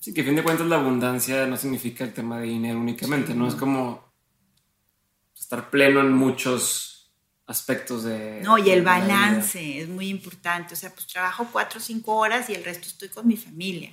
Sí, 0.00 0.12
que 0.12 0.20
a 0.20 0.24
fin 0.24 0.36
de 0.36 0.42
cuentas 0.42 0.66
la 0.66 0.76
abundancia 0.76 1.46
no 1.46 1.56
significa 1.56 2.04
el 2.04 2.12
tema 2.12 2.38
de 2.38 2.48
dinero 2.48 2.78
únicamente, 2.78 3.32
¿no? 3.32 3.48
Es 3.48 3.54
como 3.54 4.12
estar 5.34 5.70
pleno 5.70 6.00
en 6.00 6.12
muchos 6.12 7.10
aspectos 7.46 8.04
de... 8.04 8.42
No, 8.42 8.58
y 8.58 8.68
el 8.70 8.82
balance 8.82 9.80
es 9.80 9.88
muy 9.88 10.08
importante. 10.08 10.74
O 10.74 10.76
sea, 10.76 10.92
pues 10.92 11.06
trabajo 11.06 11.48
cuatro 11.50 11.78
o 11.78 11.82
cinco 11.82 12.16
horas 12.16 12.50
y 12.50 12.54
el 12.54 12.64
resto 12.64 12.86
estoy 12.86 13.08
con 13.08 13.26
mi 13.26 13.38
familia. 13.38 13.90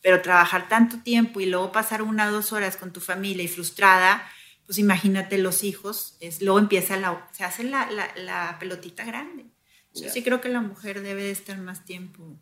Pero 0.00 0.22
trabajar 0.22 0.70
tanto 0.70 1.00
tiempo 1.00 1.38
y 1.40 1.46
luego 1.46 1.70
pasar 1.70 2.00
una 2.00 2.28
o 2.28 2.32
dos 2.32 2.54
horas 2.54 2.78
con 2.78 2.94
tu 2.94 3.00
familia 3.00 3.44
y 3.44 3.48
frustrada, 3.48 4.26
pues 4.66 4.78
imagínate 4.78 5.38
los 5.38 5.64
hijos, 5.64 6.16
es, 6.20 6.42
luego 6.42 6.58
empieza 6.58 6.96
la, 6.96 7.28
se 7.32 7.44
hace 7.44 7.62
la, 7.64 7.88
la, 8.16 8.56
pelotita 8.58 9.04
grande. 9.04 9.46
Yo 9.94 10.10
sí 10.10 10.22
creo 10.22 10.42
que 10.42 10.50
la 10.50 10.60
mujer 10.60 11.00
debe 11.00 11.22
de 11.22 11.30
estar 11.30 11.56
más 11.58 11.86
tiempo 11.86 12.36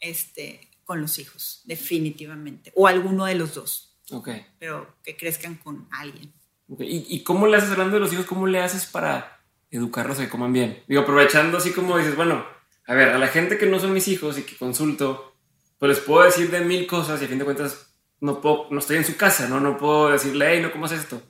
este, 0.00 0.68
con 0.84 1.00
los 1.00 1.18
hijos, 1.18 1.62
definitivamente, 1.64 2.72
o 2.74 2.86
alguno 2.86 3.24
de 3.24 3.36
los 3.36 3.54
dos. 3.54 3.96
Ok. 4.10 4.28
Pero 4.58 4.96
que 5.02 5.16
crezcan 5.16 5.54
con 5.54 5.88
alguien. 5.90 6.32
¿Y, 6.78 7.16
¿Y, 7.16 7.22
cómo 7.22 7.46
le 7.46 7.56
haces, 7.56 7.70
hablando 7.70 7.94
de 7.94 8.00
los 8.00 8.12
hijos, 8.12 8.26
cómo 8.26 8.46
le 8.46 8.60
haces 8.60 8.84
para 8.84 9.40
educarlos 9.70 10.18
a 10.18 10.24
que 10.24 10.28
coman 10.28 10.52
bien? 10.52 10.82
Digo, 10.86 11.02
aprovechando 11.02 11.58
así 11.58 11.72
como 11.72 11.96
dices, 11.96 12.16
bueno, 12.16 12.44
a 12.86 12.94
ver, 12.94 13.10
a 13.10 13.18
la 13.18 13.28
gente 13.28 13.56
que 13.56 13.66
no 13.66 13.78
son 13.80 13.94
mis 13.94 14.08
hijos 14.08 14.38
y 14.38 14.42
que 14.42 14.56
consulto, 14.56 15.36
pues 15.78 15.96
les 15.96 16.00
puedo 16.00 16.24
decir 16.24 16.50
de 16.50 16.60
mil 16.60 16.86
cosas 16.86 17.22
y 17.22 17.24
a 17.24 17.28
fin 17.28 17.38
de 17.38 17.44
cuentas 17.44 17.94
no, 18.20 18.40
puedo, 18.40 18.68
no 18.70 18.78
estoy 18.78 18.96
en 18.96 19.04
su 19.04 19.16
casa, 19.16 19.48
¿no? 19.48 19.60
No 19.60 19.76
puedo 19.76 20.10
decirle, 20.10 20.46
hey, 20.50 20.60
no, 20.62 20.72
¿cómo 20.72 20.86
haces 20.86 21.00
esto? 21.00 21.22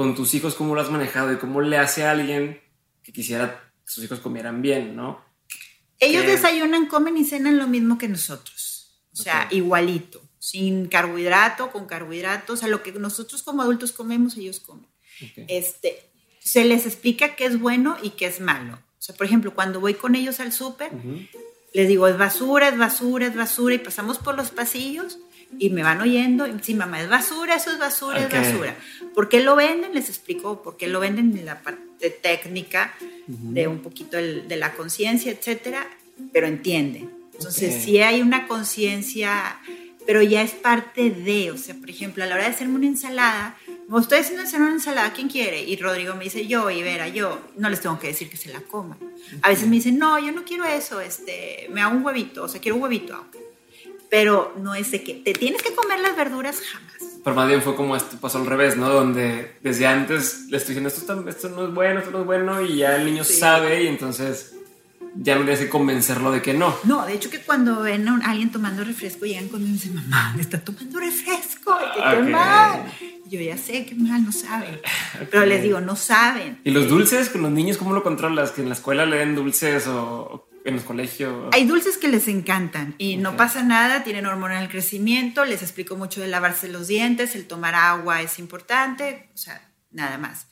Con 0.00 0.14
tus 0.14 0.32
hijos, 0.32 0.54
¿cómo 0.54 0.74
lo 0.74 0.80
has 0.80 0.90
manejado 0.90 1.30
y 1.30 1.36
cómo 1.36 1.60
le 1.60 1.76
hace 1.76 2.04
a 2.04 2.12
alguien 2.12 2.58
que 3.02 3.12
quisiera 3.12 3.70
que 3.84 3.92
sus 3.92 4.02
hijos 4.02 4.18
comieran 4.20 4.62
bien, 4.62 4.96
¿no? 4.96 5.22
Ellos 5.98 6.24
desayunan, 6.24 6.86
comen 6.86 7.18
y 7.18 7.26
cenan 7.26 7.58
lo 7.58 7.66
mismo 7.66 7.98
que 7.98 8.08
nosotros. 8.08 8.94
O 9.12 9.16
sea, 9.16 9.46
igualito. 9.50 10.22
Sin 10.38 10.88
carbohidrato, 10.88 11.70
con 11.70 11.84
carbohidratos. 11.84 12.54
O 12.54 12.56
sea, 12.56 12.68
lo 12.70 12.82
que 12.82 12.92
nosotros 12.92 13.42
como 13.42 13.60
adultos 13.60 13.92
comemos, 13.92 14.38
ellos 14.38 14.60
comen. 14.60 14.86
Este, 15.48 16.02
se 16.38 16.64
les 16.64 16.86
explica 16.86 17.36
qué 17.36 17.44
es 17.44 17.60
bueno 17.60 17.98
y 18.02 18.12
qué 18.12 18.24
es 18.24 18.40
malo. 18.40 18.76
O 18.76 19.02
sea, 19.02 19.14
por 19.14 19.26
ejemplo, 19.26 19.54
cuando 19.54 19.80
voy 19.80 19.92
con 19.92 20.14
ellos 20.14 20.40
al 20.40 20.54
súper, 20.54 20.92
les 21.74 21.88
digo, 21.88 22.08
es 22.08 22.16
basura, 22.16 22.68
es 22.68 22.78
basura, 22.78 23.26
es 23.26 23.36
basura, 23.36 23.74
y 23.74 23.78
pasamos 23.78 24.16
por 24.16 24.34
los 24.34 24.50
pasillos 24.50 25.18
y 25.58 25.70
me 25.70 25.82
van 25.82 26.00
oyendo, 26.00 26.46
y 26.46 26.54
sí, 26.62 26.74
mamá, 26.74 27.00
es 27.02 27.08
basura, 27.08 27.56
eso 27.56 27.70
es 27.70 27.78
basura, 27.78 28.24
es 28.24 28.32
basura. 28.32 28.76
¿Por 29.14 29.28
qué 29.28 29.40
lo 29.40 29.56
venden? 29.56 29.94
Les 29.94 30.08
explico 30.08 30.62
por 30.62 30.76
qué 30.76 30.86
lo 30.86 31.00
venden 31.00 31.36
en 31.36 31.44
la 31.44 31.62
parte 31.62 32.10
técnica, 32.10 32.94
de 33.26 33.68
un 33.68 33.80
poquito 33.80 34.16
de 34.16 34.56
la 34.56 34.74
conciencia, 34.74 35.32
etcétera, 35.32 35.86
pero 36.32 36.46
entienden. 36.46 37.10
Entonces, 37.34 37.84
si 37.84 37.98
hay 38.00 38.20
una 38.20 38.46
conciencia, 38.46 39.58
pero 40.06 40.22
ya 40.22 40.42
es 40.42 40.52
parte 40.52 41.10
de, 41.10 41.50
o 41.50 41.56
sea, 41.56 41.74
por 41.74 41.88
ejemplo, 41.88 42.22
a 42.22 42.26
la 42.26 42.34
hora 42.34 42.44
de 42.44 42.50
hacerme 42.50 42.76
una 42.76 42.86
ensalada, 42.86 43.56
me 43.88 43.98
estoy 43.98 44.18
haciendo 44.18 44.44
una 44.56 44.72
ensalada, 44.72 45.12
¿quién 45.12 45.28
quiere? 45.28 45.62
Y 45.62 45.76
Rodrigo 45.76 46.14
me 46.14 46.24
dice, 46.24 46.46
yo, 46.46 46.70
y 46.70 46.82
Vera, 46.82 47.08
yo, 47.08 47.40
no 47.56 47.70
les 47.70 47.80
tengo 47.80 47.98
que 47.98 48.08
decir 48.08 48.28
que 48.28 48.36
se 48.36 48.52
la 48.52 48.60
coman. 48.60 48.98
A 49.42 49.48
veces 49.48 49.68
me 49.68 49.76
dicen, 49.76 49.98
no, 49.98 50.18
yo 50.18 50.32
no 50.32 50.44
quiero 50.44 50.64
eso, 50.64 51.00
este, 51.00 51.66
me 51.70 51.80
hago 51.80 51.96
un 51.96 52.04
huevito, 52.04 52.44
o 52.44 52.48
sea, 52.48 52.60
quiero 52.60 52.76
un 52.76 52.82
huevito, 52.82 53.14
ah, 53.14 53.26
pero 54.10 54.54
no 54.58 54.74
es 54.74 54.90
de 54.90 55.02
que 55.02 55.14
te 55.14 55.32
tienes 55.32 55.62
que 55.62 55.74
comer 55.74 56.00
las 56.00 56.16
verduras 56.16 56.60
jamás. 56.60 57.09
Pero 57.22 57.36
más 57.36 57.48
bien 57.48 57.62
fue 57.62 57.76
como 57.76 57.96
esto 57.96 58.16
pasó 58.20 58.38
al 58.38 58.46
revés, 58.46 58.76
¿no? 58.76 58.88
Donde 58.88 59.56
desde 59.62 59.86
antes 59.86 60.46
le 60.48 60.56
estoy 60.56 60.74
diciendo 60.74 60.88
esto, 60.88 61.28
esto 61.28 61.48
no 61.50 61.66
es 61.66 61.74
bueno, 61.74 62.00
esto 62.00 62.10
no 62.10 62.20
es 62.20 62.26
bueno, 62.26 62.62
y 62.62 62.76
ya 62.76 62.96
el 62.96 63.04
niño 63.04 63.24
sabe 63.24 63.82
y 63.84 63.88
entonces 63.88 64.54
ya 65.16 65.36
no 65.36 65.44
le 65.44 65.68
convencerlo 65.68 66.30
de 66.30 66.40
que 66.40 66.54
no. 66.54 66.74
No, 66.84 67.04
de 67.04 67.14
hecho 67.14 67.30
que 67.30 67.40
cuando 67.40 67.82
ven 67.82 68.08
a 68.08 68.30
alguien 68.30 68.50
tomando 68.50 68.84
refresco 68.84 69.26
llegan 69.26 69.48
conmigo 69.48 69.70
y 69.70 69.74
dicen, 69.74 69.94
mamá, 69.94 70.34
está 70.38 70.60
tomando 70.60 70.98
refresco, 70.98 71.76
qué 71.94 72.22
mal. 72.22 72.92
Yo 73.28 73.40
ya 73.40 73.56
sé 73.56 73.86
que 73.86 73.94
mal, 73.94 74.24
no 74.24 74.32
saben. 74.32 74.80
Pero 75.30 75.46
les 75.46 75.62
digo, 75.62 75.80
no 75.80 75.96
saben. 75.96 76.58
¿Y 76.64 76.70
los 76.70 76.88
dulces 76.88 77.28
con 77.28 77.42
los 77.42 77.50
niños 77.50 77.76
cómo 77.76 77.92
lo 77.94 78.02
controlas? 78.02 78.50
¿Que 78.50 78.62
en 78.62 78.68
la 78.68 78.74
escuela 78.74 79.06
le 79.06 79.18
den 79.18 79.34
dulces 79.34 79.86
o 79.86 80.48
en 80.64 80.74
los 80.74 80.84
colegios? 80.84 81.48
Hay 81.52 81.66
dulces 81.66 81.96
que 81.98 82.08
les 82.08 82.28
encantan 82.28 82.94
y 82.98 83.16
no 83.16 83.36
pasa 83.36 83.62
nada, 83.62 84.04
tienen 84.04 84.26
hormona 84.26 84.56
en 84.56 84.64
el 84.64 84.68
crecimiento, 84.68 85.44
les 85.44 85.62
explico 85.62 85.96
mucho 85.96 86.20
de 86.20 86.28
lavarse 86.28 86.68
los 86.68 86.88
dientes, 86.88 87.34
el 87.34 87.46
tomar 87.46 87.74
agua 87.74 88.22
es 88.22 88.38
importante, 88.38 89.30
o 89.34 89.36
sea, 89.36 89.72
nada 89.90 90.18
más. 90.18 90.46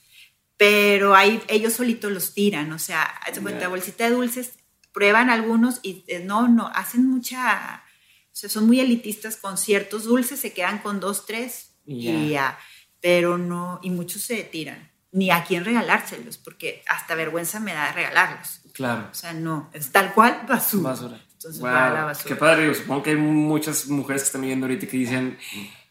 Pero 0.57 1.15
ahí 1.15 1.41
ellos 1.47 1.73
solitos 1.73 2.11
los 2.11 2.33
tiran, 2.33 2.71
o 2.71 2.79
sea, 2.79 3.03
hace 3.03 3.41
cuenta, 3.41 3.67
bolsita 3.67 4.05
de 4.05 4.11
dulces, 4.11 4.53
prueban 4.91 5.29
algunos 5.29 5.79
y 5.83 6.03
eh, 6.07 6.19
no, 6.19 6.47
no, 6.47 6.67
hacen 6.67 7.07
mucha, 7.07 7.83
o 8.25 8.35
sea, 8.35 8.49
son 8.49 8.67
muy 8.67 8.79
elitistas 8.79 9.37
con 9.37 9.57
ciertos 9.57 10.03
dulces, 10.03 10.39
se 10.39 10.53
quedan 10.53 10.79
con 10.79 10.99
dos, 10.99 11.25
tres 11.25 11.75
y 11.85 12.29
ya, 12.29 12.59
pero 12.99 13.37
no, 13.37 13.79
y 13.81 13.89
muchos 13.89 14.21
se 14.23 14.43
tiran, 14.43 14.91
ni 15.11 15.31
a 15.31 15.43
quién 15.45 15.65
regalárselos, 15.65 16.37
porque 16.37 16.83
hasta 16.87 17.15
vergüenza 17.15 17.59
me 17.59 17.73
da 17.73 17.91
regalarlos. 17.91 18.58
Claro. 18.79 19.09
O 19.11 19.13
sea, 19.13 19.33
no, 19.33 19.69
es 19.73 19.91
tal 19.91 20.13
cual 20.13 20.45
basura. 20.47 20.91
Basura. 20.91 21.21
Entonces, 21.33 21.61
la 21.61 22.05
basura. 22.05 22.27
Qué 22.29 22.35
padre, 22.37 22.73
supongo 22.73 23.03
que 23.03 23.09
hay 23.09 23.17
muchas 23.17 23.87
mujeres 23.87 24.21
que 24.21 24.27
están 24.27 24.41
viendo 24.41 24.67
ahorita 24.67 24.87
que 24.87 24.95
dicen, 24.95 25.37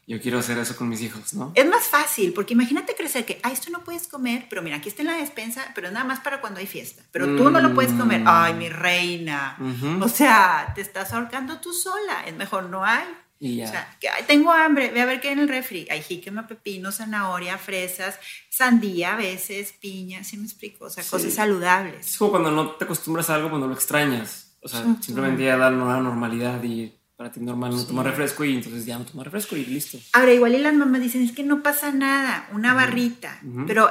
yo 0.07 0.19
quiero 0.19 0.39
hacer 0.39 0.57
eso 0.57 0.75
con 0.75 0.89
mis 0.89 1.03
hijos, 1.03 1.35
¿no? 1.35 1.53
Es 1.55 1.69
más 1.69 1.87
fácil, 1.87 2.33
porque 2.33 2.55
imagínate 2.55 2.95
crecer 2.95 3.27
que, 3.27 3.41
ah, 3.43 3.53
esto 3.53 3.71
no 3.71 3.85
puedes 3.85 4.09
comer, 4.09 4.47
pero 4.49 4.63
mira, 4.63 4.77
aquí 4.77 4.89
está 4.89 5.03
en 5.03 5.09
la 5.09 5.19
despensa, 5.19 5.71
pero 5.75 5.91
nada 5.91 6.07
más 6.07 6.21
para 6.21 6.41
cuando 6.41 6.61
hay 6.61 6.67
fiesta. 6.67 7.03
Pero 7.13 7.37
tú 7.37 7.51
no 7.51 7.61
lo 7.61 7.75
puedes 7.75 7.93
comer. 7.93 8.23
Mm. 8.23 8.27
Ay, 8.27 8.55
mi 8.55 8.71
reina. 8.71 9.59
O 10.01 10.09
sea, 10.09 10.73
te 10.75 10.81
estás 10.81 11.13
ahorcando 11.13 11.61
tú 11.61 11.75
sola. 11.75 12.25
Es 12.27 12.35
mejor 12.35 12.71
no 12.71 12.87
hay. 12.87 13.05
Y 13.41 13.63
O 13.63 13.69
sea, 13.69 13.97
que, 14.01 14.09
tengo 14.27 14.53
hambre, 14.53 14.91
ve 14.91 15.01
a 15.01 15.07
ver 15.07 15.21
qué 15.21 15.29
hay 15.29 15.35
en 15.35 15.41
el 15.41 15.49
refri. 15.49 15.87
Hay 15.91 16.03
jíquema, 16.03 16.47
pepino, 16.49 16.91
zanahoria, 16.91 17.57
fresas, 17.57 18.19
sandía 18.49 19.15
a 19.15 19.17
veces, 19.17 19.73
piña, 19.81 20.25
¿sí 20.25 20.37
me 20.37 20.45
explico? 20.45 20.87
O 20.87 20.91
sea, 20.91 21.05
cosas 21.05 21.35
saludables. 21.35 22.09
Es 22.09 22.19
como 22.19 22.33
cuando 22.33 22.51
no 22.51 22.73
te 22.73 22.85
acostumbras 22.85 23.31
a 23.31 23.37
algo, 23.37 23.49
cuando 23.49 23.69
lo 23.69 23.75
extrañas. 23.75 24.57
O 24.61 24.69
sea, 24.69 24.85
simplemente 25.01 25.45
ya 25.45 25.57
da 25.57 25.69
una 25.69 26.01
normalidad 26.01 26.63
y 26.65 26.93
para 27.15 27.31
ti 27.31 27.41
normal 27.41 27.73
no 27.73 27.85
tomar 27.85 28.07
refresco 28.07 28.45
y 28.45 28.55
entonces 28.55 28.87
ya 28.87 28.99
no 28.99 29.05
tomar 29.05 29.27
refresco 29.27 29.57
y 29.57 29.65
listo. 29.65 29.99
Ahora, 30.13 30.33
igual 30.33 30.55
y 30.55 30.59
las 30.59 30.75
mamás 30.75 31.01
dicen, 31.01 31.23
es 31.23 31.33
que 31.33 31.43
no 31.43 31.63
pasa 31.63 31.93
nada, 31.93 32.49
una 32.53 32.75
barrita, 32.75 33.41
pero 33.67 33.91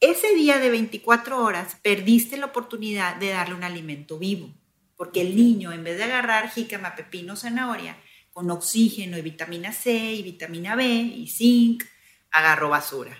ese 0.00 0.34
día 0.34 0.58
de 0.58 0.70
24 0.70 1.42
horas 1.42 1.76
perdiste 1.82 2.36
la 2.36 2.46
oportunidad 2.46 3.16
de 3.16 3.30
darle 3.30 3.54
un 3.54 3.64
alimento 3.64 4.18
vivo, 4.18 4.50
porque 4.96 5.20
el 5.20 5.36
niño, 5.36 5.72
en 5.72 5.84
vez 5.84 5.98
de 5.98 6.04
agarrar 6.04 6.50
jícama, 6.50 6.94
pepino, 6.96 7.36
zanahoria, 7.36 7.96
con 8.40 8.50
oxígeno 8.50 9.18
y 9.18 9.20
vitamina 9.20 9.70
C 9.70 9.92
y 10.14 10.22
vitamina 10.22 10.74
B 10.74 10.86
y 10.86 11.26
zinc, 11.28 11.84
agarró 12.30 12.70
basura. 12.70 13.14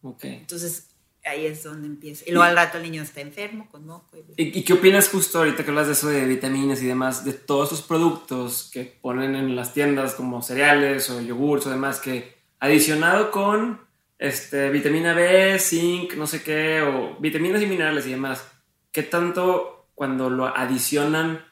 Okay. 0.00 0.34
Entonces, 0.34 0.94
ahí 1.24 1.44
es 1.44 1.64
donde 1.64 1.88
empieza. 1.88 2.22
Y 2.24 2.30
luego 2.30 2.44
al 2.44 2.54
rato 2.54 2.78
el 2.78 2.84
niño 2.84 3.02
está 3.02 3.20
enfermo, 3.20 3.68
con 3.68 3.84
moco. 3.84 4.16
Y, 4.36 4.60
¿Y, 4.60 4.62
qué 4.62 4.74
opinas 4.74 5.08
justo 5.08 5.38
ahorita 5.38 5.64
que 5.64 5.70
hablas 5.70 5.88
de 5.88 5.94
eso 5.94 6.08
de 6.08 6.24
vitaminas 6.24 6.80
y 6.82 6.86
demás, 6.86 7.24
de 7.24 7.32
todos 7.32 7.72
esos 7.72 7.84
productos 7.84 8.70
que 8.72 8.84
ponen 8.84 9.34
en 9.34 9.56
las 9.56 9.74
tiendas 9.74 10.14
como 10.14 10.40
cereales 10.40 11.10
o 11.10 11.20
yogurts 11.20 11.66
o 11.66 11.70
demás, 11.70 11.98
que 11.98 12.36
adicionado 12.60 13.32
con 13.32 13.80
este, 14.20 14.70
vitamina 14.70 15.14
B, 15.14 15.58
zinc, 15.58 16.14
no 16.14 16.28
sé 16.28 16.44
qué, 16.44 16.80
o 16.82 17.16
vitaminas 17.18 17.60
y 17.60 17.66
minerales 17.66 18.06
y 18.06 18.10
demás, 18.10 18.46
¿qué 18.92 19.02
tanto 19.02 19.88
cuando 19.96 20.30
lo 20.30 20.46
adicionan? 20.46 21.49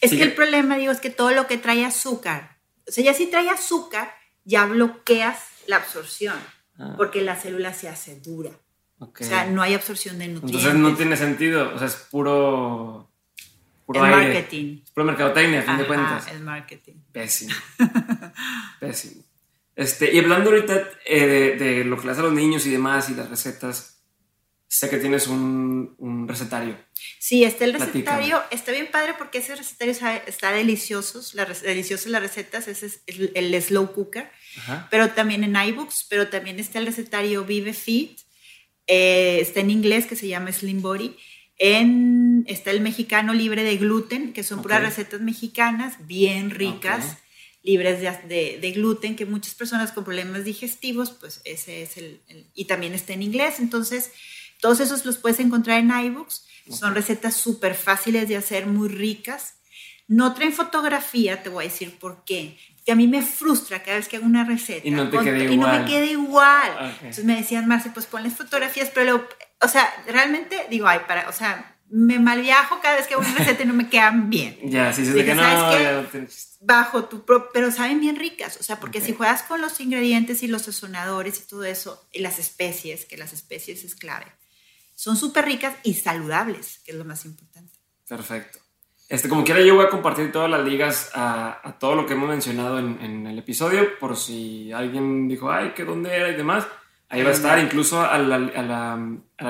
Es 0.00 0.10
que 0.10 0.22
el 0.22 0.34
problema, 0.34 0.76
digo, 0.76 0.92
es 0.92 1.00
que 1.00 1.10
todo 1.10 1.32
lo 1.32 1.46
que 1.46 1.58
trae 1.58 1.84
azúcar, 1.84 2.58
o 2.88 2.92
sea, 2.92 3.04
ya 3.04 3.14
si 3.14 3.26
trae 3.26 3.48
azúcar, 3.48 4.12
ya 4.44 4.66
bloqueas 4.66 5.38
la 5.66 5.76
absorción, 5.76 6.36
ah. 6.78 6.94
porque 6.96 7.22
la 7.22 7.36
célula 7.36 7.72
se 7.74 7.88
hace 7.88 8.20
dura. 8.20 8.50
O 8.98 9.10
sea, 9.18 9.46
no 9.46 9.62
hay 9.62 9.72
absorción 9.72 10.18
de 10.18 10.28
nutrientes. 10.28 10.62
Entonces 10.62 10.80
no 10.80 10.94
tiene 10.94 11.16
sentido, 11.16 11.74
o 11.74 11.78
sea, 11.78 11.86
es 11.86 11.96
puro... 11.96 13.10
puro 13.86 14.04
el 14.04 14.10
marketing. 14.10 14.82
Es 14.84 14.90
puro 14.90 15.06
mercadotecnia, 15.06 15.60
a 15.60 15.62
fin 15.62 15.78
de 15.78 15.86
cuentas. 15.86 16.28
el 16.28 16.40
marketing. 16.40 16.94
Pésimo. 17.10 17.54
Pésimo. 18.80 19.22
Este, 19.74 20.12
y 20.12 20.18
hablando 20.18 20.50
ahorita 20.50 20.90
eh, 21.06 21.56
de, 21.58 21.84
lo 21.84 21.98
que 21.98 22.04
le 22.04 22.12
hace 22.12 22.20
a 22.20 22.24
los 22.24 22.34
niños 22.34 22.66
y 22.66 22.70
demás 22.70 23.08
y 23.08 23.14
las 23.14 23.30
recetas, 23.30 23.99
sé 24.70 24.88
que 24.88 24.98
tienes 24.98 25.26
un, 25.26 26.26
recetario. 26.28 26.76
Sí, 27.18 27.42
está 27.42 27.64
el 27.64 27.72
recetario, 27.72 28.40
está 28.52 28.70
bien 28.70 28.88
padre 28.90 29.14
porque 29.18 29.38
ese 29.38 29.56
recetario 29.56 29.92
está, 30.26 30.52
delicioso, 30.52 31.20
la, 31.34 31.44
las 31.48 32.22
recetas, 32.22 32.68
ese 32.68 32.86
es 32.86 33.00
el, 33.06 33.62
slow 33.62 33.92
cooker, 33.92 34.30
pero 34.88 35.10
también 35.10 35.42
en 35.42 35.56
iBooks, 35.56 36.06
pero 36.08 36.28
también 36.28 36.60
está 36.60 36.78
el 36.78 36.86
recetario 36.86 37.44
Vive 37.44 37.72
Fit, 37.72 38.20
eh, 38.86 39.38
está 39.40 39.58
en 39.58 39.70
inglés 39.70 40.06
que 40.06 40.14
se 40.14 40.28
llama 40.28 40.52
Slim 40.52 40.80
Body. 40.80 41.16
En, 41.58 42.44
está 42.46 42.70
el 42.70 42.80
mexicano 42.80 43.34
libre 43.34 43.64
de 43.64 43.76
gluten, 43.76 44.32
que 44.32 44.44
son 44.44 44.62
puras 44.62 44.82
recetas 44.82 45.20
mexicanas, 45.20 46.06
bien 46.06 46.50
ricas, 46.50 47.18
libres 47.62 48.00
de, 48.00 48.58
de, 48.60 48.70
gluten, 48.70 49.16
que 49.16 49.26
muchas 49.26 49.54
personas 49.56 49.90
con 49.90 50.04
problemas 50.04 50.44
digestivos, 50.44 51.10
pues 51.10 51.40
ese 51.44 51.82
es 51.82 51.96
el, 51.96 52.20
Y 52.54 52.66
también 52.66 52.94
está 52.94 53.12
en 53.12 53.22
inglés, 53.22 53.58
entonces 53.58 54.12
todos 54.60 54.80
esos 54.80 55.04
los 55.04 55.18
puedes 55.18 55.40
encontrar 55.40 55.78
en 55.78 55.90
iBooks. 55.90 56.46
Son 56.70 56.94
recetas 56.94 57.34
súper 57.34 57.74
fáciles 57.74 58.28
de 58.28 58.36
hacer, 58.36 58.66
muy 58.66 58.88
ricas. 58.88 59.54
No 60.06 60.34
traen 60.34 60.52
fotografía, 60.52 61.42
te 61.42 61.48
voy 61.48 61.64
a 61.64 61.68
decir 61.68 61.98
por 61.98 62.24
qué 62.24 62.58
que 62.84 62.92
a 62.92 62.96
mí 62.96 63.06
me 63.06 63.22
frustra 63.22 63.82
cada 63.82 63.98
vez 63.98 64.08
que 64.08 64.16
hago 64.16 64.26
una 64.26 64.44
receta. 64.44 64.86
Y 64.86 64.90
no 64.90 65.08
te 65.10 65.18
queda 65.18 65.38
igual. 65.38 65.52
Y 65.52 65.56
no 65.56 65.68
me 65.68 65.84
queda 65.84 66.04
igual. 66.06 66.96
Entonces 67.00 67.24
me 67.24 67.36
decían, 67.36 67.68
Marce, 67.68 67.90
pues 67.90 68.06
ponles 68.06 68.34
fotografías, 68.34 68.90
pero, 68.94 69.26
o 69.60 69.68
sea, 69.68 69.88
realmente 70.06 70.66
digo, 70.70 70.86
ay, 70.86 71.00
para, 71.06 71.28
o 71.28 71.32
sea, 71.32 71.76
me 71.90 72.18
malviajo 72.18 72.80
cada 72.80 72.96
vez 72.96 73.06
que 73.06 73.14
hago 73.14 73.22
una 73.22 73.34
receta 73.34 73.64
y 73.64 73.66
no 73.66 73.74
me 73.74 73.88
quedan 73.88 74.30
bien. 74.30 74.58
Ya, 74.64 74.92
sí, 74.92 75.04
sí, 75.04 75.12
que 75.12 75.34
no, 75.34 75.42
ya 75.42 76.06
bajo 76.60 77.04
tu 77.04 77.24
propio, 77.24 77.50
pero 77.52 77.70
saben 77.70 78.00
bien 78.00 78.16
ricas, 78.16 78.58
o 78.60 78.62
sea, 78.62 78.78
porque 78.78 79.00
si 79.00 79.14
juegas 79.14 79.42
con 79.42 79.60
los 79.60 79.80
ingredientes 79.80 80.42
y 80.42 80.46
los 80.46 80.62
sazonadores 80.62 81.38
y 81.38 81.48
todo 81.48 81.64
eso, 81.64 82.06
y 82.12 82.20
las 82.20 82.38
especies, 82.38 83.06
que 83.06 83.16
las 83.16 83.32
especies 83.32 83.82
es 83.82 83.94
clave, 83.94 84.26
son 85.00 85.16
súper 85.16 85.46
ricas 85.46 85.76
y 85.82 85.94
saludables, 85.94 86.80
que 86.84 86.90
es 86.90 86.98
lo 86.98 87.06
más 87.06 87.24
importante. 87.24 87.72
Perfecto. 88.06 88.58
Este, 89.08 89.30
como 89.30 89.44
quiera, 89.44 89.62
yo 89.62 89.74
voy 89.74 89.86
a 89.86 89.88
compartir 89.88 90.30
todas 90.30 90.50
las 90.50 90.62
ligas 90.62 91.10
a, 91.14 91.78
todo 91.80 91.94
lo 91.94 92.04
que 92.04 92.12
hemos 92.12 92.28
mencionado 92.28 92.78
en, 92.78 93.26
el 93.26 93.38
episodio, 93.38 93.98
por 93.98 94.14
si 94.14 94.70
alguien 94.72 95.26
dijo, 95.26 95.50
ay, 95.50 95.72
que 95.74 95.86
dónde 95.86 96.14
era 96.14 96.28
y 96.28 96.34
demás. 96.34 96.66
Ahí 97.08 97.22
va 97.22 97.30
a 97.30 97.32
estar, 97.32 97.58
incluso 97.58 97.98
a 97.98 98.18
la, 98.18 98.98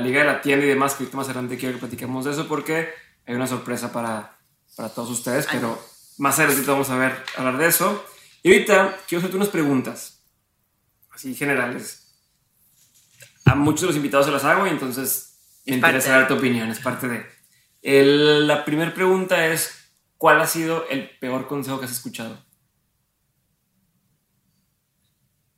liga 0.01 0.21
de 0.21 0.27
la 0.27 0.41
tienda 0.41 0.67
y 0.67 0.69
demás, 0.69 0.95
que 0.95 1.05
más 1.17 1.27
adelante 1.27 1.57
quiero 1.57 1.75
que 1.75 1.81
platiquemos 1.81 2.27
de 2.27 2.31
eso, 2.31 2.47
porque 2.47 2.89
hay 3.27 3.35
una 3.35 3.49
sorpresa 3.49 3.93
para, 3.93 4.39
para 4.77 4.91
todos 4.91 5.11
ustedes, 5.11 5.49
pero 5.51 5.77
más 6.19 6.39
adelante 6.39 6.71
vamos 6.71 6.91
a 6.91 6.97
ver, 6.97 7.25
hablar 7.37 7.59
de 7.59 7.67
eso. 7.67 8.05
Y 8.45 8.53
ahorita 8.53 8.99
quiero 9.09 9.19
hacerte 9.19 9.37
unas 9.37 9.49
preguntas, 9.49 10.23
así 11.11 11.35
generales. 11.35 12.07
A 13.47 13.57
muchos 13.57 13.81
de 13.81 13.87
los 13.89 13.97
invitados 13.97 14.27
se 14.27 14.33
las 14.33 14.45
hago 14.45 14.65
y 14.69 14.71
entonces 14.71 15.30
me 15.67 15.77
interesa 15.77 16.13
dar 16.13 16.29
tu 16.29 16.35
opinión, 16.35 16.71
es 16.71 16.81
parte 16.81 17.09
de 17.09 17.41
la 17.83 18.65
primera 18.65 18.93
pregunta 18.93 19.47
es, 19.47 19.95
¿cuál 20.17 20.41
ha 20.41 20.47
sido 20.47 20.87
el 20.89 21.11
peor 21.19 21.47
consejo 21.47 21.79
que 21.79 21.87
has 21.87 21.93
escuchado? 21.93 22.45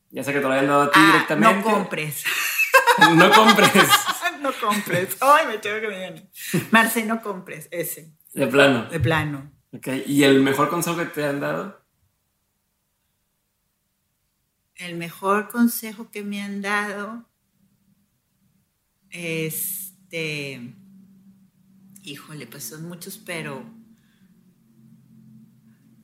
Ya 0.09 0.23
sé 0.23 0.31
que 0.31 0.39
te 0.39 0.43
lo 0.43 0.51
habían 0.51 0.67
dado 0.67 0.83
a 0.83 0.91
ti 0.91 0.99
ah, 1.01 1.07
directamente. 1.07 1.55
No 1.55 1.63
compres. 1.63 2.23
no 3.15 3.31
compres. 3.31 3.89
no 4.41 4.53
compres. 4.53 5.17
Ay, 5.21 5.47
me 5.47 5.57
tengo 5.57 5.81
que 5.81 5.87
viene. 5.87 6.29
Marce, 6.69 7.03
no 7.03 7.21
compres 7.21 7.67
ese. 7.71 8.13
De 8.33 8.45
plano. 8.45 8.85
De 8.89 8.99
plano. 8.99 9.51
Ok. 9.71 9.87
¿Y 10.05 10.23
el 10.23 10.41
mejor 10.41 10.69
consejo 10.69 10.97
que 10.97 11.05
te 11.05 11.25
han 11.25 11.39
dado? 11.39 11.83
El 14.75 14.97
mejor 14.97 15.49
consejo 15.49 16.11
que 16.11 16.23
me 16.23 16.43
han 16.43 16.61
dado. 16.61 17.27
Este 20.13 20.75
híjole, 22.03 22.45
pues 22.45 22.65
son 22.65 22.87
muchos, 22.87 23.17
pero 23.17 23.65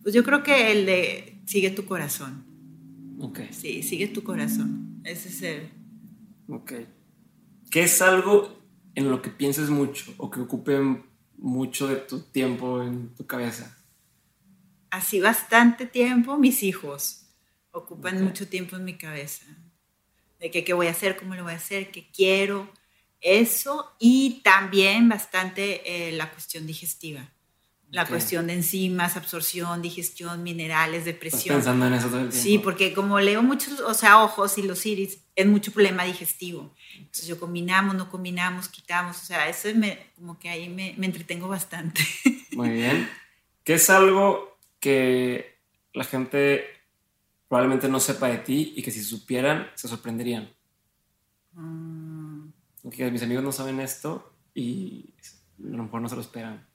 pues 0.01 0.15
yo 0.15 0.23
creo 0.23 0.41
que 0.41 0.71
el 0.71 0.87
de 0.87 1.39
sigue 1.45 1.69
tu 1.69 1.85
corazón. 1.85 2.43
Ok. 3.19 3.41
Sí, 3.51 3.83
sigue 3.83 4.07
tu 4.07 4.23
corazón. 4.23 4.99
Ese 5.03 5.29
es 5.29 5.41
el... 5.43 5.69
Ok. 6.47 6.73
¿Qué 7.69 7.83
es 7.83 8.01
algo 8.01 8.63
en 8.95 9.11
lo 9.11 9.21
que 9.21 9.29
pienses 9.29 9.69
mucho 9.69 10.11
o 10.17 10.31
que 10.31 10.39
ocupe 10.39 10.79
mucho 11.37 11.87
de 11.87 11.97
tu 11.97 12.21
tiempo 12.21 12.81
en 12.81 13.13
tu 13.13 13.27
cabeza? 13.27 13.77
Así 14.89 15.19
bastante 15.19 15.85
tiempo, 15.85 16.35
mis 16.39 16.63
hijos 16.63 17.27
ocupan 17.71 18.23
mucho 18.23 18.47
tiempo 18.47 18.75
en 18.75 18.85
mi 18.85 18.97
cabeza. 18.97 19.45
De 20.39 20.49
qué 20.49 20.73
voy 20.73 20.87
a 20.87 20.91
hacer, 20.91 21.15
cómo 21.15 21.35
lo 21.35 21.43
voy 21.43 21.53
a 21.53 21.57
hacer, 21.57 21.91
qué 21.91 22.09
quiero, 22.11 22.71
eso 23.21 23.95
y 23.99 24.41
también 24.43 25.09
bastante 25.09 25.81
eh, 25.85 26.11
la 26.13 26.31
cuestión 26.31 26.65
digestiva. 26.65 27.27
La 27.91 28.05
cuestión 28.05 28.45
de 28.45 28.53
enzimas, 28.53 29.17
absorción, 29.17 29.81
digestión, 29.81 30.43
minerales, 30.43 31.05
depresión. 31.05 31.57
¿Estás 31.57 31.73
pensando 31.73 31.87
en 31.87 31.93
eso 31.93 32.07
todo 32.07 32.19
el 32.19 32.29
tiempo? 32.29 32.43
Sí, 32.43 32.59
porque 32.59 32.93
como 32.93 33.19
leo 33.19 33.41
muchos, 33.41 33.79
o 33.79 33.95
sea, 33.95 34.23
ojos 34.23 34.59
y 34.59 34.61
los 34.61 34.85
iris, 34.85 35.23
es 35.35 35.47
mucho 35.47 35.71
problema 35.71 36.03
digestivo. 36.03 36.75
Entonces 36.95 37.25
yo 37.25 37.39
combinamos, 37.39 37.95
no 37.95 38.11
combinamos, 38.11 38.69
quitamos, 38.69 39.17
o 39.19 39.25
sea, 39.25 39.49
eso 39.49 39.69
me, 39.73 40.11
como 40.15 40.37
que 40.37 40.49
ahí 40.49 40.69
me, 40.69 40.93
me 40.97 41.07
entretengo 41.07 41.47
bastante. 41.47 42.01
Muy 42.51 42.69
bien. 42.69 43.09
¿Qué 43.63 43.73
es 43.73 43.89
algo 43.89 44.59
que 44.79 45.57
la 45.93 46.03
gente 46.03 46.65
probablemente 47.47 47.89
no 47.89 47.99
sepa 47.99 48.27
de 48.27 48.37
ti 48.37 48.73
y 48.75 48.83
que 48.83 48.91
si 48.91 49.03
supieran 49.03 49.67
se 49.73 49.87
sorprenderían? 49.87 50.53
Mm 51.53 52.08
mis 52.83 53.23
amigos 53.23 53.43
no 53.43 53.51
saben 53.51 53.79
esto 53.79 54.33
y 54.53 55.13
a 55.59 55.75
lo 55.75 55.83
mejor 55.83 56.01
no 56.01 56.09
se 56.09 56.15
lo 56.15 56.21
esperan. 56.21 56.67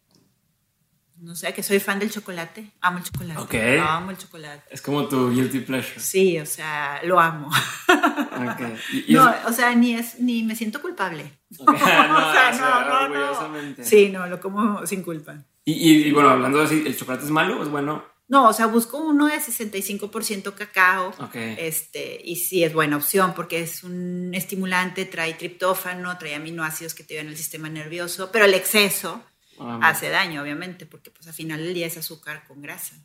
No 1.20 1.36
sé, 1.36 1.54
que 1.54 1.62
soy 1.62 1.78
fan 1.78 1.98
del 2.00 2.10
chocolate. 2.10 2.72
Amo 2.80 2.98
el 2.98 3.04
chocolate. 3.04 3.40
Ok. 3.40 3.54
amo 3.86 4.10
el 4.10 4.18
chocolate. 4.18 4.64
Es 4.70 4.82
como 4.82 5.06
tu 5.06 5.30
guilty 5.30 5.60
pleasure. 5.60 6.00
Sí, 6.00 6.38
o 6.40 6.46
sea, 6.46 7.00
lo 7.04 7.20
amo. 7.20 7.50
no, 9.08 9.34
o 9.46 9.52
sea, 9.52 9.74
ni, 9.74 9.94
es, 9.94 10.18
ni 10.18 10.42
me 10.42 10.56
siento 10.56 10.82
culpable. 10.82 11.38
no, 11.50 11.64
o 11.72 11.78
sea, 11.78 12.52
no, 12.58 13.08
no, 13.08 13.32
no. 13.32 13.84
Sí, 13.84 14.10
no, 14.10 14.26
lo 14.26 14.40
como 14.40 14.84
sin 14.86 15.02
culpa. 15.02 15.36
Y, 15.64 16.08
y, 16.08 16.12
bueno, 16.12 16.30
hablando 16.30 16.60
así, 16.60 16.82
¿el 16.84 16.96
chocolate 16.96 17.24
es 17.24 17.30
malo 17.30 17.60
o 17.60 17.62
es 17.62 17.70
bueno? 17.70 18.04
No, 18.26 18.48
o 18.48 18.52
sea, 18.52 18.66
busco 18.66 18.98
uno 18.98 19.26
de 19.26 19.36
65% 19.36 20.54
cacao. 20.54 21.14
Este, 21.34 22.20
y 22.24 22.36
sí 22.36 22.64
es 22.64 22.72
buena 22.72 22.96
opción 22.96 23.34
porque 23.34 23.60
es 23.60 23.84
un 23.84 24.32
estimulante, 24.34 25.04
trae 25.04 25.34
triptófano, 25.34 26.16
trae 26.16 26.34
aminoácidos 26.34 26.94
que 26.94 27.04
te 27.04 27.14
ayudan 27.14 27.30
el 27.30 27.36
sistema 27.36 27.68
nervioso, 27.68 28.30
pero 28.32 28.46
el 28.46 28.54
exceso 28.54 29.22
ah, 29.60 29.80
hace 29.82 30.08
daño, 30.08 30.42
obviamente, 30.42 30.86
porque 30.86 31.10
pues 31.10 31.26
al 31.26 31.34
final 31.34 31.62
del 31.62 31.74
día 31.74 31.86
es 31.86 31.98
azúcar 31.98 32.44
con 32.46 32.62
grasa. 32.62 32.96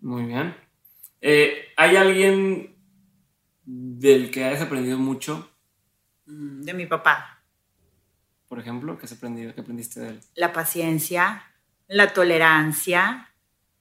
Muy 0.00 0.24
bien. 0.24 0.54
Eh, 1.20 1.72
¿Hay 1.76 1.96
alguien 1.96 2.76
del 3.64 4.30
que 4.30 4.44
hayas 4.44 4.62
aprendido 4.62 4.98
mucho? 4.98 5.50
Mm, 6.26 6.62
de 6.62 6.74
mi 6.74 6.86
papá. 6.86 7.42
Por 8.48 8.60
ejemplo, 8.60 8.96
¿qué 8.96 9.06
has 9.06 9.12
aprendido? 9.12 9.54
¿Qué 9.54 9.60
aprendiste 9.60 10.00
de 10.00 10.08
él? 10.10 10.20
La 10.36 10.52
paciencia, 10.52 11.42
la 11.88 12.12
tolerancia, 12.12 13.27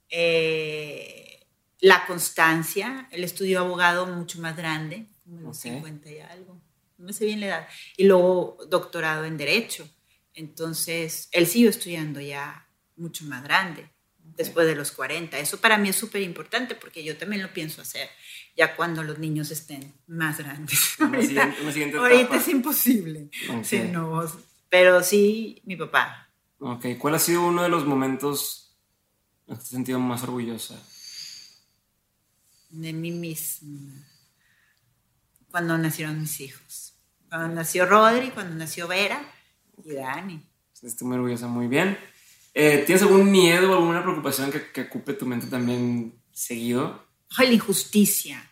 eh, 0.10 1.46
la 1.80 2.06
constancia, 2.08 3.08
él 3.12 3.24
estudió 3.24 3.60
abogado 3.60 4.06
mucho 4.08 4.40
más 4.40 4.56
grande, 4.58 5.06
como 5.24 5.42
los 5.42 5.58
50 5.58 6.10
y 6.12 6.20
algo, 6.20 6.60
no 6.98 7.14
sé 7.14 7.26
bien 7.26 7.40
la 7.42 7.46
edad, 7.48 7.68
y 7.98 8.06
luego 8.06 8.58
doctorado 8.70 9.26
en 9.26 9.38
Derecho. 9.38 9.88
Entonces, 10.34 11.30
él 11.32 11.48
siguió 11.48 11.70
estudiando 11.70 12.20
ya 12.22 12.68
mucho 12.96 13.26
más 13.26 13.44
grande. 13.44 13.90
después 14.36 14.68
de 14.68 14.76
los 14.76 14.92
40. 14.92 15.40
Eso 15.40 15.58
para 15.60 15.80
mí 15.80 15.90
es 15.90 15.96
súper 15.96 16.22
importante 16.22 16.76
porque 16.76 17.04
yo 17.04 17.18
también 17.18 17.42
lo 17.42 17.52
pienso 17.54 17.82
hacer 17.82 18.08
ya 18.56 18.76
cuando 18.76 19.02
los 19.02 19.18
niños 19.18 19.50
estén 19.50 19.94
más 20.06 20.38
grandes. 20.38 20.96
Una 21.00 21.08
ahorita 21.18 21.28
siguiente- 21.28 21.62
una 21.64 21.72
siguiente 21.72 21.98
ahorita 21.98 22.22
etapa. 22.22 22.38
es 22.38 22.48
imposible. 22.50 23.30
Pero 24.70 25.02
sí, 25.02 25.62
mi 25.66 25.76
papá. 25.76 26.30
Ok, 26.60 26.86
¿cuál 27.00 27.16
ha 27.16 27.20
sido 27.20 27.48
uno 27.48 27.64
de 27.64 27.70
los 27.70 27.86
momentos 27.86 28.67
que 29.56 29.56
te 29.56 29.62
has 29.62 29.68
sentido 29.70 30.00
más 30.00 30.24
orgullosa? 30.24 30.76
de 32.70 32.92
mí 32.92 33.12
misma 33.12 33.94
cuando 35.50 35.78
nacieron 35.78 36.20
mis 36.20 36.40
hijos. 36.42 36.94
Cuando 37.30 37.48
nació 37.56 37.86
Rodri, 37.86 38.30
cuando 38.32 38.54
nació 38.56 38.88
Vera 38.88 39.22
y 39.84 39.94
Dani. 39.94 40.46
Estoy 40.84 41.08
muy 41.08 41.16
orgullosa, 41.18 41.48
muy 41.48 41.68
bien. 41.68 41.98
Eh, 42.54 42.84
¿Tienes 42.86 43.02
algún 43.04 43.32
miedo 43.32 43.72
o 43.72 43.76
alguna 43.76 44.04
preocupación 44.04 44.52
que, 44.52 44.72
que 44.72 44.82
ocupe 44.82 45.14
tu 45.14 45.26
mente 45.26 45.48
también 45.48 46.22
seguido? 46.34 47.06
Ay, 47.38 47.48
la 47.48 47.54
injusticia. 47.54 48.52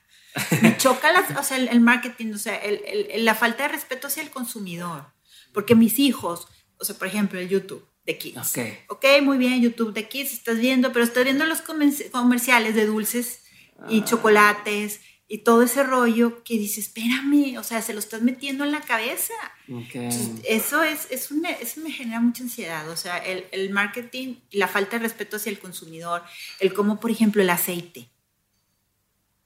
Me 0.61 0.77
choca 0.77 1.11
o 1.39 1.43
sea, 1.43 1.57
el, 1.57 1.67
el 1.67 1.81
marketing, 1.81 2.33
o 2.33 2.37
sea, 2.37 2.55
el- 2.55 3.23
la 3.25 3.35
falta 3.35 3.63
de 3.63 3.69
respeto 3.69 4.07
hacia 4.07 4.23
el 4.23 4.31
consumidor. 4.31 5.11
Porque 5.53 5.75
mis 5.75 5.99
hijos, 5.99 6.47
o 6.79 6.85
sea, 6.85 6.97
por 6.97 7.07
ejemplo, 7.07 7.37
el 7.39 7.49
YouTube 7.49 7.85
de 8.05 8.17
Kids. 8.17 8.37
Ok. 8.37 8.65
Ok, 8.89 9.05
muy 9.23 9.37
bien, 9.37 9.61
YouTube 9.61 9.93
de 9.93 10.07
Kids, 10.07 10.33
estás 10.33 10.57
viendo, 10.59 10.91
pero 10.93 11.03
estás 11.05 11.23
viendo 11.23 11.45
los 11.45 11.61
comerciales 11.61 12.75
de 12.75 12.85
dulces 12.85 13.43
y 13.89 14.01
Ah. 14.01 14.05
chocolates 14.05 15.01
y 15.27 15.39
todo 15.39 15.63
ese 15.63 15.81
rollo 15.83 16.43
que 16.43 16.53
dices, 16.53 16.85
espérame, 16.85 17.57
o 17.57 17.63
sea, 17.63 17.81
se 17.81 17.93
lo 17.93 17.99
estás 17.99 18.21
metiendo 18.21 18.63
en 18.63 18.71
la 18.71 18.81
cabeza. 18.81 19.33
Ok. 19.67 19.95
Entonces, 19.95 20.29
eso, 20.47 20.83
es, 20.83 21.07
es 21.09 21.31
una- 21.31 21.49
eso 21.49 21.81
me 21.81 21.91
genera 21.91 22.19
mucha 22.19 22.43
ansiedad, 22.43 22.87
o 22.89 22.95
sea, 22.95 23.17
el, 23.17 23.45
el 23.51 23.71
marketing, 23.71 24.35
la 24.51 24.67
falta 24.67 24.97
de 24.97 25.03
respeto 25.03 25.37
hacia 25.37 25.49
el 25.49 25.57
consumidor, 25.59 26.23
el 26.59 26.73
cómo, 26.73 26.99
por 26.99 27.09
ejemplo, 27.09 27.41
el 27.41 27.49
aceite. 27.49 28.09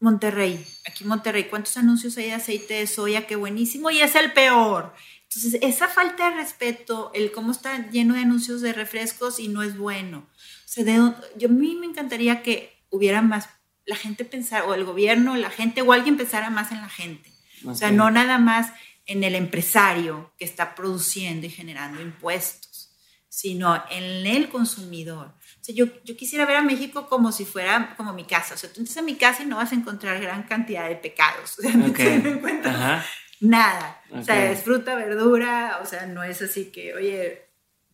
Monterrey, 0.02 0.66
aquí 0.88 1.04
en 1.04 1.10
Monterrey, 1.10 1.46
¿cuántos 1.50 1.76
anuncios 1.76 2.18
hay 2.18 2.26
de 2.26 2.34
aceite 2.34 2.74
de 2.76 2.88
soya? 2.88 3.28
Qué 3.28 3.36
buenísimo, 3.36 3.90
y 3.92 4.00
es 4.00 4.16
el 4.16 4.32
peor. 4.32 4.94
Entonces, 5.34 5.60
esa 5.62 5.88
falta 5.88 6.30
de 6.32 6.38
respeto, 6.38 7.12
el 7.14 7.32
cómo 7.32 7.52
está 7.52 7.90
lleno 7.92 8.16
de 8.16 8.22
anuncios 8.22 8.62
de 8.62 8.74
refrescos 8.74 9.40
y 9.40 9.48
no 9.48 9.62
es 9.62 9.78
bueno. 9.78 10.28
O 10.28 10.68
sea, 10.68 10.84
de 10.84 10.94
yo 11.38 11.48
a 11.48 11.52
mí 11.52 11.76
me 11.76 11.86
encantaría 11.86 12.42
que 12.42 12.84
hubiera 12.90 13.22
más, 13.22 13.48
la 13.86 13.96
gente 13.96 14.26
pensara, 14.26 14.66
o 14.66 14.74
el 14.74 14.86
gobierno, 14.86 15.36
la 15.36 15.52
gente, 15.52 15.82
o 15.84 15.94
alguien 15.94 16.18
pensara 16.18 16.50
más 16.50 16.72
en 16.72 16.82
la 16.82 16.90
gente. 16.90 17.32
O 17.66 17.76
sea, 17.76 17.92
no 17.92 18.10
nada 18.10 18.40
más 18.40 18.72
en 19.06 19.24
el 19.24 19.36
empresario 19.36 20.32
que 20.38 20.46
está 20.46 20.74
produciendo 20.76 21.46
y 21.46 21.50
generando 21.52 22.02
impuestos, 22.02 22.92
sino 23.28 23.84
en 23.92 24.26
el 24.26 24.50
consumidor. 24.50 25.28
O 25.62 25.64
sea, 25.64 25.76
yo, 25.76 25.86
yo 26.04 26.18
quisiera 26.18 26.46
ver 26.46 26.56
a 26.58 26.62
México 26.64 27.08
como 27.08 27.32
si 27.32 27.46
fuera 27.46 27.94
como 27.98 28.14
mi 28.14 28.24
casa. 28.26 28.56
O 28.56 28.58
sea, 28.58 28.72
tú 28.74 28.80
entras 28.80 28.98
a 28.98 29.02
mi 29.04 29.16
casa 29.16 29.44
y 29.44 29.46
no 29.46 29.58
vas 29.58 29.72
a 29.72 29.76
encontrar 29.76 30.20
gran 30.22 30.44
cantidad 30.44 30.88
de 30.90 30.96
pecados. 30.96 31.56
O 31.60 31.62
sea, 31.62 31.74
no, 31.76 31.86
Ok. 31.88 31.98
te- 31.98 32.18
no 32.20 32.30
encuentras 32.30 33.06
Nada. 33.42 34.02
O 34.12 34.24
sea, 34.24 34.52
es 34.52 34.64
fruta, 34.64 34.96
verdura, 34.96 35.80
o 35.82 35.86
sea, 35.86 36.06
no 36.08 36.24
es 36.24 36.42
así 36.42 36.66
que, 36.72 36.94
oye, 36.94 37.48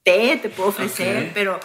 té 0.03 0.39
te 0.41 0.49
puedo 0.49 0.69
ofrecer, 0.69 1.27
Ok. 1.27 1.31
pero 1.33 1.59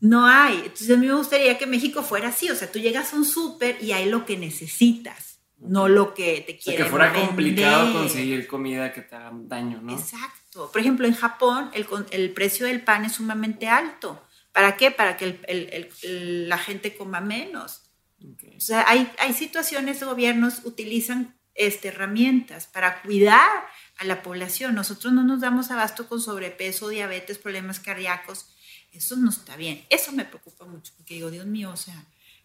no 0.00 0.26
hay. 0.26 0.56
Entonces 0.64 0.90
a 0.90 0.96
mí 0.96 1.06
me 1.06 1.14
gustaría 1.14 1.58
que 1.58 1.66
México 1.66 2.02
fuera 2.02 2.28
así, 2.28 2.48
o 2.50 2.54
sea, 2.54 2.70
tú 2.70 2.78
llegas 2.78 3.12
a 3.12 3.16
un 3.16 3.24
súper 3.24 3.76
y 3.82 3.92
hay 3.92 4.08
lo 4.08 4.24
que 4.24 4.36
necesitas, 4.38 5.40
no 5.58 5.88
lo 5.88 6.14
que 6.14 6.42
te 6.46 6.52
O 6.52 6.54
sea, 6.54 6.62
quieren 6.62 6.84
que 6.84 6.90
fuera 6.90 7.06
vender. 7.10 7.26
complicado 7.28 7.92
conseguir 7.92 8.46
comida 8.46 8.92
que 8.92 9.02
te 9.02 9.16
haga 9.16 9.30
daño, 9.34 9.80
¿no? 9.82 9.92
Exacto. 9.92 10.70
Por 10.72 10.80
ejemplo, 10.80 11.06
en 11.06 11.14
Japón 11.14 11.70
el, 11.74 11.86
el 12.12 12.30
precio 12.32 12.66
del 12.66 12.82
pan 12.82 13.04
es 13.04 13.12
sumamente 13.12 13.68
alto. 13.68 14.24
¿Para 14.52 14.76
qué? 14.76 14.90
Para 14.90 15.16
que 15.16 15.24
el- 15.26 15.40
el- 15.46 15.88
el- 16.02 16.48
la 16.48 16.58
gente 16.58 16.96
coma 16.96 17.20
menos. 17.20 17.82
Ok. 18.24 18.44
O 18.56 18.60
sea, 18.60 18.84
hay, 18.88 19.08
hay 19.18 19.32
situaciones 19.32 20.00
de 20.00 20.06
gobiernos 20.06 20.62
utilizan 20.64 21.36
este, 21.60 21.88
herramientas 21.88 22.66
para 22.66 23.02
cuidar 23.02 23.66
a 23.98 24.04
la 24.06 24.22
población. 24.22 24.74
Nosotros 24.74 25.12
no 25.12 25.22
nos 25.22 25.40
damos 25.40 25.70
abasto 25.70 26.08
con 26.08 26.20
sobrepeso, 26.20 26.88
diabetes, 26.88 27.36
problemas 27.36 27.80
cardíacos. 27.80 28.46
Eso 28.92 29.16
no 29.16 29.28
está 29.28 29.56
bien. 29.56 29.84
Eso 29.90 30.10
me 30.12 30.24
preocupa 30.24 30.64
mucho 30.64 30.94
porque 30.96 31.14
digo, 31.14 31.30
Dios 31.30 31.44
mío, 31.44 31.70
o 31.70 31.76
sea, 31.76 32.02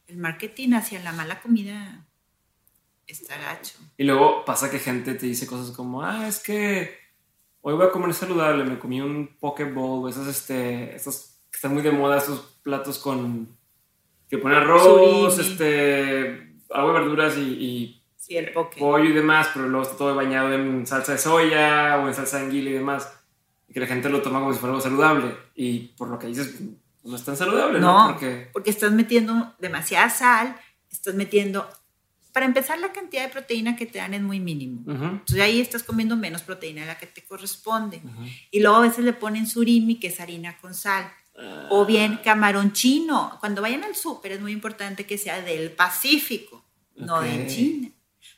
el 0.08 0.18
marketing 0.18 0.74
hacia 0.74 1.02
la 1.02 1.14
mala 1.14 1.42
comida 1.42 2.06
está 3.08 3.38
gacho. 3.38 3.78
Y 3.98 4.04
luego 4.04 4.44
pasa 4.44 4.70
que 4.70 4.80
gente 4.80 5.16
te 5.16 5.26
dice 5.28 5.48
cosas 5.48 5.74
como, 5.74 6.04
ah, 6.04 6.28
es 6.28 6.40
que 6.40 6.98
hoy 7.62 7.74
voy 7.74 7.88
a 7.88 7.92
comer 7.92 8.14
saludable, 8.14 8.66
me 8.66 8.78
comí 8.78 9.00
un 9.00 9.38
poke 9.40 9.64
bowl, 9.64 10.04
o 10.04 10.10
esos, 10.10 10.28
este, 10.28 10.94
estos 10.94 11.38
que 11.50 11.56
están 11.56 11.74
muy 11.74 11.84
de 11.84 11.92
moda, 11.92 12.18
estos 12.18 12.60
platos 12.64 13.00
con, 13.00 13.58
que 14.30 14.38
ponen 14.38 14.58
arroz, 14.58 15.36
Surimi. 15.36 15.52
este, 15.52 16.58
agua 16.70 16.94
de 16.94 17.00
verduras 17.00 17.38
y, 17.38 17.42
y 17.42 18.05
Sí, 18.26 18.36
el 18.38 18.52
poke. 18.52 18.80
pollo 18.80 19.06
y 19.06 19.14
demás, 19.14 19.50
pero 19.54 19.68
luego 19.70 19.84
está 19.86 19.98
todo 19.98 20.16
bañado 20.16 20.52
en 20.52 20.88
salsa 20.88 21.12
de 21.12 21.18
soya 21.20 21.98
o 22.04 22.08
en 22.08 22.14
salsa 22.16 22.38
de 22.40 22.46
anguila 22.46 22.70
y 22.72 22.74
demás. 22.74 23.08
Y 23.70 23.74
que 23.74 23.80
la 23.80 23.86
gente 23.86 24.10
lo 24.10 24.22
toma 24.24 24.40
como 24.40 24.52
si 24.52 24.60
fuera 24.60 24.72
algo 24.74 24.82
saludable. 24.82 25.36
Y 25.54 25.90
por 25.98 26.08
lo 26.10 26.18
que 26.18 26.28
dices, 26.28 26.48
pues, 26.58 26.70
no 27.04 27.16
es 27.16 27.24
tan 27.24 27.38
saludable, 27.38 27.80
¿no? 27.80 28.08
No, 28.08 28.12
Porque, 28.14 28.50
porque 28.52 28.72
estás 28.72 28.92
metiendo 28.94 29.54
demasiada 29.60 30.10
sal, 30.10 30.56
estás 30.92 31.14
metiendo... 31.14 31.70
Para 32.34 32.48
empezar, 32.48 32.80
la 32.80 32.92
cantidad 32.92 33.24
de 33.24 33.30
proteína 33.30 33.76
que 33.76 33.86
te 33.86 34.00
dan 34.00 34.14
es 34.16 34.22
muy 34.22 34.40
mínimo. 34.40 34.82
Ujú, 34.92 35.04
Entonces 35.06 35.40
ahí 35.42 35.62
estás 35.62 35.84
comiendo 35.84 36.18
menos 36.18 36.42
proteína 36.42 36.82
de 36.82 36.88
la 36.88 36.98
que 36.98 37.06
te 37.06 37.24
corresponde. 37.24 38.02
ujú. 38.04 38.24
Y 38.52 38.60
luego 38.60 38.78
a 38.78 38.82
veces 38.82 39.06
le 39.06 39.14
ponen 39.14 39.46
surimi, 39.48 40.00
que 40.00 40.08
es 40.08 40.20
harina 40.20 40.58
con 40.58 40.74
sal. 40.74 41.10
O 41.70 41.86
bien 41.86 42.20
camarón 42.24 42.74
chino. 42.74 43.38
Cuando 43.40 43.62
vayan 43.62 43.84
al 43.84 43.96
súper 43.96 44.32
es 44.34 44.42
muy 44.42 44.52
importante 44.52 45.06
que 45.06 45.18
sea 45.18 45.42
del 45.42 45.72
Pacífico, 45.72 46.66
no 46.96 47.22
de. 47.22 47.46
China. 47.48 47.90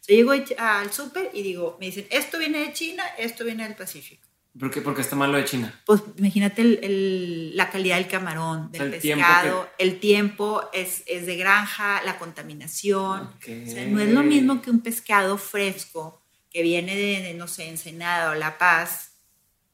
O 0.08 0.10
sea, 0.10 0.16
llego 0.16 0.32
al 0.58 0.94
súper 0.94 1.30
y 1.34 1.44
digo, 1.44 1.76
me 1.82 1.88
dicen, 1.88 2.08
esto 2.10 2.40
viene 2.40 2.60
de 2.60 2.72
China, 2.72 3.04
esto 3.18 3.44
viene 3.44 3.64
del 3.66 3.76
Pacífico. 3.76 4.26
¿Por 4.58 4.72
qué? 4.72 4.82
Porque 4.82 5.02
está 5.02 5.18
mal 5.18 5.32
lo 5.34 5.38
de 5.38 5.44
China. 5.46 5.82
Pues 5.86 6.02
imagínate 6.18 6.62
el- 6.62 6.80
el- 6.82 7.58
la 7.58 7.70
calidad 7.70 7.98
del 7.98 8.08
camarón, 8.08 8.72
del 8.72 8.82
sea, 8.84 8.86
el 8.96 9.02
tiempo 9.02 9.26
pescado, 9.28 9.70
el 9.78 10.00
tiempo 10.00 10.62
es, 10.74 11.04
es 11.08 11.26
de 11.26 11.36
granja, 11.36 12.02
la 12.04 12.18
contaminación. 12.18 13.22
Ok. 13.24 13.50
O 13.68 13.70
sea, 13.70 13.86
no 13.86 14.00
es 14.00 14.10
lo 14.10 14.24
mismo 14.24 14.62
que 14.62 14.72
un 14.72 14.80
pescado 14.80 15.38
fresco 15.38 16.22
que 16.50 16.64
viene 16.64 16.96
de, 16.96 17.22
de, 17.22 17.34
no 17.34 17.48
sé, 17.50 17.68
Ensenada 17.68 18.32
o 18.32 18.34
La 18.36 18.58
Paz, 18.58 19.12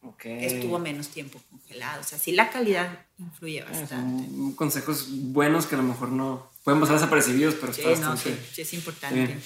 Ok. 0.01 0.25
estuvo 0.25 0.79
menos 0.79 1.09
tiempo 1.09 1.39
congelado. 1.49 2.01
O 2.01 2.03
sea, 2.03 2.17
sí 2.17 2.31
la 2.33 2.49
calidad 2.49 3.05
influye 3.19 3.61
Ah, 3.61 3.69
bastante. 3.71 4.55
Consejos 4.55 5.05
buenos 5.09 5.65
que 5.67 5.75
a 5.75 5.77
lo 5.77 5.83
mejor 5.85 6.09
no 6.09 6.51
pueden 6.63 6.81
pasar 6.81 6.95
desapercibidos, 6.95 7.53
pero 7.55 7.71
Sí, 7.71 7.81
está 7.83 8.09
no, 8.09 8.17
sí, 8.17 8.35
sí 8.51 8.63
es 8.63 8.73
importante. 8.73 9.15
bien. 9.27 9.41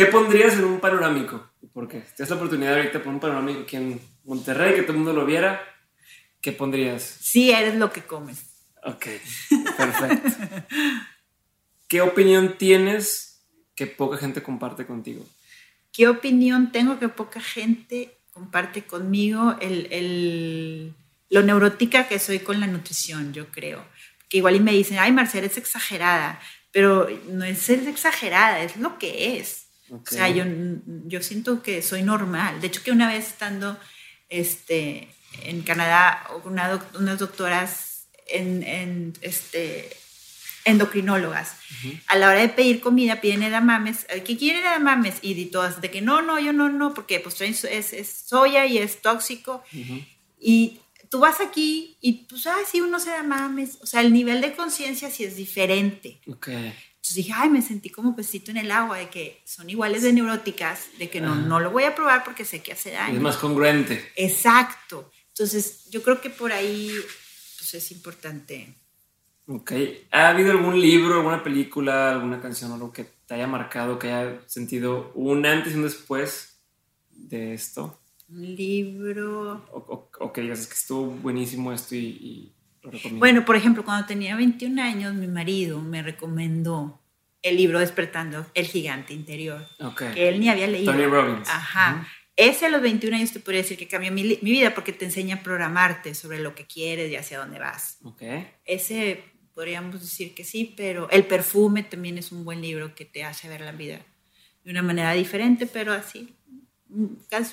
¿Qué 0.00 0.06
pondrías 0.10 0.54
en 0.54 0.64
un 0.64 0.80
panorámico? 0.80 1.50
¿Por 1.74 1.86
qué? 1.88 2.00
Si 2.08 2.14
tienes 2.16 2.30
la 2.30 2.36
oportunidad 2.36 2.74
ahorita 2.76 2.94
de 2.94 2.98
poner 3.00 3.14
un 3.14 3.20
panorámico 3.20 3.60
aquí 3.60 3.76
en 3.76 4.00
Monterrey, 4.24 4.74
que 4.74 4.82
todo 4.82 4.92
el 4.92 4.98
mundo 4.98 5.12
lo 5.12 5.26
viera, 5.26 5.62
¿qué 6.40 6.52
pondrías? 6.52 7.02
Sí 7.20 7.50
eres 7.50 7.74
lo 7.76 7.92
que 7.92 8.02
comes. 8.02 8.38
Ok, 8.84 9.06
perfecto. 9.76 10.30
¿Qué 11.86 12.00
opinión 12.00 12.56
tienes 12.56 13.42
que 13.74 13.86
poca 13.86 14.16
gente 14.16 14.42
comparte 14.42 14.86
contigo? 14.86 15.26
¿Qué 15.92 16.08
opinión 16.08 16.72
tengo 16.72 16.98
que 16.98 17.08
poca 17.08 17.40
gente 17.40 18.16
comparte 18.30 18.84
conmigo? 18.84 19.56
El, 19.60 19.86
el- 19.90 20.94
lo 21.28 21.42
neurótica 21.42 22.08
que 22.08 22.18
soy 22.18 22.38
con 22.40 22.58
la 22.58 22.66
nutrición, 22.66 23.32
yo 23.34 23.48
creo. 23.48 23.84
Que 24.28 24.38
igual 24.38 24.56
y 24.56 24.60
me 24.60 24.72
dicen, 24.72 24.98
ay, 24.98 25.12
Marcela, 25.12 25.46
es 25.46 25.58
exagerada. 25.58 26.40
Pero 26.72 27.08
no 27.28 27.44
es 27.44 27.58
ser 27.58 27.86
exagerada, 27.86 28.62
es 28.62 28.76
lo 28.76 28.98
que 28.98 29.36
es. 29.38 29.59
Ok. 29.90 30.08
O 30.12 30.14
sea, 30.14 30.28
yo, 30.28 30.44
yo 31.06 31.22
siento 31.22 31.62
que 31.62 31.82
soy 31.82 32.02
normal. 32.02 32.60
De 32.60 32.68
hecho, 32.68 32.82
que 32.82 32.92
una 32.92 33.08
vez 33.08 33.26
estando 33.28 33.78
este, 34.28 35.08
en 35.44 35.62
Canadá, 35.62 36.26
una 36.44 36.68
doc- 36.70 36.98
unas 36.98 37.18
doctoras 37.18 38.06
en, 38.28 38.62
en, 38.62 39.12
este, 39.22 39.90
endocrinólogas, 40.64 41.54
a 42.06 42.16
la 42.16 42.28
hora 42.28 42.40
de 42.40 42.48
pedir 42.50 42.80
comida 42.80 43.20
piden 43.20 43.42
edamames. 43.42 44.06
¿Qué 44.24 44.36
quieren 44.36 44.60
edamames? 44.62 45.16
Y 45.22 45.34
di 45.34 45.46
todas 45.46 45.80
de 45.80 45.90
que 45.90 46.00
no, 46.02 46.20
no, 46.22 46.38
yo 46.38 46.52
no, 46.52 46.68
no, 46.68 46.92
porque 46.94 47.18
pues 47.20 47.34
traen 47.36 47.54
es, 47.54 47.92
es 47.92 48.08
soya 48.26 48.66
y 48.66 48.78
es 48.78 49.00
tóxico. 49.00 49.64
Ujú. 49.72 50.04
Y 50.38 50.80
tú 51.08 51.18
vas 51.20 51.40
aquí 51.40 51.96
y 52.00 52.24
pues, 52.28 52.46
ah, 52.46 52.56
sí, 52.70 52.80
unos 52.80 53.06
edamames. 53.06 53.78
O 53.82 53.86
sea, 53.86 54.00
el 54.02 54.12
nivel 54.12 54.40
de 54.42 54.52
conciencia 54.54 55.10
sí 55.10 55.24
es 55.24 55.36
diferente. 55.36 56.20
Ok. 56.28 56.48
Entonces 57.02 57.16
dije, 57.16 57.32
ay, 57.34 57.48
me 57.48 57.62
sentí 57.62 57.88
como 57.90 58.14
pesito 58.14 58.50
en 58.50 58.58
el 58.58 58.70
agua, 58.70 58.98
de 58.98 59.08
que 59.08 59.40
son 59.46 59.70
iguales 59.70 60.02
de 60.02 60.12
neuróticas, 60.12 60.88
de 60.98 61.08
que 61.08 61.20
no, 61.22 61.32
Ajá. 61.32 61.40
no 61.40 61.58
lo 61.58 61.70
voy 61.70 61.84
a 61.84 61.94
probar 61.94 62.24
porque 62.24 62.44
sé 62.44 62.62
que 62.62 62.72
hace 62.72 62.90
daño. 62.90 63.14
Es 63.16 63.20
más 63.22 63.36
congruente. 63.38 64.12
Exacto. 64.16 65.10
Entonces, 65.28 65.86
yo 65.90 66.02
creo 66.02 66.20
que 66.20 66.28
por 66.28 66.52
ahí 66.52 66.92
pues, 67.58 67.72
es 67.74 67.90
importante. 67.92 68.74
Ok. 69.46 69.72
¿Ha 70.12 70.28
habido 70.28 70.50
algún 70.50 70.78
libro, 70.80 71.14
alguna 71.14 71.42
película, 71.42 72.10
alguna 72.12 72.40
canción 72.40 72.70
o 72.70 72.74
algo 72.74 72.92
que 72.92 73.04
te 73.26 73.34
haya 73.34 73.46
marcado, 73.46 73.98
que 73.98 74.12
haya 74.12 74.42
sentido 74.46 75.10
un 75.14 75.46
antes 75.46 75.72
y 75.72 75.76
un 75.76 75.84
después 75.84 76.60
de 77.10 77.54
esto? 77.54 77.98
Un 78.28 78.54
libro. 78.54 79.66
O, 79.72 79.78
o- 79.78 80.10
o 80.20 80.32
que 80.34 80.42
digas, 80.42 80.60
es 80.60 80.66
que 80.66 80.74
estuvo 80.74 81.06
buenísimo 81.06 81.72
esto 81.72 81.94
y, 81.94 81.98
y 82.06 82.54
Bueno, 83.12 83.44
por 83.44 83.56
ejemplo, 83.56 83.84
cuando 83.84 84.06
tenía 84.06 84.36
21 84.36 84.82
años, 84.82 85.14
mi 85.14 85.26
marido 85.26 85.80
me 85.80 86.02
recomendó 86.02 87.00
el 87.42 87.56
libro 87.56 87.78
Despertando 87.78 88.46
el 88.54 88.66
gigante 88.66 89.14
interior, 89.14 89.66
que 90.14 90.28
él 90.28 90.40
ni 90.40 90.48
había 90.48 90.66
leído. 90.66 90.92
Tony 90.92 91.06
Robbins. 91.06 91.48
Ajá. 91.48 92.06
Ese 92.36 92.66
a 92.66 92.68
los 92.70 92.80
21 92.80 93.16
años 93.16 93.32
te 93.32 93.40
podría 93.40 93.62
decir 93.62 93.76
que 93.76 93.86
cambió 93.86 94.10
mi, 94.12 94.22
mi, 94.22 94.50
vida 94.50 94.74
porque 94.74 94.92
te 94.92 95.04
enseña 95.04 95.36
a 95.36 95.42
programarte 95.42 96.14
sobre 96.14 96.38
lo 96.38 96.54
que 96.54 96.66
quieres 96.66 97.10
y 97.10 97.16
hacia 97.16 97.38
dónde 97.38 97.58
vas. 97.58 97.98
Okay. 98.02 98.48
Ese 98.64 99.24
podríamos 99.54 100.00
decir 100.00 100.34
que 100.34 100.44
sí, 100.44 100.72
pero 100.74 101.10
El 101.10 101.26
perfume 101.26 101.82
también 101.82 102.16
es 102.16 102.32
un 102.32 102.44
buen 102.44 102.62
libro 102.62 102.94
que 102.94 103.04
te 103.04 103.24
hace 103.24 103.48
ver 103.48 103.60
la 103.60 103.72
vida 103.72 104.00
de 104.64 104.70
una 104.70 104.82
manera 104.82 105.12
diferente, 105.12 105.66
pero 105.66 105.92
así. 105.92 106.34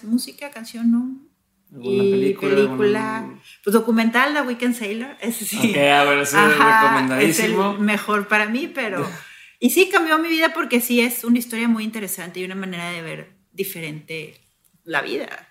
Música, 0.03 0.51
canción, 0.51 0.91
no. 0.91 1.26
¿Alguna 1.73 2.03
película? 2.03 2.55
película 2.55 3.39
Pues 3.63 3.73
documental, 3.73 4.33
The 4.33 4.41
Weekend 4.41 4.75
Sailor, 4.75 5.17
ese 5.21 5.45
sí. 5.45 5.57
Ok, 5.57 5.77
a 5.77 6.03
ver, 6.03 6.19
ese 6.19 6.37
es 6.37 6.57
recomendadísimo. 6.57 7.71
Es 7.71 7.77
el 7.77 7.81
mejor 7.83 8.27
para 8.27 8.47
mí, 8.47 8.67
pero... 8.67 9.07
y 9.59 9.69
sí, 9.71 9.89
cambió 9.89 10.17
mi 10.17 10.29
vida 10.29 10.53
porque 10.53 10.81
sí 10.81 11.01
es 11.01 11.23
una 11.23 11.39
historia 11.39 11.67
muy 11.67 11.83
interesante 11.83 12.39
y 12.39 12.45
una 12.45 12.55
manera 12.55 12.89
de 12.91 13.01
ver 13.01 13.37
diferente 13.51 14.39
la 14.83 15.01
vida. 15.01 15.47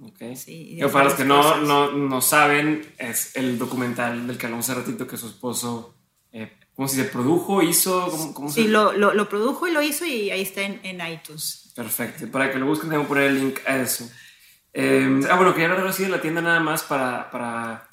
Ok. 0.00 0.36
Sí, 0.36 0.78
para 0.92 1.04
los 1.04 1.14
que 1.14 1.24
no, 1.24 1.58
no, 1.58 1.90
no, 1.92 2.20
saben, 2.20 2.86
es 2.98 3.34
el 3.36 3.58
documental 3.58 4.26
del 4.26 4.38
que 4.38 4.46
hablamos 4.46 4.68
hace 4.68 4.78
ratito 4.78 5.06
que 5.06 5.16
su 5.16 5.26
esposo, 5.26 5.96
eh, 6.32 6.52
¿cómo 6.74 6.86
se 6.86 6.98
dice? 6.98 7.08
¿Produjo? 7.08 7.62
¿Hizo? 7.62 8.08
¿Cómo, 8.08 8.32
cómo 8.32 8.50
sí, 8.50 8.68
lo, 8.68 8.92
lo, 8.92 9.12
lo, 9.12 9.28
produjo 9.28 9.66
y 9.66 9.72
lo 9.72 9.82
hizo 9.82 10.06
y 10.06 10.30
ahí 10.30 10.40
está 10.40 10.62
en, 10.62 10.80
en 10.84 11.04
iTunes. 11.06 11.72
Perfecto. 11.74 12.30
Para 12.30 12.52
que 12.52 12.58
lo 12.58 12.66
busquen, 12.66 12.90
tengo 12.90 13.02
que 13.02 13.08
poner 13.08 13.24
el 13.24 13.40
link 13.40 13.58
a 13.66 13.76
eso. 13.78 14.08
Eh, 14.80 15.22
ah, 15.28 15.34
bueno, 15.34 15.54
quería 15.54 15.70
hablar 15.70 15.88
así 15.88 16.04
de 16.04 16.08
la 16.08 16.20
tienda 16.20 16.40
nada 16.40 16.60
más 16.60 16.84
para, 16.84 17.32
para 17.32 17.88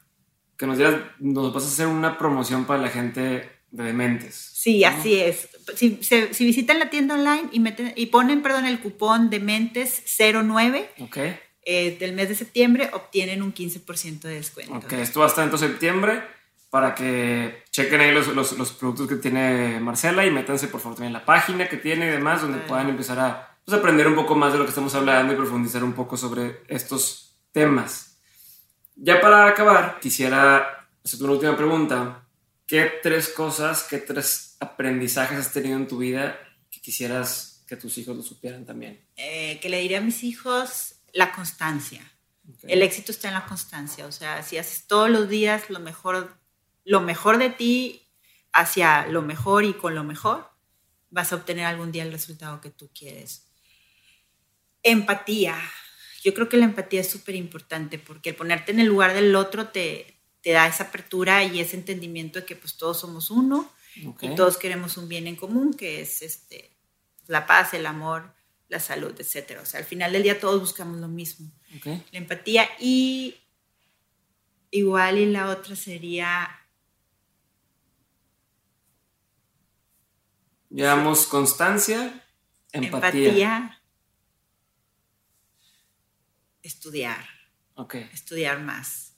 que 0.55 0.67
nos 0.67 0.77
dieras, 0.77 1.01
nos 1.17 1.51
vas 1.51 1.63
a 1.63 1.67
hacer 1.67 1.87
una 1.87 2.15
promoción 2.19 2.65
para 2.65 2.79
la 2.79 2.89
gente 2.89 3.49
de 3.71 3.83
Dementes. 3.83 4.35
Sí, 4.35 4.83
así 4.83 5.15
es. 5.15 5.49
Si, 5.75 5.97
si, 6.03 6.45
visitan 6.45 6.77
la 6.77 6.91
tienda 6.91 7.15
online 7.15 7.49
y, 7.51 7.59
meten, 7.59 7.91
y 7.95 8.05
ponen, 8.05 8.43
perdón, 8.43 8.67
el 8.67 8.79
cupón 8.79 9.31
Dementes09 9.31 10.85
okay. 10.99 11.39
eh, 11.63 11.97
del 11.99 12.13
mes 12.13 12.29
de 12.29 12.35
septiembre, 12.35 12.91
obtienen 12.93 13.41
un 13.41 13.51
15% 13.51 14.19
de 14.21 14.35
descuento. 14.35 14.75
Ok, 14.75 14.93
esto 14.93 15.21
va 15.21 15.25
a 15.25 15.29
estar 15.29 15.43
en 15.43 15.49
todo 15.49 15.57
septiembre 15.57 16.21
para 16.69 16.93
que 16.93 17.63
chequen 17.71 18.01
ahí 18.01 18.11
los, 18.11 18.27
los, 18.27 18.51
los, 18.59 18.73
productos 18.73 19.07
que 19.07 19.15
tiene 19.15 19.79
Marcela 19.79 20.23
y 20.23 20.29
métanse 20.29 20.67
por 20.67 20.81
favor 20.81 20.97
también 20.97 21.15
en 21.15 21.19
la 21.19 21.25
página 21.25 21.67
que 21.67 21.77
tiene 21.77 22.05
y 22.05 22.09
demás, 22.09 22.43
donde 22.43 22.59
puedan 22.59 22.89
empezar 22.89 23.17
a 23.17 23.54
pues, 23.65 23.77
aprender 23.77 24.07
un 24.07 24.15
poco 24.15 24.35
más 24.35 24.53
de 24.53 24.59
lo 24.59 24.65
que 24.65 24.69
estamos 24.69 24.93
hablando 24.95 25.33
y 25.33 25.35
profundizar 25.35 25.83
un 25.83 25.93
poco 25.93 26.15
sobre 26.17 26.61
estos 26.67 27.35
temas. 27.51 28.17
Ya 28.95 29.19
para 29.19 29.47
acabar, 29.47 29.99
quisiera 29.99 30.87
hacerte 31.03 31.23
una 31.23 31.33
última 31.33 31.57
pregunta. 31.57 32.27
¿Qué 32.67 32.91
tres 33.01 33.29
cosas, 33.29 33.83
qué 33.83 33.97
tres 33.97 34.55
aprendizajes 34.59 35.37
has 35.37 35.51
tenido 35.51 35.77
en 35.77 35.87
tu 35.87 35.97
vida 35.97 36.39
que 36.71 36.79
quisieras 36.79 37.63
que 37.67 37.75
tus 37.75 37.97
hijos 37.97 38.15
lo 38.15 38.23
supieran 38.23 38.65
también? 38.65 39.03
Eh, 39.15 39.59
que 39.59 39.69
le 39.69 39.79
diría 39.79 39.97
a 39.97 40.01
mis 40.01 40.23
hijos 40.23 40.95
la 41.13 41.31
constancia. 41.31 42.01
El 42.63 42.81
éxito 42.83 43.11
está 43.11 43.27
en 43.27 43.33
la 43.33 43.45
constancia. 43.45 44.05
O 44.05 44.11
sea, 44.11 44.43
si 44.43 44.57
haces 44.57 44.85
todos 44.87 45.09
los 45.09 45.27
días 45.27 45.69
lo 45.69 45.79
mejor, 45.79 46.37
lo 46.83 47.01
mejor 47.01 47.37
de 47.37 47.49
ti 47.49 48.07
hacia 48.53 49.07
lo 49.07 49.21
mejor 49.21 49.63
y 49.63 49.73
con 49.73 49.95
lo 49.95 50.03
mejor, 50.03 50.49
vas 51.09 51.31
a 51.31 51.35
obtener 51.35 51.65
algún 51.65 51.91
día 51.91 52.03
el 52.03 52.11
resultado 52.11 52.61
que 52.61 52.69
tú 52.69 52.89
quieres. 52.97 53.44
Empatía. 54.85 55.59
Yo 56.23 56.35
creo 56.35 56.47
que 56.47 56.57
la 56.57 56.65
empatía 56.65 57.01
es 57.01 57.09
súper 57.09 57.33
importante 57.33 57.97
porque 57.97 58.29
el 58.29 58.35
ponerte 58.35 58.71
en 58.71 58.79
el 58.79 58.85
lugar 58.85 59.15
del 59.15 59.35
otro 59.35 59.69
te, 59.69 60.21
te, 60.41 60.51
da 60.51 60.67
esa 60.67 60.85
apertura 60.85 61.43
y 61.43 61.59
ese 61.59 61.75
entendimiento 61.75 62.39
de 62.39 62.45
que 62.45 62.55
pues 62.55 62.77
todos 62.77 62.99
somos 62.99 63.31
uno 63.31 63.67
y 63.95 64.35
todos 64.35 64.57
queremos 64.57 64.97
un 64.97 65.09
bien 65.09 65.25
en 65.25 65.37
común 65.37 65.73
que 65.73 66.01
es 66.01 66.21
este, 66.21 66.77
la 67.25 67.47
paz, 67.47 67.73
el 67.73 67.87
amor, 67.87 68.31
la 68.69 68.79
salud, 68.79 69.19
etc. 69.19 69.59
O 69.59 69.65
sea, 69.65 69.79
al 69.79 69.87
final 69.87 70.11
del 70.13 70.21
día 70.21 70.39
todos 70.39 70.59
buscamos 70.59 70.99
lo 70.99 71.07
mismo. 71.07 71.51
La 71.83 72.19
empatía 72.19 72.69
y 72.79 73.35
igual 74.69 75.17
y 75.17 75.25
la 75.25 75.49
otra 75.49 75.75
sería... 75.75 76.47
Llevamos 80.69 81.25
constancia, 81.25 82.23
empatía. 82.71 83.17
empatía 83.17 83.81
estudiar. 86.67 87.25
Okay. 87.75 88.09
Estudiar 88.13 88.59
más. 88.61 89.13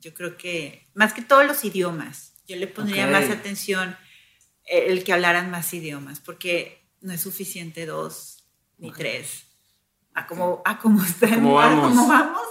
Yo 0.00 0.14
creo 0.14 0.36
que, 0.36 0.86
más 0.94 1.12
que 1.12 1.22
todos 1.22 1.46
los 1.46 1.64
idiomas, 1.64 2.34
yo 2.46 2.56
le 2.56 2.66
pondría 2.66 3.06
más 3.06 3.28
atención 3.30 3.96
el 4.64 5.04
que 5.04 5.12
hablaran 5.12 5.50
más 5.50 5.72
idiomas, 5.74 6.20
porque 6.20 6.86
no 7.00 7.12
es 7.12 7.20
suficiente 7.20 7.86
dos 7.86 8.44
ni 8.78 8.92
tres. 8.92 9.44
A 10.14 10.26
como, 10.26 10.62
a 10.64 10.78
como 10.78 11.04
está, 11.04 11.28
vamos? 11.28 11.64
A 11.64 11.70
como 11.70 12.08
vamos, 12.08 12.42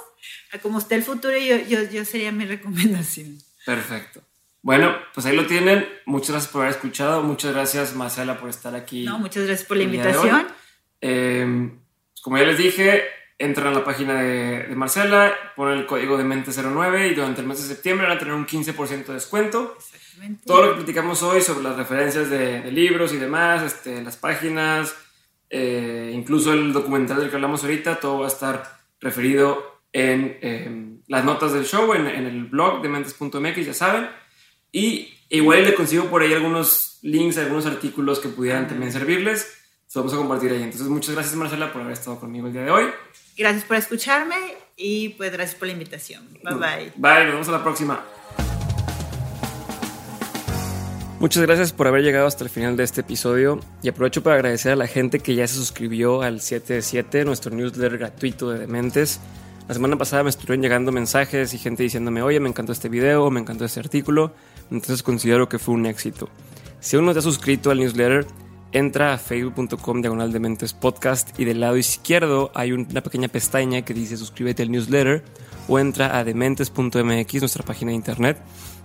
a 0.51 0.59
como 0.59 0.79
está 0.79 0.95
el 0.95 1.03
futuro, 1.03 1.37
yo, 1.37 1.57
yo, 1.57 1.83
yo 1.89 2.05
sería 2.05 2.31
mi 2.31 2.45
recomendación. 2.55 3.37
Perfecto. 3.65 4.21
Bueno, 4.61 4.95
pues 5.13 5.25
ahí 5.25 5.35
lo 5.35 5.45
tienen. 5.45 5.87
Muchas 6.05 6.31
gracias 6.31 6.51
por 6.51 6.61
haber 6.61 6.75
escuchado. 6.75 7.21
Muchas 7.21 7.53
gracias, 7.53 7.95
Marcela, 7.95 8.39
por 8.39 8.49
estar 8.49 8.75
aquí. 8.75 9.03
No, 9.03 9.19
muchas 9.19 9.45
gracias 9.45 9.67
por 9.67 9.77
la 9.77 9.83
invitación. 9.83 10.47
Eh, 11.01 11.71
como 12.21 12.37
ya 12.37 12.45
les 12.45 12.57
dije, 12.57 13.03
entran 13.37 13.67
a 13.67 13.71
la 13.71 13.83
página 13.83 14.21
de, 14.21 14.73
Marcela, 14.75 15.33
ponen 15.55 15.79
el 15.79 15.85
código 15.85 16.17
de 16.17 16.23
mente09 16.23 17.11
y 17.11 17.15
durante 17.15 17.41
el 17.41 17.47
mes 17.47 17.61
de 17.61 17.67
septiembre 17.67 18.07
van 18.07 18.15
a 18.15 18.19
tener 18.19 18.33
un 18.33 18.47
15% 18.47 19.05
de 19.05 19.13
descuento. 19.13 19.77
Todo 20.45 20.61
lo 20.61 20.69
que 20.69 20.75
platicamos 20.77 21.21
hoy 21.23 21.41
sobre 21.41 21.63
las 21.63 21.75
referencias 21.75 22.29
de, 22.29 22.71
libros 22.71 23.13
y 23.13 23.17
demás, 23.17 23.63
este, 23.63 24.01
las 24.01 24.15
páginas, 24.15 24.95
eh, 25.49 26.11
incluso 26.13 26.53
el 26.53 26.71
documental 26.71 27.19
del 27.19 27.29
que 27.29 27.35
hablamos 27.35 27.63
ahorita, 27.63 27.99
todo 27.99 28.19
va 28.19 28.25
a 28.25 28.29
estar 28.29 28.79
referido 29.01 29.81
en 29.91 30.37
em, 30.41 31.01
las 31.07 31.23
notas 31.23 31.53
del 31.53 31.65
show, 31.65 31.93
en, 31.93 32.07
el 32.07 32.45
blog 32.45 32.81
de 32.81 32.89
mentes.mx, 32.89 33.65
ya 33.65 33.73
saben. 33.73 34.09
Y 34.71 35.13
igual 35.29 35.63
le 35.63 35.75
consigo 35.75 36.05
por 36.05 36.21
ahí 36.21 36.33
algunos 36.33 36.99
links, 37.01 37.37
algunos 37.37 37.65
artículos 37.65 38.19
que 38.19 38.29
pudieran 38.29 38.67
también 38.67 38.91
servirles. 38.91 39.57
Se 39.87 39.99
vamos 39.99 40.13
a 40.13 40.17
compartir 40.17 40.51
ahí. 40.51 40.63
Entonces, 40.63 40.87
muchas 40.87 41.15
gracias 41.15 41.35
Marcela 41.35 41.71
por 41.71 41.81
haber 41.81 41.93
estado 41.93 42.19
conmigo 42.19 42.47
el 42.47 42.53
día 42.53 42.63
de 42.63 42.71
hoy. 42.71 42.85
Gracias 43.37 43.65
por 43.65 43.75
escucharme 43.75 44.35
y 44.77 45.09
pues 45.09 45.31
gracias 45.31 45.55
por 45.55 45.67
la 45.67 45.73
invitación. 45.73 46.25
Bye 46.43 46.53
bye. 46.53 46.93
Bye, 46.95 47.25
nos 47.25 47.33
vemos 47.33 47.49
a 47.49 47.51
la 47.51 47.63
próxima. 47.63 48.05
Muchas 51.19 51.43
gracias 51.43 51.73
por 51.73 51.87
haber 51.87 52.03
llegado 52.03 52.27
hasta 52.27 52.43
el 52.43 52.49
final 52.49 52.77
de 52.77 52.83
este 52.83 53.01
episodio 53.01 53.59
y 53.81 53.89
aprovecho 53.89 54.21
para 54.21 54.35
agradecer 54.35 54.73
a 54.73 54.75
la 54.75 54.87
gente 54.87 55.19
que 55.19 55.33
ya 55.33 55.47
se 55.47 55.55
suscribió 55.55 56.21
al 56.21 56.39
77, 56.39 57.25
nuestro 57.25 57.55
newsletter 57.55 57.97
gratuito 57.97 58.49
de 58.51 58.59
Dementes. 58.59 59.19
La 59.67 59.73
semana 59.73 59.97
pasada 59.97 60.23
me 60.23 60.29
estuvieron 60.29 60.61
llegando 60.61 60.91
mensajes 60.91 61.53
y 61.53 61.57
gente 61.57 61.83
diciéndome, 61.83 62.21
oye, 62.21 62.39
me 62.39 62.49
encantó 62.49 62.73
este 62.73 62.89
video, 62.89 63.31
me 63.31 63.39
encantó 63.39 63.65
este 63.65 63.79
artículo, 63.79 64.33
entonces 64.69 65.01
considero 65.03 65.49
que 65.49 65.57
fue 65.57 65.73
un 65.73 65.87
éxito. 65.87 66.29
Si 66.79 66.95
aún 66.95 67.05
no 67.05 67.13
te 67.13 67.19
has 67.19 67.25
suscrito 67.25 67.71
al 67.71 67.79
newsletter, 67.79 68.27
entra 68.75 69.13
a 69.13 69.17
facebook.com 69.17 70.01
diagonal 70.01 70.33
de 70.33 70.39
mentes 70.41 70.73
podcast 70.73 71.39
y 71.39 71.45
del 71.45 71.61
lado 71.61 71.77
izquierdo 71.77 72.51
hay 72.53 72.73
una 72.73 72.99
pequeña 72.99 73.29
pestaña 73.29 73.83
que 73.83 73.93
dice 73.93 74.17
suscríbete 74.17 74.63
al 74.63 74.71
newsletter 74.71 75.23
o 75.69 75.79
entra 75.79 76.17
a 76.17 76.25
dementes.mx, 76.25 77.39
nuestra 77.39 77.63
página 77.63 77.91
de 77.91 77.95
internet, 77.95 78.37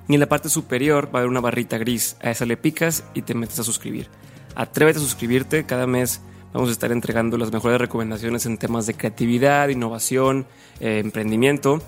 y 0.08 0.14
en 0.14 0.20
la 0.20 0.28
parte 0.28 0.48
superior 0.48 1.06
va 1.12 1.18
a 1.18 1.22
haber 1.22 1.28
una 1.28 1.40
barrita 1.40 1.76
gris. 1.76 2.16
A 2.22 2.30
esa 2.30 2.46
le 2.46 2.56
picas 2.56 3.02
y 3.14 3.22
te 3.22 3.34
metes 3.34 3.58
a 3.58 3.64
suscribir. 3.64 4.06
Atrévete 4.54 5.00
a 5.00 5.02
suscribirte, 5.02 5.66
cada 5.66 5.88
mes 5.88 6.20
vamos 6.52 6.68
a 6.68 6.72
estar 6.72 6.92
entregando 6.92 7.36
las 7.36 7.52
mejores 7.52 7.80
recomendaciones 7.80 8.46
en 8.46 8.58
temas 8.58 8.86
de 8.86 8.94
creatividad, 8.94 9.70
innovación, 9.70 10.46
eh, 10.78 11.00
emprendimiento, 11.00 11.82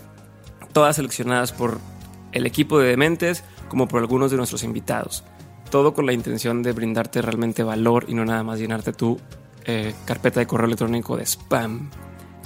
todas 0.72 0.96
seleccionadas 0.96 1.52
por 1.52 1.78
el 2.32 2.46
equipo 2.46 2.80
de 2.80 2.88
Dementes 2.88 3.44
como 3.68 3.86
por 3.86 4.00
algunos 4.00 4.32
de 4.32 4.38
nuestros 4.38 4.64
invitados 4.64 5.22
todo 5.72 5.94
con 5.94 6.04
la 6.04 6.12
intención 6.12 6.62
de 6.62 6.72
brindarte 6.72 7.22
realmente 7.22 7.62
valor 7.62 8.04
y 8.06 8.12
no 8.12 8.26
nada 8.26 8.42
más 8.42 8.58
llenarte 8.58 8.92
tu 8.92 9.18
eh, 9.64 9.94
carpeta 10.04 10.38
de 10.38 10.46
correo 10.46 10.66
electrónico 10.66 11.16
de 11.16 11.24
spam. 11.24 11.88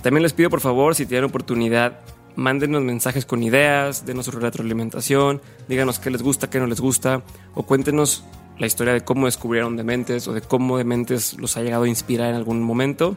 También 0.01 0.22
les 0.22 0.33
pido 0.33 0.49
por 0.49 0.61
favor, 0.61 0.95
si 0.95 1.07
tienen 1.07 1.24
oportunidad, 1.24 1.99
mándenos 2.37 2.83
mensajes 2.83 3.27
con 3.27 3.43
ideas, 3.43 4.07
denos 4.07 4.27
su 4.27 4.31
retroalimentación, 4.31 5.43
díganos 5.66 5.99
qué 5.99 6.11
les 6.11 6.22
gusta, 6.22 6.49
qué 6.49 6.61
no 6.61 6.68
les 6.68 6.81
gusta, 6.81 7.24
o 7.57 7.64
cuéntenos 7.64 8.22
la 8.61 8.68
historia 8.68 8.93
de 8.93 9.03
cómo 9.03 9.27
descubrieron 9.27 9.77
Dementes 9.77 10.29
o 10.29 10.33
de 10.33 10.41
cómo 10.41 10.79
Dementes 10.79 11.37
los 11.37 11.57
ha 11.57 11.62
llegado 11.62 11.83
a 11.83 11.89
inspirar 11.89 12.31
en 12.31 12.37
algún 12.37 12.62
momento. 12.62 13.16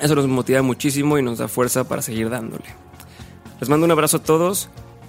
Eso 0.00 0.14
nos 0.14 0.28
motiva 0.28 0.62
muchísimo 0.62 1.18
y 1.18 1.22
nos 1.22 1.38
da 1.38 1.48
fuerza 1.48 1.88
para 1.88 2.00
seguir 2.00 2.30
dándole. 2.30 2.66
Les 3.58 3.68
mando 3.68 3.86
un 3.86 3.90
abrazo 3.90 4.18
a 4.18 4.22
todos 4.22 4.68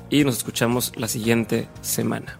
y 0.09 0.23
nos 0.23 0.37
escuchamos 0.37 0.91
la 0.95 1.07
siguiente 1.07 1.67
semana. 1.81 2.39